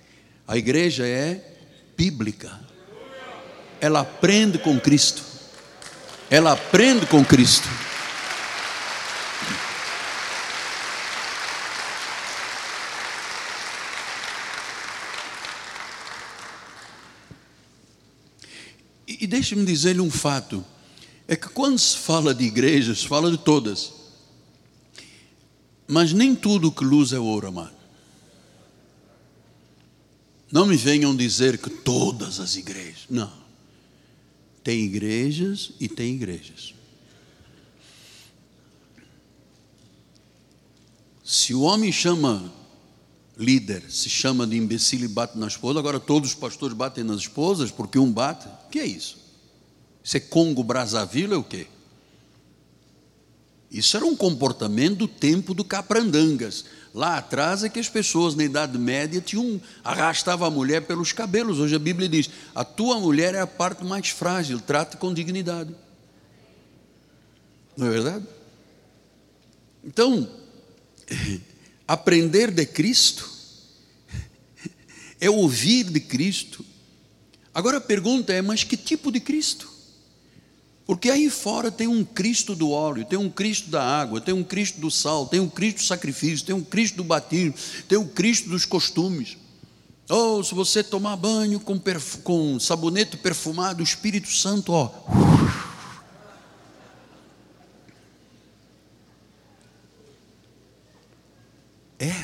A 0.47 0.57
igreja 0.59 1.07
é 1.07 1.57
bíblica. 1.97 2.61
Ela 3.80 4.01
aprende 4.01 4.59
com 4.59 4.78
Cristo. 4.78 5.22
Ela 6.30 6.53
aprende 6.53 7.07
com 7.07 7.24
Cristo. 7.24 7.68
E, 19.24 19.26
deixe-me 19.26 19.64
dizer-lhe 19.64 20.02
um 20.02 20.10
fato: 20.10 20.62
é 21.26 21.34
que 21.34 21.48
quando 21.48 21.78
se 21.78 21.96
fala 21.96 22.34
de 22.34 22.44
igrejas, 22.44 22.98
se 22.98 23.08
fala 23.08 23.30
de 23.30 23.38
todas. 23.38 23.90
Mas 25.88 26.12
nem 26.12 26.34
tudo 26.34 26.70
que 26.70 26.84
luz 26.84 27.10
é 27.14 27.18
ouro, 27.18 27.48
amado. 27.48 27.74
Não 30.52 30.66
me 30.66 30.76
venham 30.76 31.16
dizer 31.16 31.56
que 31.56 31.70
todas 31.70 32.38
as 32.38 32.56
igrejas. 32.56 33.06
Não. 33.08 33.32
Tem 34.62 34.84
igrejas 34.84 35.72
e 35.80 35.88
tem 35.88 36.14
igrejas. 36.14 36.74
Se 41.24 41.54
o 41.54 41.62
homem 41.62 41.90
chama 41.90 42.52
líder, 43.37 43.91
se 43.91 44.09
chama 44.09 44.47
de 44.47 44.57
imbecil 44.57 45.01
e 45.01 45.09
bate 45.09 45.37
na 45.39 45.47
esposa, 45.47 45.78
agora 45.78 45.99
todos 45.99 46.30
os 46.30 46.35
pastores 46.35 46.76
batem 46.76 47.05
nas 47.05 47.20
esposas 47.20 47.70
porque 47.70 47.99
um 47.99 48.11
bate. 48.11 48.47
O 48.47 48.70
que 48.70 48.78
é 48.78 48.87
isso? 48.87 49.16
Isso 50.03 50.16
é 50.16 50.20
Congo 50.20 50.62
Brazzaville 50.62 51.35
é 51.35 51.37
o 51.37 51.43
quê? 51.43 51.66
Isso 53.70 53.97
era 53.97 54.07
um 54.07 54.14
comportamento 54.14 54.99
do 54.99 55.09
tempo 55.09 55.53
do 55.53 55.64
Caprandangas. 55.64 56.64
Lá 56.95 57.18
atrás 57.18 57.64
é 57.64 57.68
que 57.68 57.80
as 57.80 57.89
pessoas 57.89 58.37
na 58.37 58.45
Idade 58.45 58.78
Média 58.78 59.20
tinham 59.20 59.61
arrastava 59.82 60.47
a 60.47 60.51
mulher 60.51 60.87
pelos 60.87 61.12
cabelos. 61.12 61.59
Hoje 61.59 61.74
a 61.74 61.78
Bíblia 61.78 62.09
diz: 62.09 62.30
a 62.55 62.64
tua 62.64 63.01
mulher 63.01 63.35
é 63.35 63.41
a 63.41 63.49
parte 63.49 63.85
mais 63.85 64.11
frágil, 64.11 64.61
trate 64.61 64.97
com 64.97 65.12
dignidade. 65.12 65.74
Não 67.76 67.89
é 67.89 67.91
verdade? 67.91 68.24
Então, 69.82 70.28
aprender 71.87 72.51
de 72.51 72.64
Cristo 72.66 73.30
é 75.20 75.30
ouvir 75.30 75.85
de 75.85 76.01
Cristo. 76.01 76.64
Agora 77.55 77.78
a 77.78 77.80
pergunta 77.80 78.32
é: 78.32 78.43
mas 78.43 78.64
que 78.64 78.76
tipo 78.76 79.11
de 79.11 79.20
Cristo? 79.20 79.72
Porque 80.87 81.09
aí 81.09 81.30
fora 81.30 81.70
tem 81.70 81.89
um 81.89 82.05
Cristo 82.05 82.55
do 82.55 82.70
óleo, 82.70 83.07
tem 83.07 83.18
um 83.18 83.30
Cristo 83.30 83.70
da 83.70 83.82
água, 83.82 84.20
tem 84.20 84.35
um 84.35 84.45
Cristo 84.45 84.80
do 84.80 84.91
sal, 84.91 85.26
tem 85.26 85.41
um 85.41 85.49
Cristo 85.49 85.78
do 85.78 85.85
sacrifício, 85.85 86.45
tem 86.45 86.55
um 86.55 86.62
Cristo 86.62 86.97
do 86.97 87.05
batismo, 87.05 87.55
tem 87.89 87.97
um 87.97 88.07
Cristo 88.07 88.51
dos 88.51 88.66
costumes. 88.66 89.39
Ou 90.11 90.41
oh, 90.41 90.45
se 90.45 90.55
você 90.55 90.85
tomar 90.85 91.16
banho 91.16 91.59
com, 91.59 91.80
com 92.22 92.61
sabonete 92.61 93.16
perfumado, 93.16 93.80
o 93.80 93.85
Espírito 93.85 94.28
Santo, 94.28 94.72
ó. 94.72 94.91
É, 94.91 95.73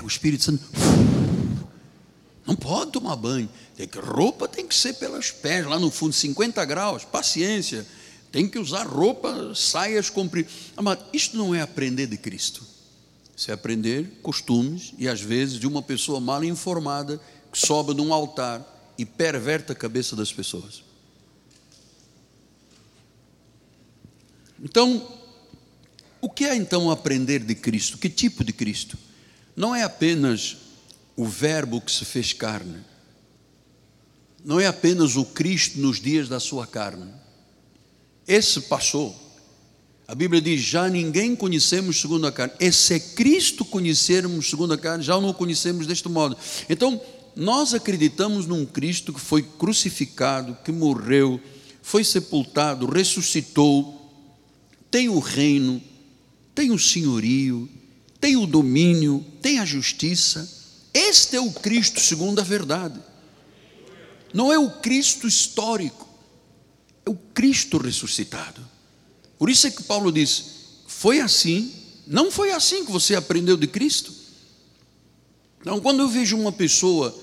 o 0.02 0.06
Espírito 0.06 0.44
Santo. 0.44 0.62
Não 2.46 2.56
pode 2.56 2.92
tomar 2.92 3.16
banho. 3.16 3.48
Tem 3.76 3.86
que, 3.86 3.98
roupa 3.98 4.48
tem 4.48 4.66
que 4.66 4.74
ser 4.74 4.94
pelas 4.94 5.30
pés, 5.30 5.66
lá 5.66 5.78
no 5.78 5.90
fundo, 5.90 6.12
50 6.12 6.64
graus, 6.64 7.04
paciência 7.04 7.86
tem 8.32 8.48
que 8.48 8.58
usar 8.58 8.86
roupa, 8.86 9.52
saias 9.54 10.08
compridas. 10.08 10.52
Amado, 10.76 11.04
isto 11.12 11.36
não 11.36 11.54
é 11.54 11.60
aprender 11.60 12.06
de 12.06 12.16
Cristo. 12.16 12.64
Isso 13.36 13.50
é 13.50 13.54
aprender 13.54 14.20
costumes 14.22 14.92
e 14.98 15.08
às 15.08 15.20
vezes 15.20 15.58
de 15.58 15.66
uma 15.66 15.82
pessoa 15.82 16.20
mal 16.20 16.44
informada 16.44 17.20
que 17.50 17.58
sobe 17.58 17.94
num 17.94 18.12
altar 18.12 18.64
e 18.96 19.04
perverte 19.04 19.72
a 19.72 19.74
cabeça 19.74 20.14
das 20.14 20.32
pessoas. 20.32 20.84
Então, 24.62 25.18
o 26.20 26.28
que 26.28 26.44
é 26.44 26.54
então 26.54 26.90
aprender 26.90 27.40
de 27.40 27.54
Cristo? 27.54 27.98
Que 27.98 28.10
tipo 28.10 28.44
de 28.44 28.52
Cristo? 28.52 28.96
Não 29.56 29.74
é 29.74 29.82
apenas 29.82 30.56
o 31.16 31.24
Verbo 31.24 31.80
que 31.80 31.92
se 31.92 32.04
fez 32.04 32.32
carne, 32.32 32.78
não 34.44 34.58
é 34.58 34.66
apenas 34.66 35.16
o 35.16 35.24
Cristo 35.24 35.78
nos 35.78 36.00
dias 36.00 36.28
da 36.28 36.40
sua 36.40 36.66
carne 36.66 37.20
esse 38.30 38.60
passou. 38.60 39.14
A 40.06 40.14
Bíblia 40.14 40.40
diz: 40.40 40.60
já 40.60 40.88
ninguém 40.88 41.34
conhecemos 41.34 42.00
segundo 42.00 42.28
a 42.28 42.32
carne. 42.32 42.54
E 42.60 42.70
se 42.70 43.00
Cristo 43.00 43.64
conhecermos 43.64 44.48
segundo 44.48 44.72
a 44.72 44.78
carne, 44.78 45.02
já 45.02 45.20
não 45.20 45.30
o 45.30 45.34
conhecemos 45.34 45.84
deste 45.84 46.08
modo. 46.08 46.36
Então, 46.68 47.00
nós 47.34 47.74
acreditamos 47.74 48.46
num 48.46 48.64
Cristo 48.64 49.12
que 49.12 49.20
foi 49.20 49.42
crucificado, 49.42 50.56
que 50.64 50.70
morreu, 50.70 51.40
foi 51.82 52.04
sepultado, 52.04 52.86
ressuscitou, 52.86 54.00
tem 54.92 55.08
o 55.08 55.18
reino, 55.18 55.82
tem 56.54 56.70
o 56.70 56.78
senhorio, 56.78 57.68
tem 58.20 58.36
o 58.36 58.46
domínio, 58.46 59.24
tem 59.40 59.58
a 59.58 59.64
justiça. 59.64 60.48
Este 60.92 61.36
é 61.36 61.40
o 61.40 61.50
Cristo 61.52 62.00
segundo 62.00 62.40
a 62.40 62.44
verdade. 62.44 63.00
Não 64.32 64.52
é 64.52 64.58
o 64.58 64.70
Cristo 64.70 65.26
histórico 65.26 66.10
é 67.04 67.10
o 67.10 67.14
Cristo 67.34 67.78
ressuscitado. 67.78 68.60
Por 69.38 69.48
isso 69.48 69.66
é 69.66 69.70
que 69.70 69.82
Paulo 69.82 70.12
diz: 70.12 70.44
foi 70.86 71.20
assim, 71.20 71.72
não 72.06 72.30
foi 72.30 72.52
assim 72.52 72.84
que 72.84 72.92
você 72.92 73.14
aprendeu 73.14 73.56
de 73.56 73.66
Cristo. 73.66 74.12
Então, 75.60 75.80
quando 75.80 76.00
eu 76.00 76.08
vejo 76.08 76.38
uma 76.38 76.52
pessoa 76.52 77.16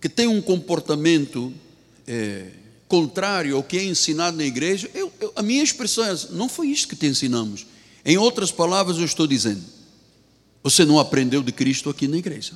que 0.00 0.08
tem 0.08 0.26
um 0.26 0.40
comportamento 0.42 1.52
é, 2.06 2.50
contrário 2.88 3.56
ao 3.56 3.62
que 3.62 3.78
é 3.78 3.84
ensinado 3.84 4.36
na 4.36 4.44
igreja, 4.44 4.90
eu, 4.94 5.12
eu, 5.20 5.32
a 5.34 5.42
minha 5.42 5.62
expressão 5.62 6.04
é: 6.04 6.16
não 6.30 6.48
foi 6.48 6.68
isso 6.68 6.88
que 6.88 6.96
te 6.96 7.06
ensinamos. 7.06 7.66
Em 8.04 8.16
outras 8.16 8.50
palavras, 8.50 8.98
eu 8.98 9.04
estou 9.04 9.26
dizendo: 9.26 9.62
você 10.68 10.84
não 10.84 10.98
aprendeu 10.98 11.42
de 11.42 11.50
Cristo 11.50 11.88
aqui 11.88 12.06
na 12.06 12.18
igreja. 12.18 12.52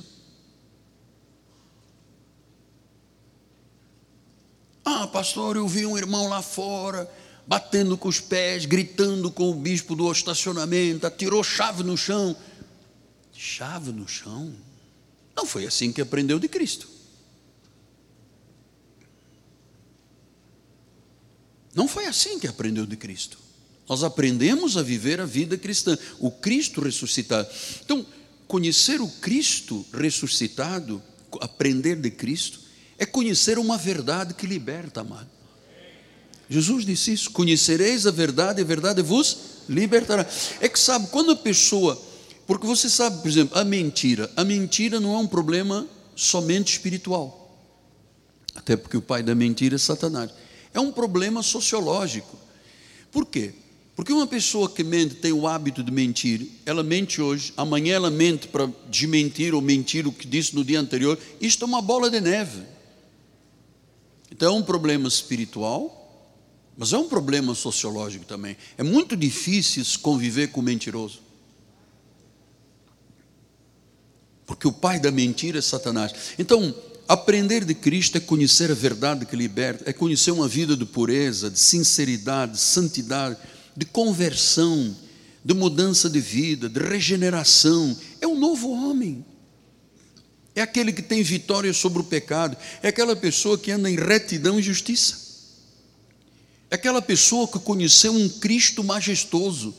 Ah, 4.85 5.07
pastor, 5.07 5.55
eu 5.55 5.67
vi 5.67 5.83
um 5.87 5.97
irmão 5.97 6.29
lá 6.29 6.43
fora, 6.43 7.11
batendo 7.47 7.97
com 7.97 8.07
os 8.07 8.19
pés, 8.19 8.67
gritando 8.67 9.31
com 9.31 9.49
o 9.49 9.55
bispo 9.55 9.95
do 9.95 10.11
estacionamento, 10.11 11.07
atirou 11.07 11.43
chave 11.43 11.81
no 11.81 11.97
chão. 11.97 12.37
Chave 13.33 13.91
no 13.91 14.07
chão? 14.07 14.53
Não 15.35 15.47
foi 15.47 15.65
assim 15.65 15.91
que 15.91 15.99
aprendeu 15.99 16.37
de 16.37 16.47
Cristo. 16.47 16.87
Não 21.73 21.87
foi 21.87 22.05
assim 22.05 22.39
que 22.39 22.45
aprendeu 22.45 22.85
de 22.85 22.95
Cristo. 22.95 23.39
Nós 23.87 24.03
aprendemos 24.03 24.77
a 24.77 24.81
viver 24.81 25.19
a 25.19 25.25
vida 25.25 25.57
cristã, 25.57 25.97
o 26.19 26.31
Cristo 26.31 26.81
ressuscitado. 26.81 27.47
Então, 27.83 28.05
conhecer 28.47 29.01
o 29.01 29.07
Cristo 29.07 29.85
ressuscitado, 29.93 31.01
aprender 31.41 31.97
de 31.97 32.09
Cristo, 32.09 32.59
é 32.97 33.05
conhecer 33.05 33.57
uma 33.57 33.77
verdade 33.77 34.33
que 34.33 34.47
liberta, 34.47 35.01
amado. 35.01 35.29
Jesus 36.49 36.85
disse 36.85 37.13
isso: 37.13 37.31
conhecereis 37.31 38.05
a 38.05 38.11
verdade, 38.11 38.61
e 38.61 38.63
a 38.63 38.67
verdade 38.67 39.01
vos 39.01 39.37
libertará. 39.67 40.25
É 40.61 40.69
que 40.69 40.79
sabe, 40.79 41.07
quando 41.07 41.31
a 41.31 41.35
pessoa, 41.35 42.01
porque 42.45 42.67
você 42.67 42.89
sabe, 42.89 43.21
por 43.21 43.27
exemplo, 43.27 43.57
a 43.57 43.63
mentira, 43.63 44.31
a 44.35 44.43
mentira 44.43 44.99
não 44.99 45.15
é 45.15 45.17
um 45.17 45.27
problema 45.27 45.87
somente 46.15 46.73
espiritual, 46.73 47.57
até 48.55 48.77
porque 48.77 48.95
o 48.95 49.01
pai 49.01 49.23
da 49.23 49.33
mentira 49.33 49.75
é 49.75 49.79
Satanás, 49.79 50.31
é 50.73 50.79
um 50.79 50.91
problema 50.91 51.41
sociológico. 51.41 52.37
Por 53.11 53.25
quê? 53.25 53.53
Porque 53.95 54.11
uma 54.11 54.25
pessoa 54.25 54.69
que 54.69 54.83
mente 54.83 55.15
tem 55.15 55.31
o 55.31 55.47
hábito 55.47 55.83
de 55.83 55.91
mentir, 55.91 56.47
ela 56.65 56.81
mente 56.81 57.21
hoje, 57.21 57.53
amanhã 57.55 57.95
ela 57.95 58.09
mente 58.09 58.47
para 58.47 58.69
desmentir 58.89 59.53
ou 59.53 59.61
mentir 59.61 60.07
o 60.07 60.11
que 60.11 60.27
disse 60.27 60.55
no 60.55 60.63
dia 60.63 60.79
anterior, 60.79 61.17
isto 61.39 61.63
é 61.63 61.67
uma 61.67 61.81
bola 61.81 62.09
de 62.09 62.19
neve. 62.19 62.63
Então 64.31 64.55
é 64.55 64.57
um 64.57 64.63
problema 64.63 65.07
espiritual, 65.07 65.99
mas 66.75 66.91
é 66.91 66.97
um 66.97 67.07
problema 67.07 67.53
sociológico 67.53 68.25
também. 68.25 68.57
É 68.79 68.83
muito 68.83 69.15
difícil 69.15 69.83
conviver 70.01 70.47
com 70.47 70.59
o 70.59 70.63
mentiroso. 70.63 71.21
Porque 74.47 74.67
o 74.67 74.71
pai 74.71 74.99
da 74.99 75.11
mentira 75.11 75.59
é 75.59 75.61
Satanás. 75.61 76.13
Então, 76.39 76.73
aprender 77.07 77.63
de 77.63 77.75
Cristo 77.75 78.17
é 78.17 78.19
conhecer 78.19 78.71
a 78.71 78.73
verdade 78.73 79.25
que 79.27 79.35
liberta, 79.35 79.87
é 79.87 79.93
conhecer 79.93 80.31
uma 80.31 80.47
vida 80.47 80.75
de 80.75 80.83
pureza, 80.83 81.51
de 81.51 81.59
sinceridade, 81.59 82.53
de 82.53 82.59
santidade 82.59 83.37
de 83.75 83.85
conversão, 83.85 84.95
de 85.43 85.53
mudança 85.53 86.09
de 86.09 86.19
vida, 86.19 86.69
de 86.69 86.79
regeneração. 86.79 87.97
É 88.21 88.27
um 88.27 88.37
novo 88.37 88.71
homem. 88.71 89.25
É 90.55 90.61
aquele 90.61 90.93
que 90.93 91.01
tem 91.01 91.23
vitória 91.23 91.73
sobre 91.73 91.99
o 91.99 92.03
pecado. 92.03 92.55
É 92.81 92.89
aquela 92.89 93.15
pessoa 93.15 93.57
que 93.57 93.71
anda 93.71 93.89
em 93.89 93.95
retidão 93.95 94.59
e 94.59 94.63
justiça. 94.63 95.23
É 96.69 96.75
aquela 96.75 97.01
pessoa 97.01 97.47
que 97.47 97.59
conheceu 97.59 98.13
um 98.13 98.29
Cristo 98.29 98.83
majestoso. 98.83 99.75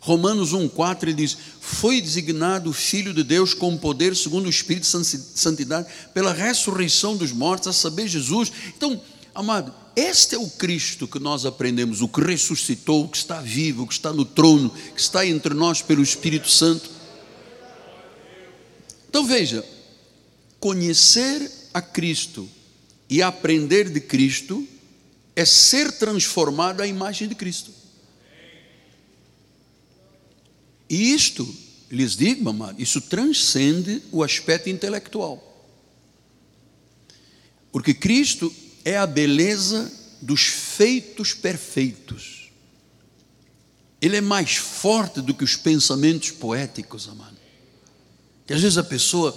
Romanos 0.00 0.52
1,4 0.52 1.04
ele 1.04 1.14
diz: 1.14 1.36
Foi 1.60 2.00
designado 2.00 2.72
Filho 2.72 3.14
de 3.14 3.22
Deus 3.22 3.54
com 3.54 3.76
poder, 3.76 4.16
segundo 4.16 4.46
o 4.46 4.50
Espírito 4.50 4.82
de 4.82 5.06
Santidade, 5.38 5.86
pela 6.12 6.32
ressurreição 6.32 7.16
dos 7.16 7.30
mortos, 7.30 7.68
a 7.68 7.72
saber, 7.72 8.08
Jesus. 8.08 8.50
Então, 8.76 9.00
amado, 9.32 9.72
este 9.94 10.34
é 10.34 10.38
o 10.38 10.48
Cristo 10.48 11.06
que 11.06 11.18
nós 11.18 11.44
aprendemos, 11.44 12.00
o 12.00 12.08
que 12.08 12.20
ressuscitou, 12.20 13.04
o 13.04 13.08
que 13.08 13.16
está 13.16 13.40
vivo, 13.40 13.82
o 13.82 13.86
que 13.86 13.92
está 13.92 14.12
no 14.12 14.24
trono, 14.24 14.70
que 14.70 15.00
está 15.00 15.26
entre 15.26 15.52
nós 15.54 15.82
pelo 15.82 16.02
Espírito 16.02 16.48
Santo. 16.48 16.90
Então 19.08 19.26
veja, 19.26 19.64
conhecer 20.58 21.50
a 21.74 21.82
Cristo 21.82 22.48
e 23.08 23.20
aprender 23.20 23.90
de 23.90 24.00
Cristo 24.00 24.66
é 25.36 25.44
ser 25.44 25.92
transformado 25.92 26.80
à 26.80 26.86
imagem 26.86 27.28
de 27.28 27.34
Cristo. 27.34 27.70
E 30.88 31.12
isto, 31.12 31.46
lhes 31.90 32.16
digo, 32.16 32.48
amado, 32.48 32.80
isso 32.80 33.00
transcende 33.00 34.02
o 34.10 34.22
aspecto 34.22 34.68
intelectual. 34.68 35.48
Porque 37.70 37.94
Cristo 37.94 38.54
é 38.84 38.96
a 38.96 39.06
beleza 39.06 39.90
dos 40.20 40.42
feitos 40.42 41.34
perfeitos. 41.34 42.50
Ele 44.00 44.16
é 44.16 44.20
mais 44.20 44.56
forte 44.56 45.20
do 45.20 45.32
que 45.32 45.44
os 45.44 45.56
pensamentos 45.56 46.30
poéticos, 46.30 47.08
amado. 47.08 47.36
Que 48.46 48.52
às 48.52 48.60
vezes 48.60 48.78
a 48.78 48.84
pessoa 48.84 49.36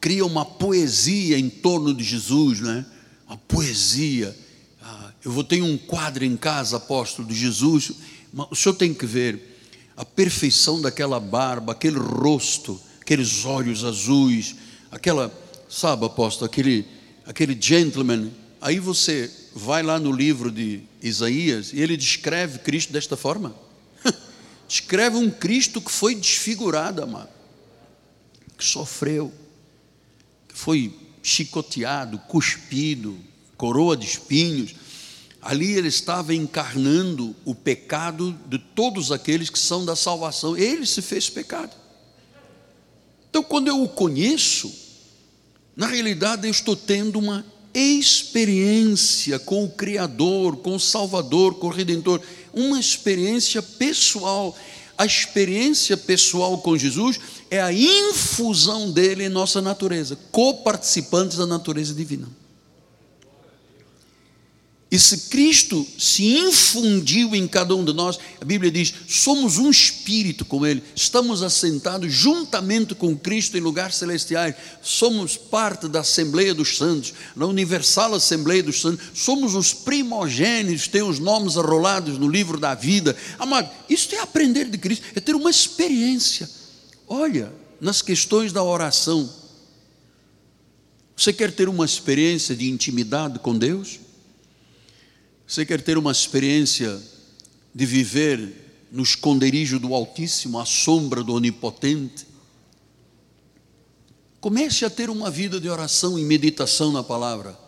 cria 0.00 0.24
uma 0.26 0.44
poesia 0.44 1.38
em 1.38 1.48
torno 1.48 1.94
de 1.94 2.04
Jesus, 2.04 2.60
né? 2.60 2.84
Uma 3.26 3.38
poesia. 3.38 4.36
Ah, 4.82 5.10
eu 5.24 5.32
vou 5.32 5.42
ter 5.42 5.62
um 5.62 5.78
quadro 5.78 6.24
em 6.24 6.36
casa, 6.36 6.76
apóstolo 6.76 7.26
de 7.26 7.34
Jesus. 7.34 7.92
O 8.50 8.54
senhor 8.54 8.74
tem 8.74 8.92
que 8.92 9.06
ver 9.06 9.54
a 9.96 10.04
perfeição 10.04 10.80
daquela 10.80 11.18
barba, 11.18 11.72
aquele 11.72 11.98
rosto, 11.98 12.78
aqueles 13.00 13.46
olhos 13.46 13.84
azuis, 13.84 14.56
aquela, 14.90 15.32
sabe, 15.68 16.04
apóstolo, 16.04 16.46
aquele, 16.46 16.86
aquele 17.24 17.56
gentleman 17.58 18.30
Aí 18.64 18.78
você 18.78 19.30
vai 19.54 19.82
lá 19.82 20.00
no 20.00 20.10
livro 20.10 20.50
de 20.50 20.80
Isaías 21.02 21.70
e 21.74 21.82
ele 21.82 21.98
descreve 21.98 22.60
Cristo 22.60 22.94
desta 22.94 23.14
forma. 23.14 23.54
descreve 24.66 25.18
um 25.18 25.30
Cristo 25.30 25.82
que 25.82 25.92
foi 25.92 26.14
desfigurado, 26.14 27.02
amado, 27.02 27.28
que 28.56 28.64
sofreu, 28.64 29.30
que 30.48 30.56
foi 30.56 30.98
chicoteado, 31.22 32.18
cuspido, 32.20 33.18
coroa 33.54 33.98
de 33.98 34.06
espinhos. 34.06 34.74
Ali 35.42 35.72
ele 35.72 35.88
estava 35.88 36.34
encarnando 36.34 37.36
o 37.44 37.54
pecado 37.54 38.32
de 38.46 38.58
todos 38.58 39.12
aqueles 39.12 39.50
que 39.50 39.58
são 39.58 39.84
da 39.84 39.94
salvação. 39.94 40.56
Ele 40.56 40.86
se 40.86 41.02
fez 41.02 41.28
pecado. 41.28 41.76
Então, 43.28 43.42
quando 43.42 43.68
eu 43.68 43.82
o 43.82 43.88
conheço, 43.90 44.74
na 45.76 45.86
realidade 45.86 46.46
eu 46.46 46.50
estou 46.50 46.74
tendo 46.74 47.18
uma 47.18 47.52
experiência 47.74 49.38
com 49.38 49.64
o 49.64 49.68
Criador, 49.68 50.56
com 50.58 50.76
o 50.76 50.80
Salvador, 50.80 51.54
com 51.54 51.66
o 51.66 51.70
Redentor, 51.70 52.20
uma 52.52 52.78
experiência 52.78 53.60
pessoal. 53.60 54.56
A 54.96 55.04
experiência 55.04 55.96
pessoal 55.96 56.58
com 56.58 56.78
Jesus 56.78 57.18
é 57.50 57.60
a 57.60 57.72
infusão 57.72 58.92
dele 58.92 59.24
em 59.24 59.28
nossa 59.28 59.60
natureza, 59.60 60.16
coparticipantes 60.30 61.36
da 61.36 61.46
natureza 61.46 61.92
divina. 61.92 62.28
E 64.94 64.98
se 65.00 65.28
Cristo 65.28 65.84
se 65.98 66.24
infundiu 66.38 67.34
em 67.34 67.48
cada 67.48 67.74
um 67.74 67.84
de 67.84 67.92
nós, 67.92 68.16
a 68.40 68.44
Bíblia 68.44 68.70
diz: 68.70 68.94
somos 69.08 69.58
um 69.58 69.68
espírito 69.68 70.44
com 70.44 70.64
Ele, 70.64 70.84
estamos 70.94 71.42
assentados 71.42 72.12
juntamente 72.12 72.94
com 72.94 73.16
Cristo 73.16 73.58
em 73.58 73.60
lugares 73.60 73.96
celestiais, 73.96 74.54
somos 74.80 75.36
parte 75.36 75.88
da 75.88 75.98
Assembleia 75.98 76.54
dos 76.54 76.76
Santos, 76.76 77.12
na 77.34 77.44
Universal 77.44 78.14
Assembleia 78.14 78.62
dos 78.62 78.80
Santos, 78.80 79.04
somos 79.14 79.56
os 79.56 79.72
primogênitos, 79.72 80.86
tem 80.86 81.02
os 81.02 81.18
nomes 81.18 81.56
arrolados 81.56 82.16
no 82.16 82.28
livro 82.28 82.56
da 82.56 82.76
vida. 82.76 83.16
Amado, 83.36 83.68
isso 83.90 84.14
é 84.14 84.20
aprender 84.20 84.70
de 84.70 84.78
Cristo, 84.78 85.04
é 85.12 85.18
ter 85.18 85.34
uma 85.34 85.50
experiência. 85.50 86.48
Olha, 87.08 87.52
nas 87.80 88.00
questões 88.00 88.52
da 88.52 88.62
oração, 88.62 89.28
você 91.16 91.32
quer 91.32 91.50
ter 91.50 91.68
uma 91.68 91.84
experiência 91.84 92.54
de 92.54 92.70
intimidade 92.70 93.40
com 93.40 93.58
Deus? 93.58 94.03
Você 95.46 95.64
quer 95.66 95.80
ter 95.82 95.98
uma 95.98 96.10
experiência 96.10 97.00
de 97.74 97.84
viver 97.84 98.86
no 98.90 99.02
esconderijo 99.02 99.78
do 99.78 99.94
Altíssimo, 99.94 100.58
à 100.58 100.64
sombra 100.64 101.22
do 101.22 101.34
Onipotente? 101.34 102.26
Comece 104.40 104.84
a 104.84 104.90
ter 104.90 105.10
uma 105.10 105.30
vida 105.30 105.60
de 105.60 105.68
oração 105.68 106.18
e 106.18 106.24
meditação 106.24 106.92
na 106.92 107.02
palavra. 107.02 107.58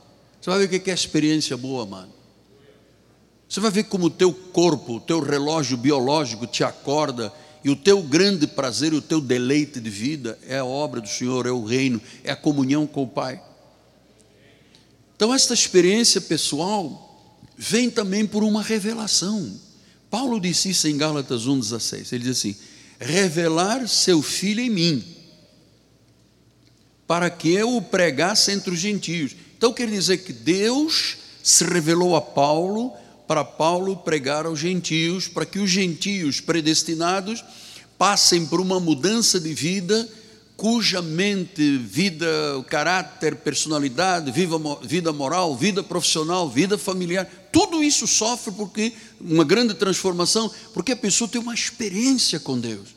Você 0.41 0.51
vai 0.51 0.66
ver 0.66 0.77
o 0.77 0.81
que 0.81 0.91
é 0.91 0.95
experiência 0.95 1.57
boa, 1.57 1.85
mano. 1.85 2.12
Você 3.49 3.61
vai 3.61 3.70
ver 3.70 3.85
como 3.85 4.07
o 4.07 4.11
teu 4.11 4.33
corpo, 4.33 4.97
o 4.97 5.01
teu 5.01 5.20
relógio 5.20 5.77
biológico 5.77 6.47
te 6.47 6.64
acorda 6.64 7.33
e 7.62 7.70
o 7.70 7.77
teu 7.77 8.03
grande 8.03 8.47
prazer, 8.47 8.93
o 8.95 9.03
teu 9.03 9.20
deleite 9.20 9.81
de 9.81 9.91
vida 9.91 10.39
é 10.47 10.59
a 10.59 10.64
obra 10.64 11.01
do 11.01 11.09
Senhor, 11.09 11.47
é 11.47 11.51
o 11.51 11.64
reino, 11.64 12.01
é 12.24 12.33
a 12.33 12.37
comunhão 12.37 12.87
com 12.87 13.03
o 13.03 13.09
Pai. 13.09 13.43
Então, 15.14 15.33
esta 15.33 15.55
experiência 15.55 16.20
pessoal 16.20 17.06
vem 17.57 17.91
também 17.91 18.27
por 18.27 18.45
uma 18.45 18.63
revelação. 18.63 19.59
Paulo 20.11 20.41
disse 20.41 20.71
isso 20.71 20.87
em 20.89 20.97
Gálatas 20.97 21.47
1,16. 21.47 22.13
Ele 22.13 22.25
diz 22.25 22.39
assim: 22.39 22.57
revelar 22.99 23.87
seu 23.89 24.23
filho 24.23 24.61
em 24.61 24.71
mim, 24.71 25.05
para 27.07 27.31
que 27.31 27.53
eu 27.53 27.77
o 27.77 27.83
pregasse 27.83 28.51
entre 28.51 28.71
os 28.71 28.79
gentios. 28.79 29.35
Então 29.57 29.73
quer 29.73 29.89
dizer 29.89 30.19
que 30.19 30.33
Deus 30.33 31.17
se 31.43 31.65
revelou 31.65 32.17
a 32.17 32.21
Paulo 32.21 32.93
para 33.27 33.45
Paulo 33.45 33.97
pregar 33.97 34.47
aos 34.47 34.59
gentios, 34.59 35.27
para 35.27 35.47
que 35.47 35.59
os 35.59 35.71
gentios 35.71 36.41
predestinados 36.41 37.45
passem 37.99 38.47
por 38.47 38.61
uma 38.61 38.79
mudança 38.79 39.41
de 39.41 39.53
vida 39.53 40.09
cuja 40.57 41.03
mente, 41.03 41.77
vida, 41.77 42.27
caráter, 42.69 43.37
personalidade, 43.37 44.33
vida 44.83 45.13
moral, 45.13 45.55
vida 45.55 45.83
profissional, 45.83 46.49
vida 46.49 46.79
familiar, 46.79 47.29
tudo 47.53 47.85
isso 47.85 48.07
sofre 48.07 48.53
porque 48.53 48.93
uma 49.21 49.45
grande 49.45 49.75
transformação, 49.75 50.51
porque 50.73 50.93
a 50.93 50.97
pessoa 50.97 51.29
tem 51.29 51.41
uma 51.41 51.55
experiência 51.55 52.41
com 52.41 52.59
Deus. 52.59 52.97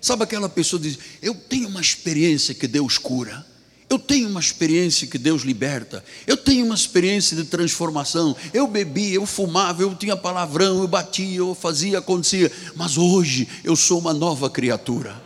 Sabe 0.00 0.22
aquela 0.22 0.48
pessoa 0.48 0.80
que 0.80 0.88
diz: 0.88 0.98
Eu 1.22 1.34
tenho 1.34 1.68
uma 1.68 1.80
experiência 1.80 2.54
que 2.54 2.68
Deus 2.68 2.98
cura, 2.98 3.44
Eu 3.88 3.98
tenho 3.98 4.28
uma 4.28 4.40
experiência 4.40 5.06
que 5.06 5.16
Deus 5.16 5.42
liberta. 5.42 6.04
Eu 6.26 6.36
tenho 6.36 6.66
uma 6.66 6.74
experiência 6.74 7.36
de 7.36 7.44
transformação. 7.44 8.36
Eu 8.52 8.66
bebia, 8.66 9.14
eu 9.14 9.24
fumava, 9.24 9.82
eu 9.82 9.94
tinha 9.94 10.16
palavrão, 10.16 10.80
eu 10.82 10.88
batia, 10.88 11.38
eu 11.38 11.54
fazia, 11.54 11.98
acontecia. 11.98 12.52
Mas 12.74 12.98
hoje 12.98 13.48
eu 13.64 13.74
sou 13.74 13.98
uma 13.98 14.12
nova 14.12 14.50
criatura. 14.50 15.25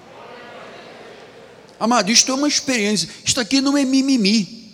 Amado, 1.81 2.13
isto 2.13 2.31
é 2.31 2.35
uma 2.35 2.47
experiência. 2.47 3.09
Isto 3.25 3.41
aqui 3.41 3.63
não 3.63 3.75
é 3.75 3.87
mimimi. 3.87 4.71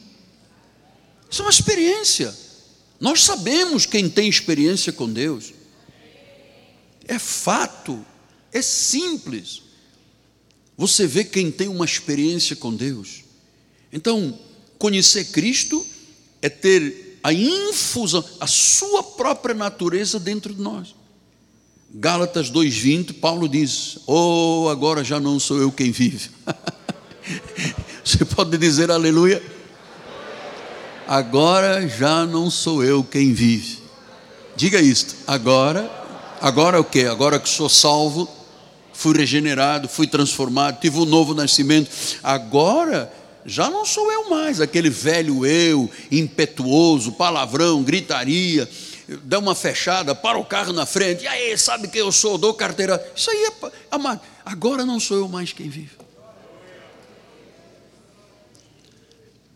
Isso 1.30 1.40
é 1.40 1.44
uma 1.44 1.50
experiência. 1.52 2.36
Nós 2.98 3.22
sabemos 3.22 3.86
quem 3.86 4.10
tem 4.10 4.28
experiência 4.28 4.92
com 4.92 5.08
Deus. 5.08 5.52
É 7.06 7.16
fato. 7.16 8.04
É 8.52 8.60
simples. 8.60 9.62
Você 10.76 11.06
vê 11.06 11.22
quem 11.22 11.48
tem 11.52 11.68
uma 11.68 11.84
experiência 11.84 12.56
com 12.56 12.74
Deus. 12.74 13.22
Então, 13.92 14.36
conhecer 14.76 15.26
Cristo 15.26 15.86
é 16.42 16.48
ter 16.48 17.20
a 17.22 17.32
infusão, 17.32 18.24
a 18.40 18.48
sua 18.48 19.02
própria 19.02 19.54
natureza 19.54 20.18
dentro 20.18 20.52
de 20.52 20.60
nós. 20.60 20.92
Gálatas 21.94 22.50
2:20, 22.50 23.12
Paulo 23.14 23.48
diz: 23.48 23.98
"Oh, 24.06 24.68
agora 24.68 25.04
já 25.04 25.20
não 25.20 25.38
sou 25.38 25.58
eu 25.58 25.70
quem 25.70 25.92
vive". 25.92 26.30
Você 28.04 28.24
pode 28.24 28.56
dizer 28.56 28.90
aleluia? 28.90 29.42
Agora 31.06 31.86
já 31.88 32.24
não 32.26 32.50
sou 32.50 32.82
eu 32.82 33.04
quem 33.04 33.32
vive. 33.32 33.78
Diga 34.56 34.80
isto. 34.80 35.14
Agora, 35.26 35.90
agora 36.40 36.80
o 36.80 36.84
que? 36.84 37.04
Agora 37.04 37.38
que 37.38 37.48
sou 37.48 37.68
salvo, 37.68 38.28
fui 38.92 39.16
regenerado, 39.16 39.88
fui 39.88 40.06
transformado, 40.06 40.80
tive 40.80 40.98
um 40.98 41.04
novo 41.04 41.34
nascimento. 41.34 41.90
Agora 42.22 43.12
já 43.44 43.70
não 43.70 43.84
sou 43.84 44.10
eu 44.10 44.28
mais, 44.28 44.60
aquele 44.60 44.90
velho 44.90 45.46
eu, 45.46 45.88
impetuoso, 46.10 47.12
palavrão, 47.12 47.82
gritaria, 47.82 48.68
dá 49.22 49.38
uma 49.38 49.54
fechada, 49.54 50.14
para 50.14 50.36
o 50.36 50.44
carro 50.44 50.72
na 50.72 50.84
frente, 50.84 51.22
e 51.22 51.28
aí, 51.28 51.56
sabe 51.56 51.86
que 51.86 51.98
eu 51.98 52.10
sou, 52.10 52.36
dou 52.36 52.52
carteira. 52.54 53.00
Isso 53.14 53.30
aí 53.30 53.44
é, 53.44 53.70
amado, 53.90 54.20
agora 54.44 54.84
não 54.84 54.98
sou 54.98 55.16
eu 55.18 55.28
mais 55.28 55.52
quem 55.52 55.68
vive. 55.68 56.05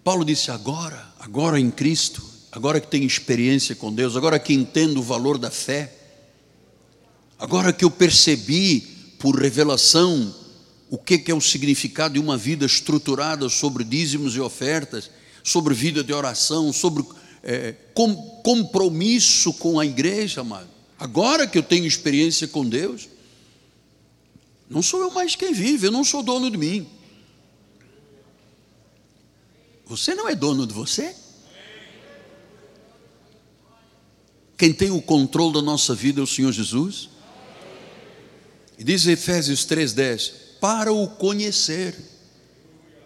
Paulo 0.02 0.24
disse: 0.24 0.50
agora, 0.50 1.12
agora 1.18 1.60
em 1.60 1.70
Cristo, 1.70 2.22
agora 2.50 2.80
que 2.80 2.88
tenho 2.88 3.06
experiência 3.06 3.74
com 3.74 3.92
Deus, 3.92 4.16
agora 4.16 4.38
que 4.38 4.52
entendo 4.52 4.98
o 4.98 5.02
valor 5.02 5.38
da 5.38 5.50
fé, 5.50 5.92
agora 7.38 7.72
que 7.72 7.84
eu 7.84 7.90
percebi 7.90 8.80
por 9.18 9.38
revelação 9.38 10.34
o 10.88 10.98
que 10.98 11.22
é 11.30 11.34
o 11.34 11.40
significado 11.40 12.14
de 12.14 12.20
uma 12.20 12.36
vida 12.36 12.66
estruturada 12.66 13.48
sobre 13.48 13.84
dízimos 13.84 14.34
e 14.34 14.40
ofertas, 14.40 15.08
sobre 15.44 15.72
vida 15.72 16.02
de 16.02 16.12
oração, 16.12 16.72
sobre 16.72 17.04
é, 17.42 17.74
com, 17.94 18.14
compromisso 18.42 19.52
com 19.54 19.78
a 19.78 19.86
igreja, 19.86 20.40
amado. 20.40 20.68
Agora 20.98 21.46
que 21.46 21.56
eu 21.56 21.62
tenho 21.62 21.86
experiência 21.86 22.48
com 22.48 22.68
Deus, 22.68 23.08
não 24.68 24.82
sou 24.82 25.00
eu 25.00 25.10
mais 25.10 25.36
quem 25.36 25.52
vive, 25.52 25.86
eu 25.86 25.92
não 25.92 26.04
sou 26.04 26.22
dono 26.22 26.50
de 26.50 26.56
mim. 26.56 26.86
Você 29.90 30.14
não 30.14 30.28
é 30.28 30.36
dono 30.36 30.68
de 30.68 30.72
você? 30.72 31.12
Quem 34.56 34.72
tem 34.72 34.92
o 34.92 35.02
controle 35.02 35.54
da 35.54 35.62
nossa 35.62 35.96
vida 35.96 36.20
é 36.20 36.22
o 36.22 36.28
Senhor 36.28 36.52
Jesus. 36.52 37.08
E 38.78 38.84
diz 38.84 39.04
Efésios 39.08 39.66
3,10: 39.66 40.32
para 40.60 40.92
o 40.92 41.08
conhecer 41.08 41.96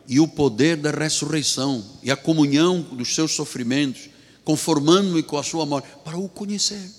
e 0.07 0.20
o 0.20 0.28
poder 0.28 0.76
da 0.76 0.91
ressurreição 0.91 1.82
e 2.03 2.11
a 2.11 2.16
comunhão 2.16 2.82
dos 2.82 3.14
seus 3.14 3.32
sofrimentos, 3.32 4.11
conformando-me 4.45 5.22
com 5.22 5.39
a 5.39 5.43
sua 5.43 5.64
morte, 5.64 5.89
para 6.05 6.18
o 6.18 6.28
conhecer. 6.28 6.91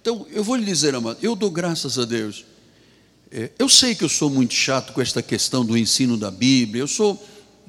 Então, 0.00 0.28
eu 0.30 0.44
vou 0.44 0.54
lhe 0.54 0.64
dizer, 0.64 0.94
amado, 0.94 1.18
eu 1.20 1.34
dou 1.34 1.50
graças 1.50 1.98
a 1.98 2.04
Deus. 2.04 2.44
É, 3.32 3.50
eu 3.58 3.68
sei 3.68 3.96
que 3.96 4.04
eu 4.04 4.08
sou 4.08 4.30
muito 4.30 4.54
chato 4.54 4.92
com 4.92 5.00
esta 5.00 5.20
questão 5.20 5.64
do 5.64 5.76
ensino 5.76 6.16
da 6.16 6.30
Bíblia. 6.30 6.82
Eu 6.82 6.86
sou, 6.86 7.20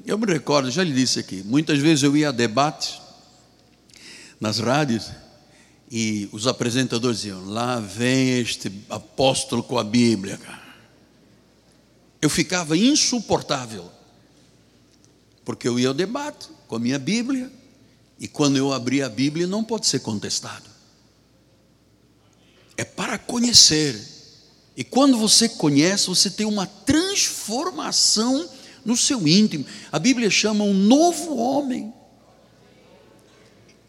eu 0.06 0.18
me 0.18 0.26
recordo, 0.26 0.70
já 0.70 0.84
lhe 0.84 0.94
disse 0.94 1.20
aqui, 1.20 1.42
muitas 1.44 1.80
vezes 1.80 2.04
eu 2.04 2.16
ia 2.16 2.30
a 2.30 2.32
debates 2.32 3.00
nas 4.40 4.60
rádios 4.60 5.10
e 5.90 6.30
os 6.32 6.48
apresentadores 6.48 7.18
diziam: 7.18 7.46
lá 7.46 7.80
vem 7.80 8.40
este 8.40 8.72
apóstolo 8.90 9.64
com 9.64 9.78
a 9.78 9.84
Bíblia, 9.84 10.40
eu 12.22 12.30
ficava 12.30 12.78
insuportável, 12.78 13.92
porque 15.44 15.68
eu 15.68 15.80
ia 15.80 15.88
ao 15.88 15.94
debate 15.94 16.50
com 16.68 16.76
a 16.76 16.80
minha 16.80 17.00
Bíblia, 17.00 17.52
e 18.20 18.28
quando 18.28 18.58
eu 18.58 18.72
abri 18.72 19.02
a 19.02 19.10
Bíblia 19.10 19.48
não 19.48 19.64
pode 19.64 19.88
ser 19.88 20.00
contestado. 20.00 20.70
É 22.78 22.84
para 22.84 23.18
conhecer. 23.18 24.14
E 24.76 24.84
quando 24.84 25.18
você 25.18 25.48
conhece, 25.48 26.08
você 26.08 26.30
tem 26.30 26.46
uma 26.46 26.68
transformação 26.68 28.50
no 28.86 28.96
seu 28.96 29.28
íntimo. 29.28 29.66
A 29.92 29.98
Bíblia 29.98 30.30
chama 30.30 30.64
um 30.64 30.74
novo 30.74 31.36
homem, 31.36 31.92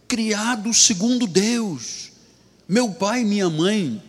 criado 0.09 0.73
segundo 0.73 1.27
Deus. 1.27 2.11
Meu 2.67 2.91
pai 2.91 3.21
e 3.21 3.25
minha 3.25 3.51
mãe 3.51 4.03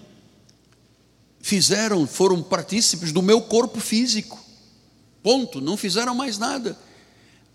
fizeram, 1.42 2.08
foram 2.08 2.42
partícipes 2.42 3.12
do 3.12 3.22
meu 3.22 3.42
corpo 3.42 3.80
físico. 3.80 4.44
Ponto, 5.22 5.60
não 5.60 5.76
fizeram 5.76 6.16
mais 6.16 6.38
nada. 6.38 6.80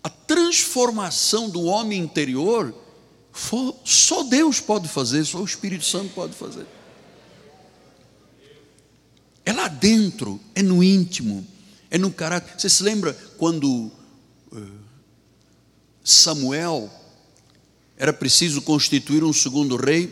A 0.03 0.09
transformação 0.09 1.49
do 1.49 1.63
homem 1.63 1.99
interior, 1.99 2.73
só 3.83 4.23
Deus 4.23 4.59
pode 4.59 4.87
fazer, 4.87 5.25
só 5.25 5.39
o 5.39 5.45
Espírito 5.45 5.85
Santo 5.85 6.13
pode 6.13 6.33
fazer. 6.33 6.67
É 9.45 9.51
lá 9.51 9.67
dentro, 9.67 10.39
é 10.55 10.61
no 10.61 10.83
íntimo, 10.83 11.45
é 11.93 11.97
no 11.99 12.11
caráter. 12.11 12.59
Você 12.59 12.67
se 12.67 12.81
lembra 12.81 13.13
quando 13.37 13.91
eh, 14.51 14.59
Samuel 16.03 16.91
era 17.95 18.11
preciso 18.11 18.63
constituir 18.63 19.23
um 19.23 19.31
segundo 19.31 19.75
rei, 19.75 20.11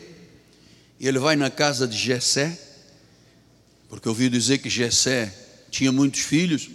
e 1.00 1.08
ele 1.08 1.18
vai 1.18 1.36
na 1.36 1.50
casa 1.50 1.88
de 1.88 1.98
Jessé, 1.98 2.56
porque 3.90 4.08
eu 4.08 4.12
ouvi 4.12 4.30
dizer 4.30 4.60
que 4.60 4.70
Jessé 4.70 5.34
tinha 5.72 5.92
muitos 5.92 6.20
filhos. 6.20 6.70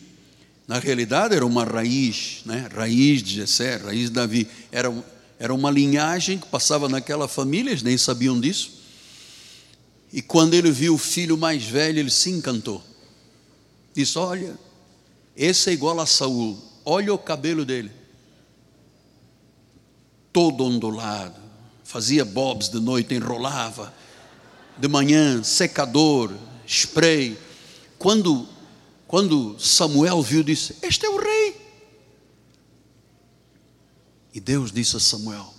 Na 0.67 0.81
realidade 0.81 1.37
era 1.37 1.47
uma 1.47 1.63
raiz, 1.63 2.41
né? 2.45 2.69
raiz 2.75 3.23
de 3.23 3.37
Jessé, 3.37 3.77
raiz 3.77 4.09
de 4.09 4.11
Davi. 4.11 4.49
Era, 4.73 4.93
era 5.39 5.55
uma 5.55 5.71
linhagem 5.71 6.37
que 6.37 6.49
passava 6.49 6.89
naquela 6.89 7.29
família, 7.29 7.71
eles 7.71 7.85
nem 7.85 7.97
sabiam 7.97 8.41
disso. 8.41 8.73
E 10.13 10.21
quando 10.21 10.55
ele 10.55 10.73
viu 10.73 10.95
o 10.95 10.99
filho 10.99 11.39
mais 11.39 11.63
velho, 11.63 12.01
ele 12.01 12.11
se 12.11 12.31
encantou. 12.31 12.83
Disse: 13.95 14.19
Olha, 14.19 14.66
esse 15.37 15.71
é 15.71 15.73
igual 15.73 16.01
a 16.01 16.07
Saul, 16.07 16.57
olha 16.85 17.13
o 17.13 17.19
cabelo 17.19 17.65
dele. 17.65 17.93
Todo 20.33 20.65
ondulado, 20.65 21.41
fazia 21.85 22.25
bobs 22.25 22.69
de 22.69 22.81
noite, 22.81 23.15
enrolava, 23.15 23.93
de 24.79 24.89
manhã, 24.89 25.43
secador, 25.43 26.33
spray. 26.67 27.39
Quando, 27.99 28.47
quando 29.07 29.59
Samuel 29.59 30.23
viu, 30.23 30.43
disse: 30.43 30.77
Este 30.83 31.07
é 31.07 31.09
o 31.09 31.19
rei. 31.19 31.57
E 34.35 34.41
Deus 34.41 34.71
disse 34.71 34.97
a 34.97 35.01
Samuel: 35.01 35.53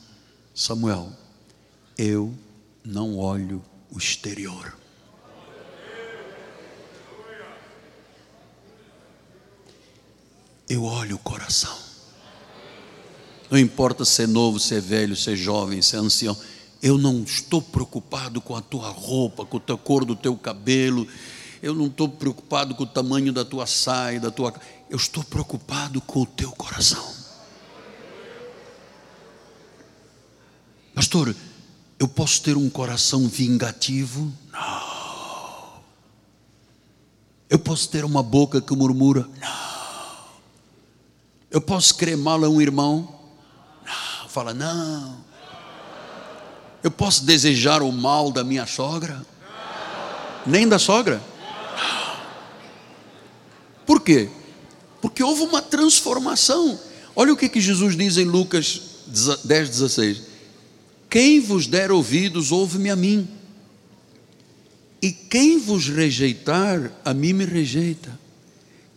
Samuel, 0.54 1.12
eu 1.98 2.34
não 2.84 3.18
olho 3.18 3.64
o 3.90 3.98
exterior. 3.98 4.77
Eu 10.70 10.84
olho 10.84 11.16
o 11.16 11.20
coração. 11.20 11.76
Não 13.50 13.58
importa 13.58 14.04
se 14.04 14.24
é 14.24 14.28
novo, 14.28 14.60
se 14.60 14.76
é 14.76 14.82
velho, 14.82 15.16
se 15.16 15.32
é 15.32 15.36
jovem, 15.36 15.82
se 15.82 15.96
é 15.96 16.00
ancião. 16.00 16.36
Eu 16.82 16.98
não 16.98 17.24
estou 17.24 17.62
preocupado 17.62 18.42
com 18.42 18.56
a 18.56 18.62
tua 18.62 18.90
roupa, 18.90 19.46
com 19.46 19.58
a 19.58 19.78
cor 19.78 20.04
do 20.04 20.16
teu 20.16 20.36
cabelo. 20.36 21.08
Eu 21.64 21.74
não 21.74 21.88
estou 21.88 22.10
preocupado 22.10 22.76
com 22.76 22.84
o 22.84 22.88
tamanho 22.88 23.32
da 23.32 23.46
tua 23.46 23.66
saia, 23.66 24.20
da 24.20 24.30
tua. 24.30 24.54
Eu 24.90 24.98
estou 24.98 25.24
preocupado 25.24 26.02
com 26.02 26.22
o 26.22 26.26
teu 26.26 26.52
coração. 26.52 27.16
Pastor, 30.94 31.34
eu 31.98 32.08
posso 32.08 32.42
ter 32.42 32.58
um 32.58 32.70
coração 32.70 33.28
vingativo? 33.28 34.32
Não. 34.52 35.82
Eu 37.50 37.58
posso 37.60 37.90
ter 37.90 38.04
uma 38.04 38.22
boca 38.22 38.60
que 38.60 38.76
murmura? 38.76 39.28
Não. 39.40 39.67
Eu 41.58 41.62
posso 41.62 41.96
crer 41.96 42.16
mal 42.16 42.46
a 42.46 42.48
um 42.48 42.62
irmão? 42.62 43.20
Não. 43.84 44.30
Fala, 44.30 44.54
não. 44.54 45.18
Eu 46.84 46.92
posso 46.92 47.26
desejar 47.26 47.82
o 47.82 47.92
mal 47.92 48.32
da 48.32 48.44
minha 48.44 48.68
sogra? 48.68 49.26
Nem 50.46 50.68
da 50.68 50.78
sogra? 50.78 51.20
Por 53.88 54.02
quê? 54.02 54.30
Porque 55.02 55.24
houve 55.24 55.42
uma 55.42 55.60
transformação. 55.60 56.80
Olha 57.16 57.34
o 57.34 57.36
que, 57.36 57.50
que 57.50 57.60
Jesus 57.60 57.98
diz 57.98 58.18
em 58.18 58.26
Lucas 58.26 58.80
10, 59.44 59.70
16: 59.72 60.22
Quem 61.10 61.40
vos 61.40 61.66
der 61.66 61.92
ouvidos, 61.92 62.52
ouve-me 62.52 62.92
a 62.92 62.96
mim, 62.96 63.28
e 65.02 65.12
quem 65.12 65.58
vos 65.58 65.90
rejeitar, 65.90 66.92
a 67.04 67.16
mim 67.16 67.34
me 67.34 67.46
rejeita. 67.46 68.27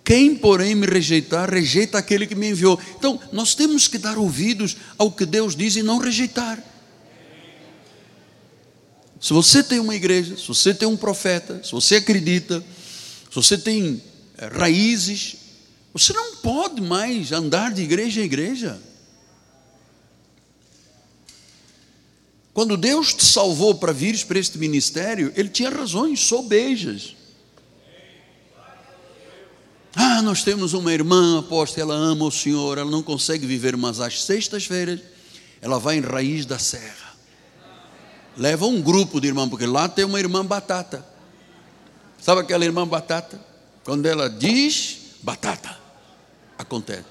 Quem, 0.04 0.34
porém, 0.34 0.74
me 0.74 0.86
rejeitar, 0.86 1.50
rejeita 1.50 1.98
aquele 1.98 2.26
que 2.26 2.34
me 2.34 2.50
enviou. 2.50 2.78
Então, 2.96 3.20
nós 3.32 3.54
temos 3.54 3.86
que 3.86 3.98
dar 3.98 4.18
ouvidos 4.18 4.76
ao 4.98 5.12
que 5.12 5.24
Deus 5.24 5.54
diz 5.54 5.76
e 5.76 5.82
não 5.82 5.98
rejeitar. 5.98 6.62
Se 9.20 9.32
você 9.32 9.62
tem 9.62 9.78
uma 9.78 9.94
igreja, 9.94 10.36
se 10.36 10.48
você 10.48 10.72
tem 10.72 10.88
um 10.88 10.96
profeta, 10.96 11.62
se 11.62 11.72
você 11.72 11.96
acredita, 11.96 12.64
se 13.28 13.36
você 13.36 13.58
tem 13.58 14.02
eh, 14.38 14.46
raízes, 14.46 15.36
você 15.92 16.12
não 16.14 16.36
pode 16.36 16.80
mais 16.80 17.30
andar 17.30 17.72
de 17.72 17.82
igreja 17.82 18.20
em 18.20 18.24
igreja. 18.24 18.80
Quando 22.54 22.76
Deus 22.76 23.14
te 23.14 23.24
salvou 23.24 23.74
para 23.74 23.92
vires 23.92 24.24
para 24.24 24.38
este 24.38 24.58
ministério, 24.58 25.32
Ele 25.36 25.48
tinha 25.48 25.70
razões 25.70 26.20
sobejas. 26.20 27.14
Ah, 29.94 30.22
nós 30.22 30.44
temos 30.44 30.72
uma 30.72 30.92
irmã 30.92 31.40
aposta, 31.40 31.80
ela 31.80 31.94
ama 31.94 32.24
o 32.24 32.30
Senhor, 32.30 32.78
ela 32.78 32.90
não 32.90 33.02
consegue 33.02 33.46
viver, 33.46 33.76
mas 33.76 34.00
às 34.00 34.22
sextas-feiras 34.22 35.00
ela 35.60 35.78
vai 35.78 35.96
em 35.96 36.00
raiz 36.00 36.46
da 36.46 36.58
serra. 36.58 37.10
Leva 38.36 38.66
um 38.66 38.80
grupo 38.80 39.20
de 39.20 39.28
irmãos, 39.28 39.48
porque 39.48 39.66
lá 39.66 39.88
tem 39.88 40.04
uma 40.04 40.20
irmã 40.20 40.44
batata. 40.44 41.04
Sabe 42.20 42.40
aquela 42.40 42.64
irmã 42.64 42.86
batata? 42.86 43.40
Quando 43.84 44.06
ela 44.06 44.30
diz 44.30 44.98
batata, 45.22 45.76
acontece. 46.56 47.04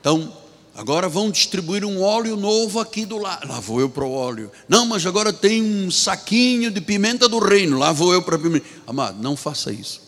Então, 0.00 0.36
agora 0.74 1.08
vão 1.08 1.30
distribuir 1.30 1.84
um 1.84 2.02
óleo 2.02 2.36
novo 2.36 2.78
aqui 2.78 3.06
do 3.06 3.16
lado. 3.16 3.48
Lá 3.48 3.58
vou 3.58 3.80
eu 3.80 3.88
para 3.88 4.04
o 4.04 4.12
óleo. 4.12 4.50
Não, 4.68 4.84
mas 4.84 5.06
agora 5.06 5.32
tem 5.32 5.62
um 5.62 5.90
saquinho 5.90 6.70
de 6.70 6.80
pimenta 6.80 7.28
do 7.28 7.38
reino. 7.38 7.78
Lá 7.78 7.90
vou 7.90 8.12
eu 8.12 8.22
para 8.22 8.36
a 8.36 8.38
pimenta. 8.38 8.66
Amado, 8.86 9.20
não 9.22 9.36
faça 9.36 9.72
isso. 9.72 10.02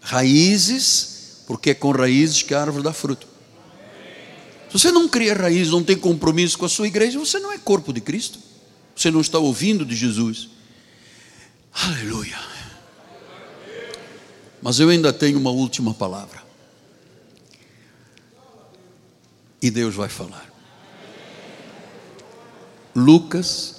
Raízes 0.00 1.11
porque 1.52 1.68
é 1.68 1.74
com 1.74 1.90
raízes 1.90 2.42
que 2.42 2.54
a 2.54 2.62
árvore 2.62 2.82
dá 2.82 2.94
fruto. 2.94 3.26
Se 4.70 4.78
você 4.78 4.90
não 4.90 5.06
cria 5.06 5.34
raiz, 5.34 5.68
não 5.68 5.84
tem 5.84 5.94
compromisso 5.94 6.56
com 6.56 6.64
a 6.64 6.68
sua 6.68 6.86
igreja, 6.86 7.18
você 7.18 7.38
não 7.38 7.52
é 7.52 7.58
corpo 7.58 7.92
de 7.92 8.00
Cristo. 8.00 8.38
Você 8.96 9.10
não 9.10 9.20
está 9.20 9.38
ouvindo 9.38 9.84
de 9.84 9.94
Jesus. 9.94 10.48
Aleluia. 11.74 12.38
Mas 14.62 14.80
eu 14.80 14.88
ainda 14.88 15.12
tenho 15.12 15.38
uma 15.38 15.50
última 15.50 15.92
palavra. 15.92 16.42
E 19.60 19.70
Deus 19.70 19.94
vai 19.94 20.08
falar. 20.08 20.50
Lucas 22.96 23.76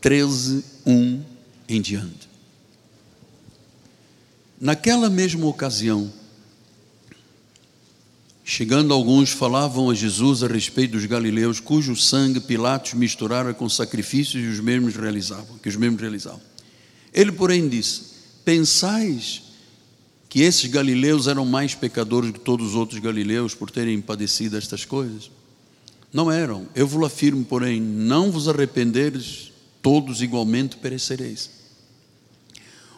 13, 0.00 0.64
1 0.86 1.24
em 1.68 1.80
diante. 1.80 2.28
Naquela 4.60 5.10
mesma 5.10 5.44
ocasião, 5.44 6.12
Chegando 8.50 8.94
alguns 8.94 9.28
falavam 9.28 9.90
a 9.90 9.94
Jesus 9.94 10.42
a 10.42 10.46
respeito 10.46 10.92
dos 10.92 11.04
galileus, 11.04 11.60
cujo 11.60 11.94
sangue 11.94 12.40
Pilatos 12.40 12.94
misturara 12.94 13.52
com 13.52 13.68
sacrifícios 13.68 14.42
e 14.42 14.46
os 14.46 14.58
mesmos 14.58 14.96
realizavam, 14.96 15.58
que 15.58 15.68
os 15.68 15.76
mesmos 15.76 16.00
realizavam. 16.00 16.40
Ele, 17.12 17.30
porém, 17.30 17.68
disse: 17.68 18.04
Pensais 18.46 19.42
que 20.30 20.40
esses 20.40 20.64
galileus 20.70 21.26
eram 21.26 21.44
mais 21.44 21.74
pecadores 21.74 22.30
que 22.30 22.40
todos 22.40 22.68
os 22.68 22.74
outros 22.74 22.98
galileus 23.00 23.54
por 23.54 23.70
terem 23.70 24.00
padecido 24.00 24.56
estas 24.56 24.82
coisas? 24.82 25.30
Não 26.10 26.32
eram. 26.32 26.66
Eu 26.74 26.86
vos 26.88 27.04
afirmo, 27.04 27.44
porém, 27.44 27.78
não 27.78 28.32
vos 28.32 28.48
arrependeres, 28.48 29.52
todos 29.82 30.22
igualmente 30.22 30.78
perecereis. 30.78 31.50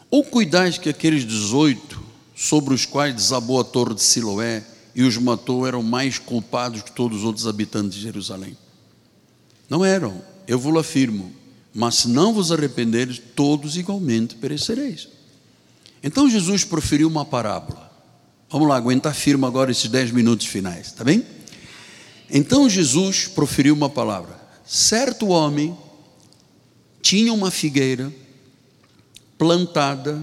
Ou 0.08 0.22
cuidais 0.22 0.78
que 0.78 0.88
aqueles 0.88 1.24
dezoito, 1.24 2.00
sobre 2.36 2.72
os 2.72 2.86
quais 2.86 3.16
desabou 3.16 3.58
a 3.58 3.64
torre 3.64 3.94
de 3.96 4.02
Siloé, 4.02 4.69
e 4.94 5.02
os 5.02 5.16
matou 5.16 5.66
eram 5.66 5.82
mais 5.82 6.18
culpados 6.18 6.82
que 6.82 6.92
todos 6.92 7.18
os 7.18 7.24
outros 7.24 7.46
habitantes 7.46 7.94
de 7.94 8.02
Jerusalém. 8.02 8.56
Não 9.68 9.84
eram, 9.84 10.20
eu 10.46 10.58
vos 10.58 10.76
afirmo, 10.76 11.32
mas 11.72 11.96
se 11.96 12.08
não 12.08 12.32
vos 12.32 12.50
arrependeres, 12.50 13.20
todos 13.36 13.76
igualmente 13.76 14.34
perecereis. 14.34 15.08
Então 16.02 16.28
Jesus 16.28 16.64
proferiu 16.64 17.08
uma 17.08 17.24
parábola. 17.24 17.90
Vamos 18.50 18.68
lá, 18.68 18.76
aguentar 18.76 19.14
firme 19.14 19.46
agora 19.46 19.70
esses 19.70 19.88
dez 19.88 20.10
minutos 20.10 20.46
finais, 20.46 20.90
tá 20.92 21.04
bem? 21.04 21.24
Então 22.28 22.68
Jesus 22.68 23.28
proferiu 23.28 23.74
uma 23.74 23.88
palavra. 23.88 24.40
Certo 24.64 25.28
homem 25.28 25.76
tinha 27.00 27.32
uma 27.32 27.50
figueira 27.50 28.12
plantada 29.38 30.20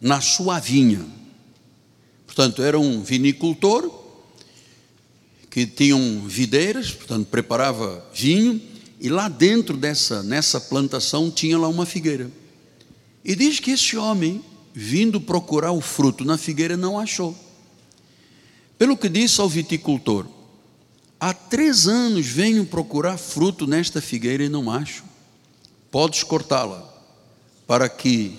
na 0.00 0.20
sua 0.20 0.58
vinha 0.58 1.04
Portanto, 2.34 2.62
era 2.64 2.76
um 2.80 3.00
vinicultor 3.00 3.88
que 5.48 5.64
tinha 5.64 5.94
videiras, 6.26 6.90
portanto, 6.90 7.28
preparava 7.28 8.04
vinho, 8.12 8.60
e 9.00 9.08
lá 9.08 9.28
dentro 9.28 9.76
dessa, 9.76 10.20
nessa 10.24 10.60
plantação, 10.60 11.30
tinha 11.30 11.56
lá 11.56 11.68
uma 11.68 11.86
figueira. 11.86 12.28
E 13.24 13.36
diz 13.36 13.60
que 13.60 13.70
esse 13.70 13.96
homem, 13.96 14.42
vindo 14.74 15.20
procurar 15.20 15.70
o 15.70 15.80
fruto 15.80 16.24
na 16.24 16.36
figueira, 16.36 16.76
não 16.76 16.98
achou. 16.98 17.36
Pelo 18.76 18.96
que 18.96 19.08
disse 19.08 19.40
ao 19.40 19.48
viticultor: 19.48 20.26
Há 21.20 21.32
três 21.32 21.86
anos 21.86 22.26
venho 22.26 22.66
procurar 22.66 23.16
fruto 23.16 23.64
nesta 23.64 24.00
figueira 24.00 24.42
e 24.42 24.48
não 24.48 24.68
acho. 24.68 25.04
Podes 25.88 26.24
cortá-la, 26.24 26.82
para 27.64 27.88
que 27.88 28.36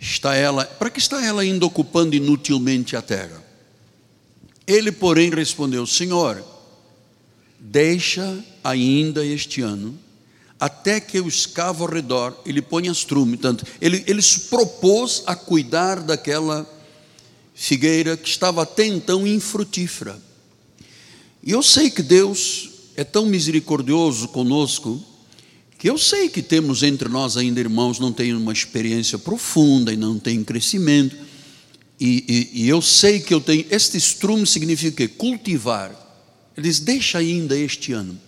está 0.00 0.34
ela, 0.34 0.64
para 0.64 0.90
que 0.90 0.98
está 0.98 1.24
ela 1.24 1.42
ainda 1.42 1.66
ocupando 1.66 2.14
inutilmente 2.14 2.96
a 2.96 3.02
terra? 3.02 3.44
Ele, 4.66 4.92
porém, 4.92 5.30
respondeu: 5.30 5.86
Senhor, 5.86 6.44
deixa 7.58 8.44
ainda 8.62 9.24
este 9.24 9.62
ano, 9.62 9.98
até 10.60 11.00
que 11.00 11.18
eu 11.18 11.26
escavo 11.26 11.84
ao 11.84 11.90
redor 11.90 12.38
e 12.44 12.52
lhe 12.52 12.62
ponha 12.62 12.90
astrume. 12.90 13.36
Portanto, 13.36 13.64
ele, 13.80 14.04
ele 14.06 14.22
se 14.22 14.40
propôs 14.40 15.22
a 15.26 15.34
cuidar 15.34 16.00
daquela 16.00 16.68
figueira 17.54 18.16
que 18.16 18.28
estava 18.28 18.62
até 18.62 18.86
então 18.86 19.26
infrutífera. 19.26 20.20
E 21.42 21.50
eu 21.50 21.62
sei 21.62 21.90
que 21.90 22.02
Deus 22.02 22.70
é 22.96 23.04
tão 23.04 23.26
misericordioso 23.26 24.28
conosco 24.28 25.02
que 25.78 25.88
eu 25.88 25.96
sei 25.96 26.28
que 26.28 26.42
temos 26.42 26.82
entre 26.82 27.08
nós 27.08 27.36
ainda 27.36 27.60
irmãos 27.60 28.00
não 28.00 28.12
têm 28.12 28.34
uma 28.34 28.52
experiência 28.52 29.16
profunda 29.16 29.92
e 29.92 29.96
não 29.96 30.18
têm 30.18 30.42
crescimento, 30.42 31.16
e, 32.00 32.50
e, 32.52 32.64
e 32.64 32.68
eu 32.68 32.82
sei 32.82 33.20
que 33.20 33.32
eu 33.32 33.40
tenho, 33.40 33.64
este 33.70 33.96
estrume 33.96 34.44
significa 34.44 35.06
cultivar, 35.06 35.90
ele 36.56 36.68
diz, 36.68 36.80
deixa 36.80 37.18
ainda 37.18 37.56
este 37.56 37.92
ano, 37.92 38.18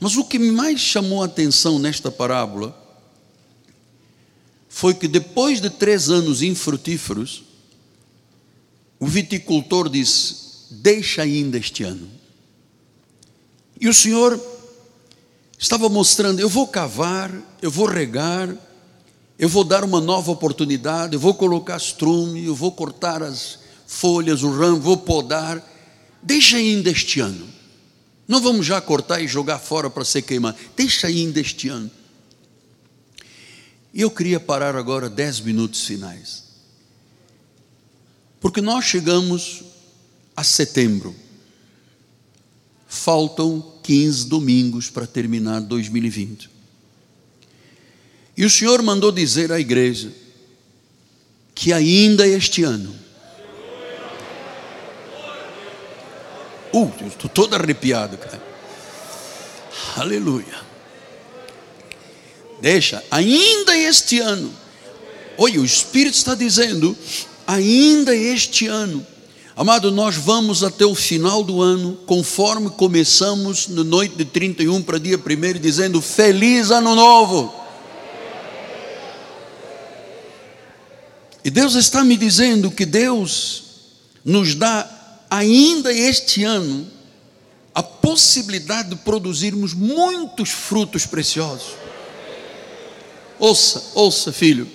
mas 0.00 0.16
o 0.16 0.24
que 0.24 0.40
mais 0.40 0.80
chamou 0.80 1.22
a 1.22 1.26
atenção 1.26 1.78
nesta 1.78 2.10
parábola, 2.10 2.76
foi 4.68 4.94
que 4.94 5.06
depois 5.06 5.60
de 5.60 5.70
três 5.70 6.10
anos 6.10 6.42
infrutíferos, 6.42 7.44
o 8.98 9.06
viticultor 9.06 9.88
disse, 9.88 10.34
deixa 10.70 11.22
ainda 11.22 11.58
este 11.58 11.84
ano, 11.84 12.08
e 13.80 13.88
o 13.88 13.94
Senhor 13.94 14.51
estava 15.62 15.88
mostrando: 15.88 16.40
eu 16.40 16.48
vou 16.48 16.66
cavar, 16.66 17.32
eu 17.62 17.70
vou 17.70 17.86
regar, 17.86 18.54
eu 19.38 19.48
vou 19.48 19.64
dar 19.64 19.84
uma 19.84 20.00
nova 20.00 20.30
oportunidade, 20.30 21.14
eu 21.14 21.20
vou 21.20 21.34
colocar 21.34 21.76
estrume, 21.76 22.44
eu 22.44 22.54
vou 22.54 22.72
cortar 22.72 23.22
as 23.22 23.60
folhas, 23.86 24.42
o 24.42 24.50
ramo, 24.50 24.80
vou 24.80 24.96
podar. 24.96 25.70
Deixa 26.20 26.56
ainda 26.56 26.90
este 26.90 27.20
ano. 27.20 27.48
Não 28.26 28.40
vamos 28.40 28.66
já 28.66 28.80
cortar 28.80 29.20
e 29.20 29.26
jogar 29.26 29.58
fora 29.58 29.90
para 29.90 30.04
ser 30.04 30.22
queimado. 30.22 30.56
Deixa 30.76 31.06
ainda 31.06 31.40
este 31.40 31.68
ano. 31.68 31.90
E 33.94 34.00
eu 34.00 34.10
queria 34.10 34.40
parar 34.40 34.76
agora 34.76 35.10
dez 35.10 35.40
minutos 35.40 35.84
finais. 35.84 36.44
Porque 38.40 38.60
nós 38.60 38.84
chegamos 38.84 39.62
a 40.36 40.42
setembro. 40.42 41.14
Faltam 42.86 43.71
15 43.82 44.26
domingos 44.26 44.88
para 44.88 45.06
terminar 45.06 45.60
2020. 45.60 46.50
E 48.36 48.44
o 48.44 48.50
Senhor 48.50 48.82
mandou 48.82 49.12
dizer 49.12 49.52
à 49.52 49.60
igreja 49.60 50.12
que 51.54 51.72
ainda 51.72 52.26
este 52.26 52.62
ano, 52.62 52.94
uh, 56.72 56.92
estou 57.06 57.28
todo 57.28 57.54
arrepiado, 57.54 58.16
cara. 58.16 58.42
Aleluia. 59.96 60.62
Deixa, 62.60 63.02
ainda 63.10 63.76
este 63.76 64.20
ano. 64.20 64.52
Olha, 65.36 65.60
o 65.60 65.64
Espírito 65.64 66.14
está 66.14 66.34
dizendo, 66.34 66.96
ainda 67.46 68.14
este 68.14 68.66
ano, 68.66 69.04
Amado, 69.54 69.92
nós 69.92 70.16
vamos 70.16 70.64
até 70.64 70.86
o 70.86 70.94
final 70.94 71.44
do 71.44 71.60
ano, 71.60 71.98
conforme 72.06 72.70
começamos 72.70 73.68
na 73.68 73.84
noite 73.84 74.16
de 74.16 74.24
31 74.24 74.82
para 74.82 74.98
dia 74.98 75.18
1, 75.18 75.60
dizendo: 75.60 76.00
Feliz 76.00 76.70
Ano 76.70 76.94
Novo. 76.94 77.52
E 81.44 81.50
Deus 81.50 81.74
está 81.74 82.02
me 82.02 82.16
dizendo 82.16 82.70
que 82.70 82.86
Deus 82.86 83.64
nos 84.24 84.54
dá 84.54 84.88
ainda 85.28 85.92
este 85.92 86.44
ano 86.44 86.86
a 87.74 87.82
possibilidade 87.82 88.90
de 88.90 88.96
produzirmos 88.96 89.74
muitos 89.74 90.48
frutos 90.48 91.04
preciosos. 91.04 91.74
Ouça, 93.38 93.82
ouça, 93.94 94.32
filho. 94.32 94.66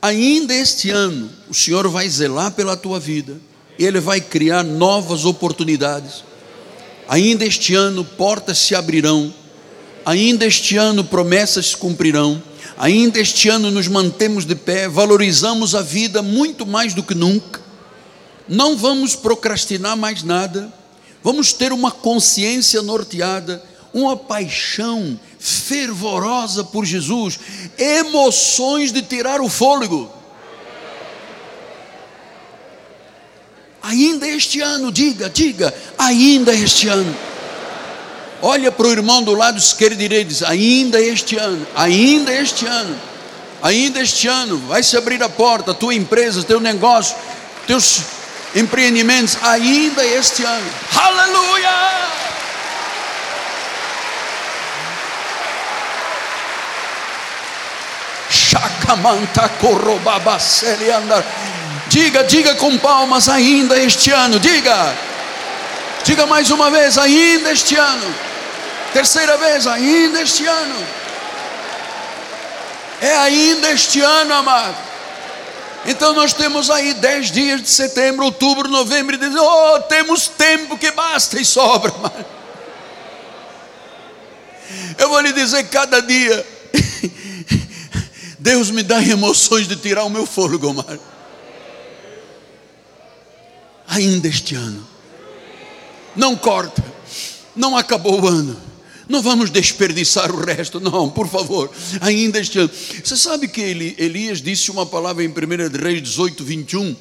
Ainda 0.00 0.54
este 0.54 0.88
ano, 0.88 1.30
o 1.48 1.54
Senhor 1.54 1.86
vai 1.88 2.08
zelar 2.08 2.52
pela 2.52 2.76
tua 2.76 2.98
vida, 2.98 3.38
Ele 3.78 4.00
vai 4.00 4.20
criar 4.20 4.64
novas 4.64 5.24
oportunidades. 5.24 6.24
Ainda 7.08 7.44
este 7.44 7.74
ano, 7.74 8.04
portas 8.04 8.58
se 8.58 8.74
abrirão, 8.74 9.32
ainda 10.04 10.44
este 10.44 10.76
ano, 10.76 11.04
promessas 11.04 11.68
se 11.68 11.76
cumprirão, 11.76 12.42
ainda 12.76 13.18
este 13.18 13.48
ano, 13.48 13.70
nos 13.70 13.88
mantemos 13.88 14.44
de 14.44 14.54
pé, 14.54 14.88
valorizamos 14.88 15.74
a 15.74 15.80
vida 15.80 16.20
muito 16.20 16.66
mais 16.66 16.92
do 16.92 17.02
que 17.02 17.14
nunca, 17.14 17.60
não 18.48 18.76
vamos 18.76 19.14
procrastinar 19.14 19.96
mais 19.96 20.22
nada, 20.22 20.72
vamos 21.22 21.52
ter 21.52 21.72
uma 21.72 21.90
consciência 21.90 22.82
norteada, 22.82 23.62
uma 23.92 24.16
paixão 24.16 25.18
fervorosa 25.38 26.64
por 26.64 26.84
Jesus, 26.84 27.38
emoções 27.76 28.92
de 28.92 29.02
tirar 29.02 29.40
o 29.40 29.48
fôlego. 29.48 30.10
Ainda 33.88 34.28
este 34.28 34.60
ano, 34.60 34.92
diga, 34.92 35.30
diga, 35.30 35.72
ainda 35.96 36.52
este 36.52 36.88
ano. 36.88 37.16
Olha 38.42 38.70
para 38.70 38.86
o 38.86 38.90
irmão 38.90 39.22
do 39.22 39.32
lado 39.32 39.56
esquerdo 39.56 39.94
e 39.94 39.96
direito, 39.96 40.28
diz, 40.28 40.42
ainda 40.42 41.00
este 41.00 41.38
ano, 41.38 41.66
ainda 41.74 42.30
este 42.30 42.66
ano, 42.66 42.94
ainda 43.62 43.98
este 44.00 44.28
ano, 44.28 44.58
vai 44.68 44.82
se 44.82 44.94
abrir 44.94 45.22
a 45.22 45.28
porta, 45.30 45.72
tua 45.72 45.94
empresa, 45.94 46.42
teu 46.42 46.60
negócio, 46.60 47.16
teus 47.66 48.02
empreendimentos, 48.54 49.38
ainda 49.40 50.04
este 50.04 50.44
ano. 50.44 50.70
Aleluia! 50.94 52.08
Chacamanta 58.28 59.48
corrobabacele 59.48 60.92
andar. 60.92 61.24
Diga, 61.88 62.22
diga 62.24 62.54
com 62.56 62.76
palmas 62.78 63.28
ainda 63.28 63.78
este 63.78 64.10
ano. 64.10 64.38
Diga. 64.38 64.94
Diga 66.04 66.26
mais 66.26 66.50
uma 66.50 66.70
vez, 66.70 66.96
ainda 66.98 67.52
este 67.52 67.76
ano. 67.76 68.14
Terceira 68.92 69.36
vez, 69.36 69.66
ainda 69.66 70.22
este 70.22 70.46
ano. 70.46 70.86
É 73.00 73.16
ainda 73.16 73.70
este 73.70 74.00
ano, 74.00 74.34
amado. 74.34 74.76
Então 75.86 76.12
nós 76.12 76.32
temos 76.32 76.70
aí 76.70 76.92
dez 76.94 77.30
dias 77.30 77.62
de 77.62 77.70
setembro, 77.70 78.24
outubro, 78.24 78.68
novembro 78.68 79.14
e 79.14 79.18
dezembro. 79.18 79.44
Oh, 79.44 79.80
temos 79.82 80.28
tempo 80.28 80.76
que 80.76 80.90
basta 80.90 81.40
e 81.40 81.44
sobra. 81.44 81.92
Mano. 81.92 82.26
Eu 84.98 85.08
vou 85.08 85.20
lhe 85.20 85.32
dizer 85.32 85.64
cada 85.68 86.00
dia. 86.02 86.46
Deus 88.38 88.70
me 88.70 88.82
dá 88.82 89.02
emoções 89.02 89.66
de 89.66 89.76
tirar 89.76 90.04
o 90.04 90.10
meu 90.10 90.26
fôlego, 90.26 90.70
amado. 90.70 91.17
Ainda 93.88 94.28
este 94.28 94.54
ano. 94.54 94.86
Não 96.14 96.36
corta. 96.36 96.84
Não 97.56 97.76
acabou 97.76 98.20
o 98.20 98.28
ano 98.28 98.68
não 99.08 99.22
vamos 99.22 99.50
desperdiçar 99.50 100.30
o 100.30 100.44
resto, 100.44 100.78
não, 100.78 101.08
por 101.08 101.26
favor, 101.26 101.70
ainda 102.00 102.38
este 102.38 102.58
ano. 102.58 102.70
Você 103.02 103.16
sabe 103.16 103.48
que 103.48 103.60
Elias 103.98 104.42
disse 104.42 104.70
uma 104.70 104.84
palavra 104.84 105.24
em 105.24 105.28
1 105.28 105.32
Reis 105.82 106.02
18, 106.02 106.44
21? 106.44 106.94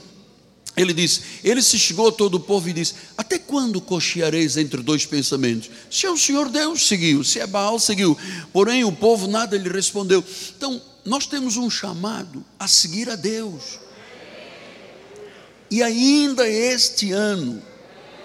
Ele 0.77 0.93
disse: 0.93 1.21
Ele 1.43 1.61
se 1.61 1.77
chegou 1.77 2.07
a 2.07 2.11
todo 2.11 2.35
o 2.35 2.39
povo 2.39 2.69
e 2.69 2.73
disse: 2.73 2.93
Até 3.17 3.37
quando 3.37 3.81
cocheareis 3.81 4.55
entre 4.55 4.81
dois 4.81 5.05
pensamentos? 5.05 5.69
Se 5.91 6.05
é 6.05 6.11
o 6.11 6.17
Senhor 6.17 6.49
Deus, 6.49 6.87
seguiu, 6.87 7.23
se 7.23 7.39
é 7.39 7.47
Baal, 7.47 7.77
seguiu. 7.77 8.17
Porém, 8.53 8.85
o 8.85 8.91
povo 8.91 9.27
nada 9.27 9.57
lhe 9.57 9.69
respondeu. 9.69 10.23
Então, 10.55 10.81
nós 11.03 11.25
temos 11.25 11.57
um 11.57 11.69
chamado 11.69 12.45
a 12.59 12.67
seguir 12.67 13.09
a 13.09 13.15
Deus. 13.15 13.79
E 15.69 15.83
ainda 15.83 16.47
este 16.47 17.11
ano, 17.11 17.61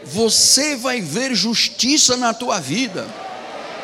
você 0.04 0.76
vai 0.76 1.00
ver 1.00 1.34
justiça 1.34 2.16
na 2.16 2.32
tua 2.32 2.60
vida 2.60 3.06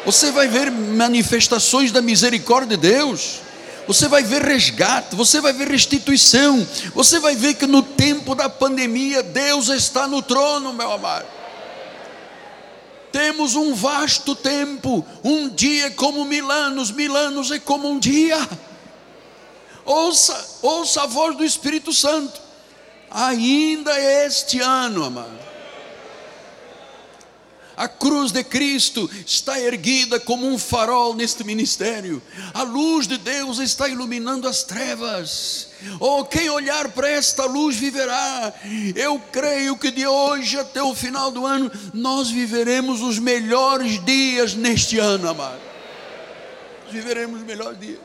você 0.04 0.30
vai 0.30 0.48
ver 0.48 0.70
manifestações 0.70 1.92
da 1.92 2.00
misericórdia 2.00 2.78
de 2.78 2.88
Deus, 2.88 3.40
você 3.86 4.08
vai 4.08 4.22
ver 4.22 4.42
resgate, 4.42 5.14
você 5.14 5.38
vai 5.38 5.52
ver 5.52 5.68
restituição, 5.68 6.66
você 6.94 7.18
vai 7.18 7.36
ver 7.36 7.54
que 7.54 7.66
no 7.66 7.82
tempo 7.82 8.34
da 8.34 8.48
pandemia 8.48 9.22
Deus 9.22 9.68
está 9.68 10.06
no 10.06 10.22
trono, 10.22 10.72
meu 10.72 10.92
amado. 10.92 11.26
Temos 13.12 13.54
um 13.54 13.74
vasto 13.74 14.34
tempo, 14.34 15.04
um 15.22 15.48
dia 15.50 15.90
como 15.90 16.24
mil 16.24 16.50
anos, 16.50 16.90
mil 16.90 17.14
anos 17.14 17.50
é 17.50 17.58
como 17.58 17.90
um 17.90 17.98
dia. 17.98 18.38
Ouça, 19.84 20.58
ouça 20.62 21.02
a 21.02 21.06
voz 21.06 21.36
do 21.36 21.44
Espírito 21.44 21.92
Santo. 21.92 22.47
Ainda 23.10 23.98
este 23.98 24.60
ano, 24.60 25.04
amado 25.04 25.48
a 27.78 27.86
cruz 27.86 28.32
de 28.32 28.42
Cristo 28.42 29.08
está 29.24 29.60
erguida 29.60 30.18
como 30.18 30.48
um 30.48 30.58
farol 30.58 31.14
neste 31.14 31.44
ministério. 31.44 32.20
A 32.52 32.64
luz 32.64 33.06
de 33.06 33.16
Deus 33.16 33.60
está 33.60 33.88
iluminando 33.88 34.48
as 34.48 34.64
trevas. 34.64 35.68
Oh, 36.00 36.24
quem 36.24 36.50
olhar 36.50 36.88
para 36.88 37.08
esta 37.08 37.44
luz 37.44 37.76
viverá. 37.76 38.52
Eu 38.96 39.20
creio 39.30 39.76
que 39.76 39.92
de 39.92 40.04
hoje 40.04 40.58
até 40.58 40.82
o 40.82 40.92
final 40.92 41.30
do 41.30 41.46
ano 41.46 41.70
nós 41.94 42.28
viveremos 42.28 43.00
os 43.00 43.20
melhores 43.20 44.04
dias 44.04 44.54
neste 44.54 44.98
ano, 44.98 45.28
amado. 45.28 45.60
Viveremos 46.90 47.40
os 47.40 47.46
melhores 47.46 47.78
dias. 47.78 48.00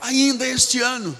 Ainda 0.00 0.44
este 0.48 0.82
ano 0.82 1.16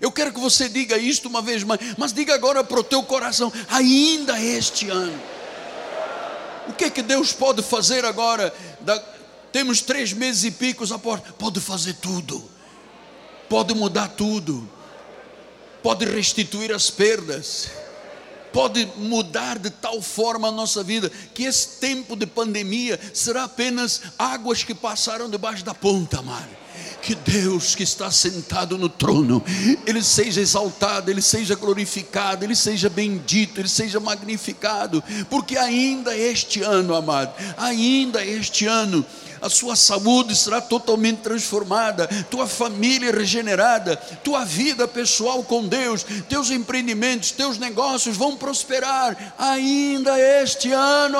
eu 0.00 0.10
quero 0.10 0.32
que 0.32 0.40
você 0.40 0.68
diga 0.68 0.96
isto 0.96 1.28
uma 1.28 1.42
vez 1.42 1.62
mais, 1.62 1.80
mas 1.96 2.12
diga 2.12 2.34
agora 2.34 2.62
para 2.64 2.80
o 2.80 2.84
teu 2.84 3.02
coração, 3.02 3.52
ainda 3.68 4.40
este 4.40 4.88
ano. 4.90 5.20
O 6.68 6.72
que 6.72 6.84
é 6.84 6.90
que 6.90 7.02
Deus 7.02 7.32
pode 7.32 7.62
fazer 7.62 8.04
agora? 8.04 8.52
Da, 8.80 8.98
temos 9.50 9.80
três 9.80 10.12
meses 10.12 10.44
e 10.44 10.50
picos 10.50 10.92
a 10.92 10.98
porta. 10.98 11.32
Pode 11.32 11.60
fazer 11.60 11.94
tudo, 11.94 12.42
pode 13.48 13.74
mudar 13.74 14.08
tudo, 14.08 14.68
pode 15.82 16.04
restituir 16.04 16.72
as 16.72 16.90
perdas, 16.90 17.70
pode 18.52 18.86
mudar 18.96 19.58
de 19.58 19.70
tal 19.70 20.00
forma 20.00 20.48
a 20.48 20.52
nossa 20.52 20.82
vida 20.82 21.10
que 21.34 21.44
esse 21.44 21.80
tempo 21.80 22.16
de 22.16 22.26
pandemia 22.26 22.98
será 23.12 23.44
apenas 23.44 24.02
águas 24.18 24.62
que 24.62 24.74
passaram 24.74 25.28
debaixo 25.28 25.64
da 25.64 25.74
ponta, 25.74 26.22
Mário 26.22 26.61
que 27.02 27.14
Deus 27.16 27.74
que 27.74 27.82
está 27.82 28.10
sentado 28.10 28.78
no 28.78 28.88
trono, 28.88 29.42
Ele 29.84 30.02
seja 30.02 30.40
exaltado, 30.40 31.10
Ele 31.10 31.20
seja 31.20 31.56
glorificado, 31.56 32.44
Ele 32.44 32.54
seja 32.54 32.88
bendito, 32.88 33.60
Ele 33.60 33.68
seja 33.68 33.98
magnificado, 33.98 35.02
porque 35.28 35.58
ainda 35.58 36.16
este 36.16 36.62
ano, 36.62 36.94
amado, 36.94 37.34
ainda 37.58 38.24
este 38.24 38.66
ano, 38.66 39.04
a 39.42 39.50
sua 39.50 39.74
saúde 39.74 40.36
será 40.36 40.60
totalmente 40.60 41.18
transformada, 41.18 42.06
tua 42.30 42.46
família 42.46 43.10
regenerada, 43.10 43.96
tua 43.96 44.44
vida 44.44 44.86
pessoal 44.86 45.42
com 45.42 45.66
Deus, 45.66 46.06
teus 46.28 46.50
empreendimentos, 46.50 47.32
teus 47.32 47.58
negócios 47.58 48.16
vão 48.16 48.36
prosperar 48.36 49.34
ainda 49.36 50.16
este 50.18 50.70
ano. 50.70 51.18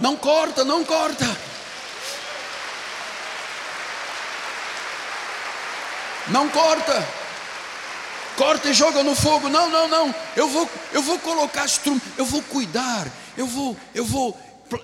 Não 0.00 0.16
corta, 0.16 0.64
não 0.64 0.84
corta. 0.84 1.26
Não 6.28 6.48
corta. 6.48 7.06
Corta 8.36 8.70
e 8.70 8.74
joga 8.74 9.02
no 9.02 9.14
fogo. 9.14 9.48
Não, 9.48 9.68
não, 9.68 9.88
não. 9.88 10.14
Eu 10.34 10.48
vou, 10.48 10.68
eu 10.92 11.02
vou 11.02 11.18
colocar 11.18 11.66
estrume, 11.66 12.00
eu 12.16 12.24
vou 12.24 12.42
cuidar. 12.42 13.10
Eu 13.36 13.46
vou, 13.46 13.76
eu 13.94 14.04
vou, 14.04 14.38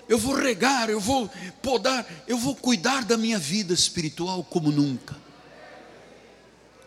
eu 0.08 0.18
vou 0.18 0.34
regar, 0.34 0.90
eu 0.90 1.00
vou 1.00 1.30
podar, 1.62 2.06
eu 2.26 2.36
vou 2.36 2.54
cuidar 2.54 3.04
da 3.04 3.16
minha 3.16 3.38
vida 3.38 3.72
espiritual 3.72 4.44
como 4.44 4.70
nunca. 4.70 5.16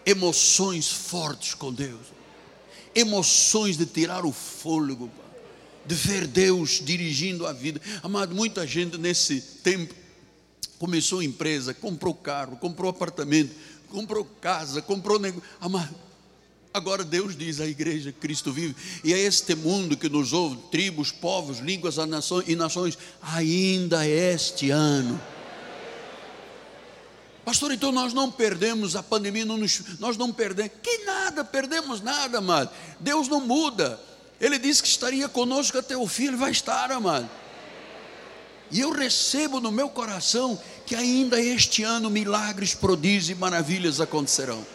Emoções 0.05 0.89
fortes 0.89 1.53
com 1.53 1.73
Deus. 1.73 2.07
Emoções 2.93 3.77
de 3.77 3.85
tirar 3.85 4.25
o 4.25 4.31
fôlego 4.31 5.09
de 5.85 5.95
ver 5.95 6.27
Deus 6.27 6.81
dirigindo 6.83 7.47
a 7.47 7.53
vida. 7.53 7.81
Amado, 8.03 8.35
muita 8.35 8.65
gente 8.67 8.97
nesse 8.97 9.41
tempo 9.63 9.93
começou 10.77 11.21
empresa, 11.21 11.73
comprou 11.73 12.13
carro, 12.13 12.57
comprou 12.57 12.89
apartamento, 12.89 13.53
comprou 13.89 14.23
casa, 14.23 14.81
comprou 14.81 15.19
negócio. 15.19 15.43
Agora 16.71 17.03
Deus 17.03 17.35
diz 17.35 17.59
à 17.59 17.67
igreja, 17.67 18.11
Cristo 18.11 18.53
vive, 18.53 18.75
e 19.03 19.13
a 19.13 19.17
este 19.17 19.55
mundo 19.55 19.97
que 19.97 20.07
nos 20.07 20.33
ouve, 20.33 20.57
tribos, 20.71 21.11
povos, 21.11 21.59
línguas 21.59 21.95
e 22.47 22.55
nações, 22.55 22.97
ainda 23.21 24.07
este 24.07 24.69
ano. 24.69 25.19
Pastor, 27.43 27.71
então 27.71 27.91
nós 27.91 28.13
não 28.13 28.31
perdemos 28.31 28.95
a 28.95 29.01
pandemia, 29.01 29.43
não 29.43 29.57
nos, 29.57 29.97
nós 29.99 30.15
não 30.15 30.31
perdemos, 30.31 30.73
que 30.83 30.99
nada, 30.99 31.43
perdemos 31.43 31.99
nada, 31.99 32.37
amado. 32.37 32.69
Deus 32.99 33.27
não 33.27 33.41
muda. 33.41 33.99
Ele 34.39 34.57
disse 34.57 34.81
que 34.81 34.87
estaria 34.87 35.27
conosco 35.27 35.77
até 35.77 35.97
o 35.97 36.07
fim, 36.07 36.27
Ele 36.27 36.37
vai 36.37 36.51
estar, 36.51 36.91
amado. 36.91 37.29
E 38.71 38.79
eu 38.79 38.91
recebo 38.91 39.59
no 39.59 39.71
meu 39.71 39.89
coração 39.89 40.61
que 40.85 40.95
ainda 40.95 41.41
este 41.41 41.83
ano 41.83 42.09
milagres, 42.09 42.75
prodígios 42.75 43.29
e 43.29 43.35
maravilhas 43.35 43.99
acontecerão. 43.99 44.65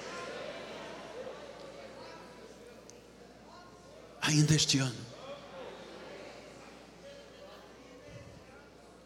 Ainda 4.20 4.54
este 4.54 4.78
ano. 4.78 5.04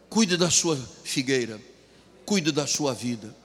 Cuide 0.09 0.37
da 0.37 0.49
sua 0.49 0.75
figueira, 1.03 1.61
cuide 2.25 2.51
da 2.51 2.65
sua 2.65 2.93
vida. 2.93 3.35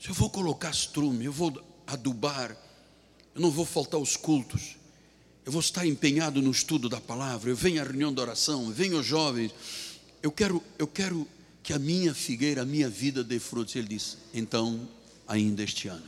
Se 0.00 0.08
eu 0.08 0.14
vou 0.14 0.30
colocar 0.30 0.70
estrume, 0.70 1.26
eu 1.26 1.32
vou 1.32 1.52
adubar, 1.86 2.56
eu 3.40 3.42
não 3.42 3.50
vou 3.50 3.64
faltar 3.64 3.98
os 3.98 4.18
cultos, 4.18 4.76
eu 5.46 5.50
vou 5.50 5.62
estar 5.62 5.86
empenhado 5.86 6.42
no 6.42 6.50
estudo 6.50 6.90
da 6.90 7.00
palavra, 7.00 7.48
eu 7.48 7.56
venho 7.56 7.80
à 7.80 7.84
reunião 7.84 8.12
de 8.12 8.20
oração, 8.20 8.70
venho 8.70 8.98
aos 8.98 9.06
jovens, 9.06 9.50
eu 10.22 10.30
quero, 10.30 10.62
eu 10.78 10.86
quero 10.86 11.26
que 11.62 11.72
a 11.72 11.78
minha 11.78 12.12
figueira, 12.12 12.60
a 12.60 12.66
minha 12.66 12.90
vida 12.90 13.24
dê 13.24 13.40
frutos. 13.40 13.74
Ele 13.74 13.88
disse, 13.88 14.18
então, 14.34 14.86
ainda 15.26 15.62
este 15.62 15.88
ano. 15.88 16.04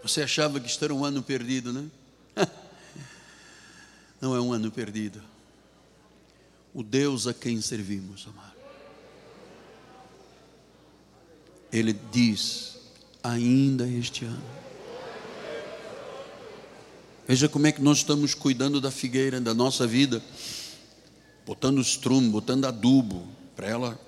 Você 0.00 0.22
achava 0.22 0.60
que 0.60 0.84
era 0.84 0.94
um 0.94 1.04
ano 1.04 1.20
perdido, 1.20 1.72
né? 1.72 1.90
Não 4.20 4.32
é 4.36 4.40
um 4.40 4.52
ano 4.52 4.70
perdido. 4.70 5.20
O 6.72 6.84
Deus 6.84 7.26
a 7.26 7.34
quem 7.34 7.60
servimos, 7.60 8.28
amado. 8.28 8.54
Ele 11.72 11.92
diz: 12.12 12.75
ainda 13.30 13.86
este 13.86 14.24
ano. 14.24 14.42
Veja 17.26 17.48
como 17.48 17.66
é 17.66 17.72
que 17.72 17.82
nós 17.82 17.98
estamos 17.98 18.34
cuidando 18.34 18.80
da 18.80 18.90
figueira 18.90 19.40
da 19.40 19.52
nossa 19.52 19.86
vida, 19.86 20.22
botando 21.44 21.80
estrumo, 21.80 22.30
botando 22.30 22.66
adubo, 22.66 23.26
para 23.56 23.66
ela 23.66 24.00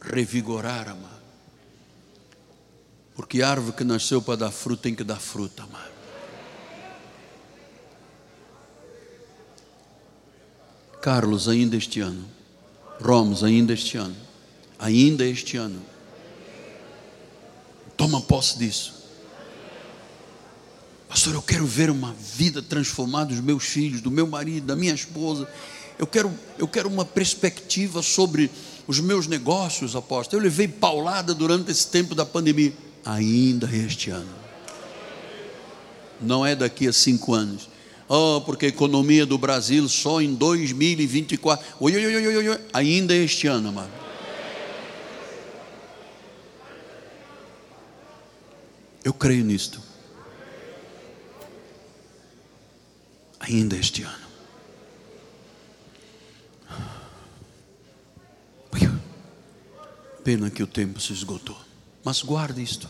revigorar, 0.00 0.88
amado. 0.88 1.22
Porque 3.14 3.42
árvore 3.42 3.76
que 3.76 3.84
nasceu 3.84 4.22
para 4.22 4.36
dar 4.36 4.50
fruta 4.50 4.82
tem 4.82 4.94
que 4.94 5.04
dar 5.04 5.20
fruta, 5.20 5.64
amado. 5.64 5.92
Carlos, 11.00 11.48
ainda 11.48 11.76
este 11.76 12.00
ano. 12.00 12.24
Romos, 13.00 13.42
ainda 13.42 13.72
este 13.72 13.96
ano. 13.96 14.16
Ainda 14.78 15.24
este 15.24 15.56
ano. 15.56 15.91
Toma 18.02 18.20
posse 18.20 18.58
disso. 18.58 18.94
Pastor, 21.08 21.34
eu 21.34 21.40
quero 21.40 21.64
ver 21.64 21.88
uma 21.88 22.12
vida 22.34 22.60
transformada 22.60 23.26
dos 23.26 23.38
meus 23.38 23.62
filhos, 23.62 24.00
do 24.00 24.10
meu 24.10 24.26
marido, 24.26 24.66
da 24.66 24.74
minha 24.74 24.92
esposa. 24.92 25.48
Eu 25.96 26.04
quero, 26.08 26.36
eu 26.58 26.66
quero 26.66 26.88
uma 26.88 27.04
perspectiva 27.04 28.02
sobre 28.02 28.50
os 28.88 28.98
meus 28.98 29.28
negócios, 29.28 29.94
apóstolo. 29.94 30.40
Eu 30.40 30.42
levei 30.42 30.66
paulada 30.66 31.32
durante 31.32 31.70
esse 31.70 31.86
tempo 31.86 32.12
da 32.12 32.26
pandemia. 32.26 32.72
Ainda 33.04 33.70
este 33.72 34.10
ano. 34.10 34.34
Não 36.20 36.44
é 36.44 36.56
daqui 36.56 36.88
a 36.88 36.92
cinco 36.92 37.34
anos. 37.34 37.68
Oh, 38.08 38.40
porque 38.44 38.66
a 38.66 38.68
economia 38.68 39.24
do 39.24 39.38
Brasil 39.38 39.88
só 39.88 40.20
em 40.20 40.34
2024. 40.34 41.64
Oi, 41.78 41.94
oi, 41.94 42.04
oi, 42.04 42.36
oi, 42.36 42.48
oi, 42.48 42.60
ainda 42.72 43.14
este 43.14 43.46
ano, 43.46 43.68
amado. 43.68 44.01
Eu 49.04 49.12
creio 49.12 49.44
nisto. 49.44 49.80
Ainda 53.40 53.76
este 53.76 54.02
ano. 54.02 54.22
Pena 60.22 60.50
que 60.50 60.62
o 60.62 60.68
tempo 60.68 61.00
se 61.00 61.12
esgotou. 61.12 61.58
Mas 62.04 62.22
guarde 62.22 62.62
isto. 62.62 62.88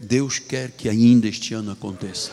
Deus 0.00 0.40
quer 0.40 0.72
que 0.72 0.88
ainda 0.88 1.28
este 1.28 1.54
ano 1.54 1.70
aconteça. 1.70 2.32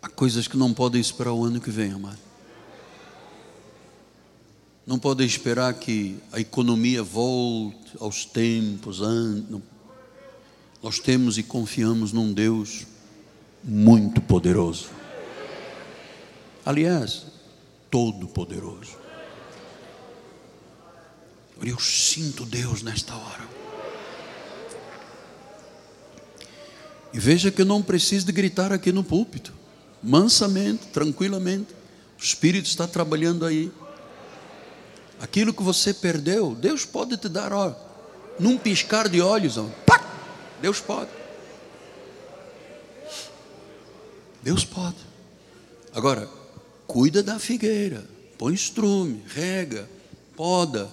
Há 0.00 0.08
coisas 0.08 0.46
que 0.46 0.56
não 0.56 0.72
podem 0.72 1.00
esperar 1.00 1.32
o 1.32 1.44
ano 1.44 1.60
que 1.60 1.70
vem, 1.70 1.90
amado 1.90 2.27
não 4.88 4.98
podem 4.98 5.26
esperar 5.26 5.74
que 5.74 6.16
a 6.32 6.40
economia 6.40 7.02
volte 7.02 7.92
aos 8.00 8.24
tempos. 8.24 9.00
Nós 10.82 10.98
temos 10.98 11.36
e 11.36 11.42
confiamos 11.42 12.10
num 12.10 12.32
Deus 12.32 12.86
muito 13.62 14.22
poderoso. 14.22 14.88
Aliás, 16.64 17.26
todo-poderoso. 17.90 18.96
Eu 21.62 21.78
sinto 21.78 22.46
Deus 22.46 22.82
nesta 22.82 23.14
hora. 23.14 23.46
E 27.12 27.20
veja 27.20 27.50
que 27.50 27.60
eu 27.60 27.66
não 27.66 27.82
preciso 27.82 28.24
de 28.24 28.32
gritar 28.32 28.72
aqui 28.72 28.90
no 28.90 29.04
púlpito. 29.04 29.52
Mansamente, 30.02 30.86
tranquilamente. 30.86 31.74
O 32.18 32.22
Espírito 32.22 32.64
está 32.64 32.86
trabalhando 32.86 33.44
aí. 33.44 33.70
Aquilo 35.20 35.52
que 35.52 35.62
você 35.62 35.92
perdeu, 35.92 36.54
Deus 36.54 36.84
pode 36.84 37.16
te 37.16 37.28
dar, 37.28 37.52
ó, 37.52 37.74
num 38.38 38.56
piscar 38.56 39.08
de 39.08 39.20
olhos, 39.20 39.58
ó, 39.58 39.64
pá, 39.84 40.00
Deus 40.60 40.80
pode. 40.80 41.10
Deus 44.42 44.64
pode. 44.64 44.96
Agora, 45.92 46.28
cuida 46.86 47.22
da 47.22 47.38
figueira, 47.38 48.04
põe 48.38 48.54
estrume, 48.54 49.22
rega, 49.26 49.88
poda, 50.36 50.88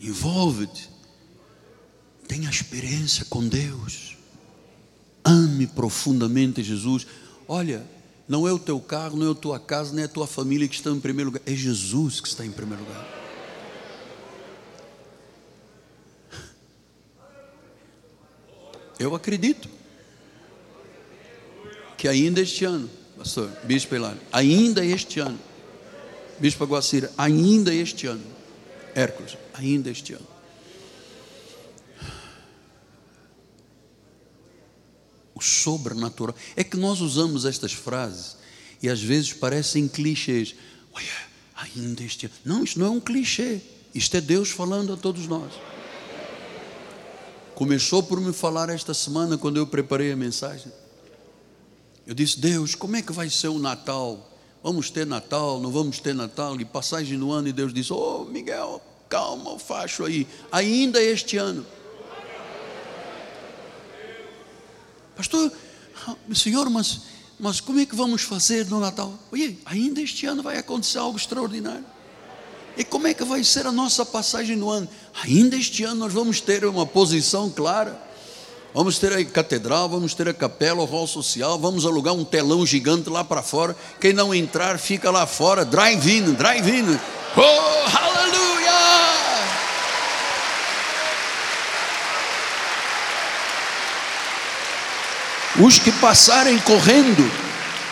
envolve-te, 0.00 0.88
tenha 2.26 2.48
experiência 2.48 3.26
com 3.28 3.46
Deus, 3.46 4.16
ame 5.22 5.66
profundamente 5.66 6.62
Jesus. 6.62 7.06
Olha, 7.46 7.84
não 8.28 8.46
é 8.46 8.52
o 8.52 8.58
teu 8.58 8.78
carro, 8.78 9.16
não 9.16 9.28
é 9.28 9.32
a 9.32 9.34
tua 9.34 9.58
casa, 9.58 9.94
nem 9.94 10.02
é 10.02 10.04
a 10.04 10.08
tua 10.08 10.26
família 10.26 10.68
que 10.68 10.74
está 10.74 10.90
em 10.90 11.00
primeiro 11.00 11.30
lugar. 11.30 11.42
É 11.46 11.54
Jesus 11.54 12.20
que 12.20 12.28
está 12.28 12.44
em 12.44 12.50
primeiro 12.50 12.84
lugar. 12.84 13.18
Eu 18.98 19.14
acredito 19.14 19.68
que 21.96 22.06
ainda 22.06 22.40
este 22.40 22.64
ano, 22.64 22.90
pastor, 23.16 23.48
bispo 23.64 23.94
Hilário, 23.94 24.20
ainda 24.32 24.84
este 24.84 25.20
ano, 25.20 25.38
bispo 26.38 26.64
Aguacira, 26.64 27.10
ainda 27.16 27.72
este 27.72 28.06
ano, 28.06 28.24
Hércules, 28.94 29.38
ainda 29.54 29.88
este 29.88 30.12
ano, 30.12 30.26
o 35.38 35.42
sobrenatural. 35.42 36.34
É 36.56 36.62
que 36.62 36.76
nós 36.76 37.00
usamos 37.00 37.44
estas 37.44 37.72
frases 37.72 38.36
e 38.82 38.88
às 38.88 39.00
vezes 39.00 39.32
parecem 39.32 39.88
clichês. 39.88 40.54
Olha, 40.92 41.06
ainda 41.56 42.02
este. 42.02 42.30
Não, 42.44 42.64
isto 42.64 42.78
não 42.78 42.86
é 42.86 42.90
um 42.90 43.00
clichê. 43.00 43.60
Isto 43.94 44.16
é 44.16 44.20
Deus 44.20 44.50
falando 44.50 44.92
a 44.92 44.96
todos 44.96 45.26
nós. 45.26 45.52
Começou 47.54 48.02
por 48.02 48.20
me 48.20 48.32
falar 48.32 48.68
esta 48.68 48.92
semana 48.92 49.38
quando 49.38 49.56
eu 49.56 49.66
preparei 49.66 50.12
a 50.12 50.16
mensagem. 50.16 50.72
Eu 52.06 52.14
disse: 52.14 52.38
Deus, 52.38 52.74
como 52.74 52.96
é 52.96 53.02
que 53.02 53.12
vai 53.12 53.30
ser 53.30 53.48
o 53.48 53.58
Natal? 53.58 54.30
Vamos 54.62 54.90
ter 54.90 55.06
Natal, 55.06 55.60
não 55.60 55.70
vamos 55.70 56.00
ter 56.00 56.14
Natal? 56.14 56.60
E 56.60 56.64
passagem 56.64 57.16
no 57.16 57.32
ano, 57.32 57.48
e 57.48 57.52
Deus 57.52 57.72
disse: 57.72 57.92
Ô 57.92 58.22
oh, 58.22 58.24
Miguel, 58.24 58.82
calma 59.08 59.52
o 59.52 59.58
facho 59.58 60.04
aí, 60.04 60.26
ainda 60.50 61.02
este 61.02 61.36
ano. 61.36 61.64
Pastor, 65.18 65.50
senhor, 66.32 66.70
mas, 66.70 67.00
mas 67.40 67.60
como 67.60 67.80
é 67.80 67.84
que 67.84 67.96
vamos 67.96 68.22
fazer 68.22 68.66
no 68.66 68.78
Natal? 68.78 69.12
Oi, 69.32 69.58
ainda 69.66 70.00
este 70.00 70.26
ano 70.26 70.44
vai 70.44 70.58
acontecer 70.58 70.98
algo 70.98 71.18
extraordinário. 71.18 71.84
E 72.76 72.84
como 72.84 73.08
é 73.08 73.12
que 73.12 73.24
vai 73.24 73.42
ser 73.42 73.66
a 73.66 73.72
nossa 73.72 74.06
passagem 74.06 74.54
no 74.54 74.70
ano? 74.70 74.88
Ainda 75.24 75.56
este 75.56 75.82
ano 75.82 75.96
nós 75.96 76.12
vamos 76.12 76.40
ter 76.40 76.64
uma 76.64 76.86
posição 76.86 77.50
clara. 77.50 78.00
Vamos 78.72 79.00
ter 79.00 79.12
a 79.12 79.24
catedral, 79.24 79.88
vamos 79.88 80.14
ter 80.14 80.28
a 80.28 80.34
capela, 80.34 80.82
o 80.82 80.84
hall 80.84 81.08
social, 81.08 81.58
vamos 81.58 81.84
alugar 81.84 82.14
um 82.14 82.24
telão 82.24 82.64
gigante 82.64 83.10
lá 83.10 83.24
para 83.24 83.42
fora. 83.42 83.74
Quem 84.00 84.12
não 84.12 84.32
entrar 84.32 84.78
fica 84.78 85.10
lá 85.10 85.26
fora, 85.26 85.64
drive-in, 85.64 86.32
drive-in. 86.34 86.96
Oh, 87.36 87.96
aleluia! 87.98 88.38
Os 95.58 95.78
que 95.78 95.90
passarem 95.92 96.58
correndo 96.58 97.30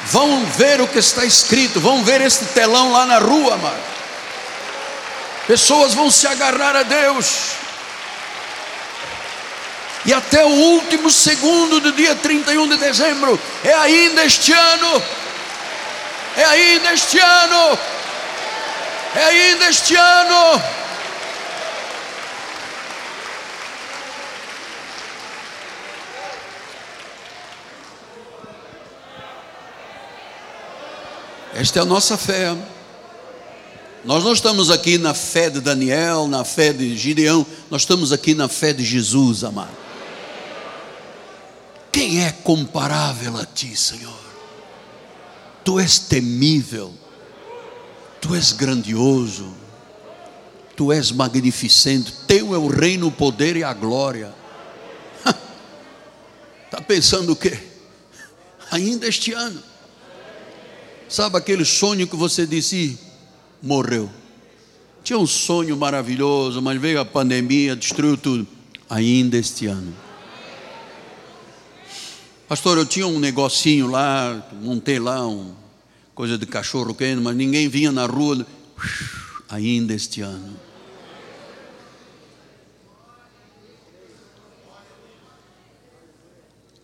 vão 0.07 0.45
ver 0.47 0.81
o 0.81 0.87
que 0.87 0.99
está 0.99 1.25
escrito, 1.25 1.81
vão 1.81 2.05
ver 2.05 2.21
este 2.21 2.45
telão 2.47 2.93
lá 2.93 3.07
na 3.07 3.19
rua, 3.19 3.55
amado. 3.55 3.83
Pessoas 5.47 5.95
vão 5.95 6.11
se 6.11 6.27
agarrar 6.27 6.77
a 6.77 6.83
Deus 6.83 7.57
e 10.07 10.15
até 10.15 10.45
o 10.45 10.49
último 10.49 11.11
segundo 11.11 11.81
do 11.81 11.91
dia 11.91 12.15
31 12.15 12.69
de 12.69 12.77
dezembro, 12.77 13.41
é 13.65 13.75
ainda 13.75 14.25
este 14.25 14.53
ano, 14.53 15.03
é 16.37 16.45
ainda 16.45 16.93
este 16.93 17.19
ano, 17.19 17.79
é 19.17 19.25
ainda 19.25 19.69
este 19.69 19.97
ano. 19.97 20.63
Esta 31.57 31.79
é 31.79 31.83
a 31.83 31.87
nossa 31.87 32.19
fé. 32.19 32.55
Nós 34.05 34.23
não 34.23 34.35
estamos 34.35 34.71
aqui 34.71 34.99
na 34.99 35.15
fé 35.15 35.49
de 35.49 35.59
Daniel, 35.59 36.29
na 36.29 36.45
fé 36.45 36.71
de 36.71 36.95
Gideão, 36.95 37.47
nós 37.71 37.81
estamos 37.81 38.13
aqui 38.13 38.35
na 38.35 38.47
fé 38.47 38.75
de 38.75 38.85
Jesus, 38.85 39.43
amado. 39.43 39.75
Quem 41.91 42.23
é 42.23 42.31
comparável 42.31 43.39
a 43.39 43.47
ti, 43.47 43.75
Senhor? 43.75 44.21
Tu 45.65 45.81
és 45.81 45.99
temível, 45.99 46.93
tu 48.21 48.35
és 48.35 48.53
grandioso, 48.53 49.51
tu 50.77 50.93
és 50.93 51.11
magnificente, 51.11 52.13
teu 52.27 52.55
é 52.55 52.59
o 52.59 52.69
reino, 52.69 53.07
o 53.07 53.13
poder 53.13 53.57
e 53.57 53.65
a 53.65 53.73
glória. 53.73 54.31
Está 56.67 56.83
pensando 56.87 57.33
o 57.33 57.37
quê? 57.37 57.59
Ainda 58.71 59.09
este 59.09 59.33
ano. 59.33 59.76
Sabe 61.09 61.39
aquele 61.39 61.65
sonho 61.65 62.07
que 62.07 62.17
você 62.17 62.47
disse, 62.47 62.99
morreu. 63.63 64.11
Tinha 65.05 65.19
um 65.19 65.27
sonho 65.27 65.77
maravilhoso, 65.77 66.61
mas 66.61 66.81
veio 66.81 67.01
a 67.01 67.05
pandemia, 67.05 67.77
destruiu 67.77 68.17
tudo. 68.17 68.47
Ainda 68.91 69.37
este 69.37 69.67
ano. 69.67 69.95
Pastor, 72.49 72.79
eu 72.79 72.87
tinha 72.87 73.07
um 73.07 73.19
negocinho 73.19 73.89
lá, 73.89 74.49
montei 74.61 74.99
lá 74.99 75.27
um 75.27 75.55
coisa 76.17 76.39
de 76.39 76.47
cachorro 76.47 76.95
quente, 76.95 77.21
mas 77.21 77.37
ninguém 77.37 77.69
vinha 77.69 77.93
na 77.93 78.07
rua 78.07 78.47
ainda 79.51 79.93
este 79.93 80.23
ano. 80.23 80.59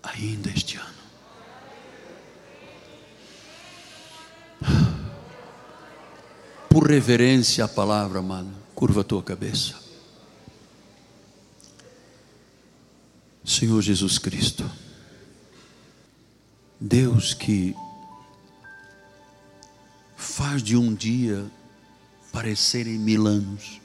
Ainda 0.02 0.50
este 0.50 0.76
ano. 0.76 0.91
Por 6.72 6.88
reverência 6.88 7.66
à 7.66 7.68
palavra, 7.68 8.20
amado, 8.20 8.48
curva 8.74 9.02
a 9.02 9.04
tua 9.04 9.22
cabeça. 9.22 9.74
Senhor 13.44 13.82
Jesus 13.82 14.16
Cristo. 14.16 14.64
Deus 16.80 17.34
que 17.34 17.76
faz 20.16 20.62
de 20.62 20.74
um 20.74 20.94
dia 20.94 21.44
parecerem 22.32 22.98
mil 22.98 23.26
anos, 23.26 23.78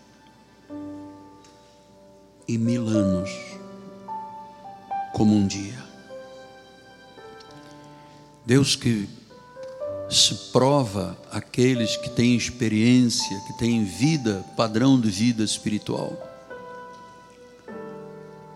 e 2.47 2.57
mil 2.57 2.87
anos 2.87 3.29
como 5.11 5.35
um 5.35 5.45
dia. 5.45 5.83
Deus 8.45 8.77
que 8.77 9.09
se 10.09 10.33
prova 10.51 11.17
aqueles 11.31 11.97
que 11.97 12.09
têm 12.09 12.35
experiência, 12.35 13.39
que 13.45 13.57
têm 13.57 13.83
vida, 13.83 14.43
padrão 14.55 14.99
de 14.99 15.09
vida 15.09 15.43
espiritual. 15.43 16.15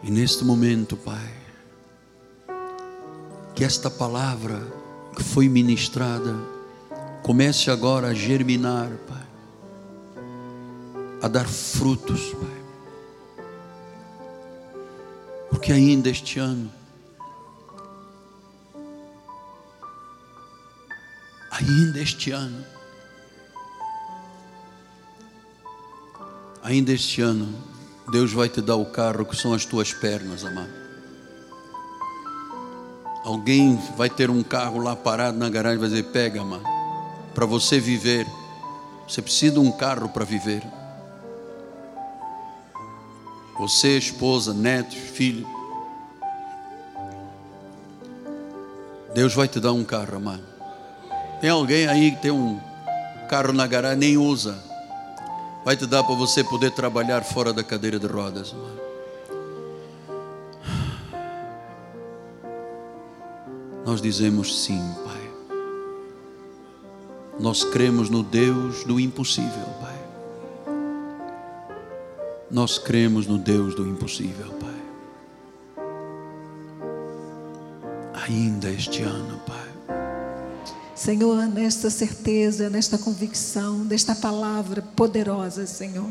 E 0.04 0.10
neste 0.10 0.44
momento, 0.44 0.96
Pai, 0.96 1.34
que 3.54 3.64
esta 3.64 3.90
palavra 3.90 4.60
que 5.16 5.24
foi 5.24 5.50
ministrada 5.50 6.36
comece 7.22 7.70
agora 7.70 8.08
a 8.08 8.14
germinar, 8.14 8.90
Pai, 9.08 9.28
a 11.22 11.28
dar 11.28 11.48
frutos, 11.48 12.34
Pai. 12.34 12.62
Porque 15.50 15.72
ainda 15.72 16.10
este 16.10 16.40
ano, 16.40 16.72
ainda 21.62 22.00
este 22.00 22.32
ano, 22.32 22.66
ainda 26.64 26.92
este 26.92 27.22
ano, 27.22 27.54
Deus 28.12 28.34
vai 28.34 28.50
te 28.50 28.62
dar 28.62 28.76
o 28.76 28.86
carro 28.86 29.26
que 29.26 29.36
são 29.36 29.54
as 29.54 29.66
tuas 29.66 29.94
pernas, 29.94 30.44
amado. 30.44 30.82
Alguém 33.24 33.80
vai 33.96 34.10
ter 34.10 34.30
um 34.32 34.42
carro 34.42 34.80
lá 34.80 34.96
parado 34.96 35.38
na 35.38 35.50
garagem 35.50 35.78
vai 35.78 35.90
dizer: 35.90 36.04
pega, 36.06 36.44
mano, 36.44 36.64
para 37.34 37.46
você 37.46 37.80
viver. 37.80 38.28
Você 39.08 39.22
precisa 39.22 39.54
de 39.54 39.60
um 39.60 39.72
carro 39.72 40.10
para 40.10 40.26
viver. 40.26 40.64
Você, 43.60 43.98
esposa, 43.98 44.54
netos, 44.54 44.96
filho. 44.96 45.46
Deus 49.14 49.36
vai 49.36 49.48
te 49.48 49.60
dar 49.60 49.74
um 49.74 49.84
carro, 49.84 50.16
amado. 50.16 50.61
Tem 51.42 51.50
alguém 51.50 51.88
aí 51.88 52.12
que 52.12 52.22
tem 52.22 52.32
um 52.32 52.60
carro 53.28 53.52
na 53.52 53.66
garagem, 53.66 53.98
nem 53.98 54.18
usa. 54.18 54.56
Vai 55.66 55.76
te 55.76 55.88
dar 55.88 56.04
para 56.04 56.14
você 56.14 56.44
poder 56.44 56.72
trabalhar 56.72 57.24
fora 57.24 57.52
da 57.52 57.64
cadeira 57.64 58.00
de 58.00 58.08
rodas, 58.08 58.54
nós 63.86 64.02
dizemos 64.02 64.64
sim, 64.64 64.80
Pai. 65.04 65.32
Nós 67.40 67.64
cremos 67.64 68.10
no 68.10 68.24
Deus 68.24 68.84
do 68.84 69.00
impossível, 69.00 69.66
Pai. 69.82 70.00
Nós 72.50 72.78
cremos 72.78 73.28
no 73.28 73.38
Deus 73.38 73.76
do 73.76 73.88
impossível, 73.88 74.48
Pai. 74.60 74.82
Ainda 78.26 78.70
este 78.70 79.02
ano, 79.02 79.42
Pai. 79.46 79.61
Senhor, 81.02 81.48
nesta 81.48 81.90
certeza, 81.90 82.70
nesta 82.70 82.98
convicção, 82.98 83.86
desta 83.86 84.14
palavra 84.14 84.84
poderosa, 84.96 85.66
Senhor, 85.66 86.10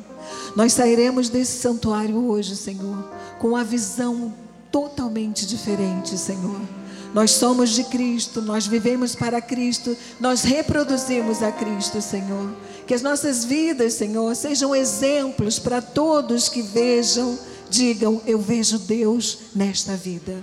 nós 0.57 0.73
sairemos 0.73 1.29
desse 1.29 1.61
santuário 1.61 2.17
hoje, 2.17 2.57
Senhor, 2.57 3.09
com 3.39 3.49
uma 3.49 3.63
visão 3.63 4.35
totalmente 4.73 5.47
diferente, 5.47 6.19
Senhor 6.19 6.61
nós 7.13 7.33
somos 7.33 7.71
de 7.71 7.85
Cristo, 7.85 8.41
nós 8.41 8.67
vivemos 8.67 9.17
para 9.17 9.41
Cristo, 9.41 9.97
nós 10.21 10.43
reproduzimos 10.43 11.43
a 11.43 11.51
Cristo, 11.51 12.01
Senhor. 12.01 12.55
Que 12.87 12.95
as 12.95 13.03
nossas 13.03 13.45
vidas, 13.45 13.95
Senhor, 13.95 14.35
sejam 14.37 14.75
exemplos 14.75 15.59
para 15.59 15.83
todos 15.83 16.49
que 16.49 16.63
vejam, 16.63 17.37
digam: 17.69 18.21
Eu 18.27 18.39
vejo 18.39 18.79
Deus 18.79 19.39
nesta 19.55 19.97
vida. 19.97 20.37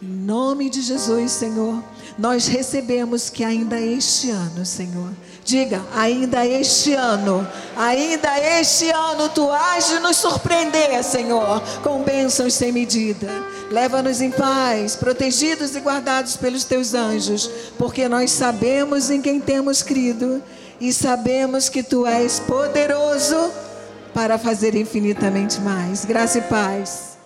Em 0.00 0.06
nome 0.06 0.70
de 0.70 0.80
Jesus, 0.80 1.32
Senhor, 1.32 1.82
nós 2.18 2.48
recebemos 2.48 3.30
que 3.30 3.44
ainda 3.44 3.80
este 3.80 4.30
ano, 4.30 4.66
Senhor, 4.66 5.10
diga, 5.44 5.80
ainda 5.94 6.44
este 6.44 6.92
ano, 6.94 7.46
ainda 7.76 8.38
este 8.58 8.90
ano 8.90 9.28
tu 9.28 9.48
de 9.88 10.00
nos 10.00 10.16
surpreender, 10.16 11.02
Senhor, 11.04 11.62
com 11.82 12.02
bênçãos 12.02 12.54
sem 12.54 12.72
medida. 12.72 13.28
Leva-nos 13.70 14.20
em 14.20 14.32
paz, 14.32 14.96
protegidos 14.96 15.76
e 15.76 15.80
guardados 15.80 16.36
pelos 16.36 16.64
teus 16.64 16.92
anjos, 16.92 17.48
porque 17.78 18.08
nós 18.08 18.32
sabemos 18.32 19.10
em 19.10 19.22
quem 19.22 19.38
temos 19.40 19.82
crido 19.82 20.42
e 20.80 20.92
sabemos 20.92 21.68
que 21.68 21.82
tu 21.82 22.04
és 22.04 22.40
poderoso 22.40 23.52
para 24.12 24.38
fazer 24.38 24.74
infinitamente 24.74 25.60
mais. 25.60 26.04
Graça 26.04 26.38
e 26.38 26.42
paz. 26.42 27.17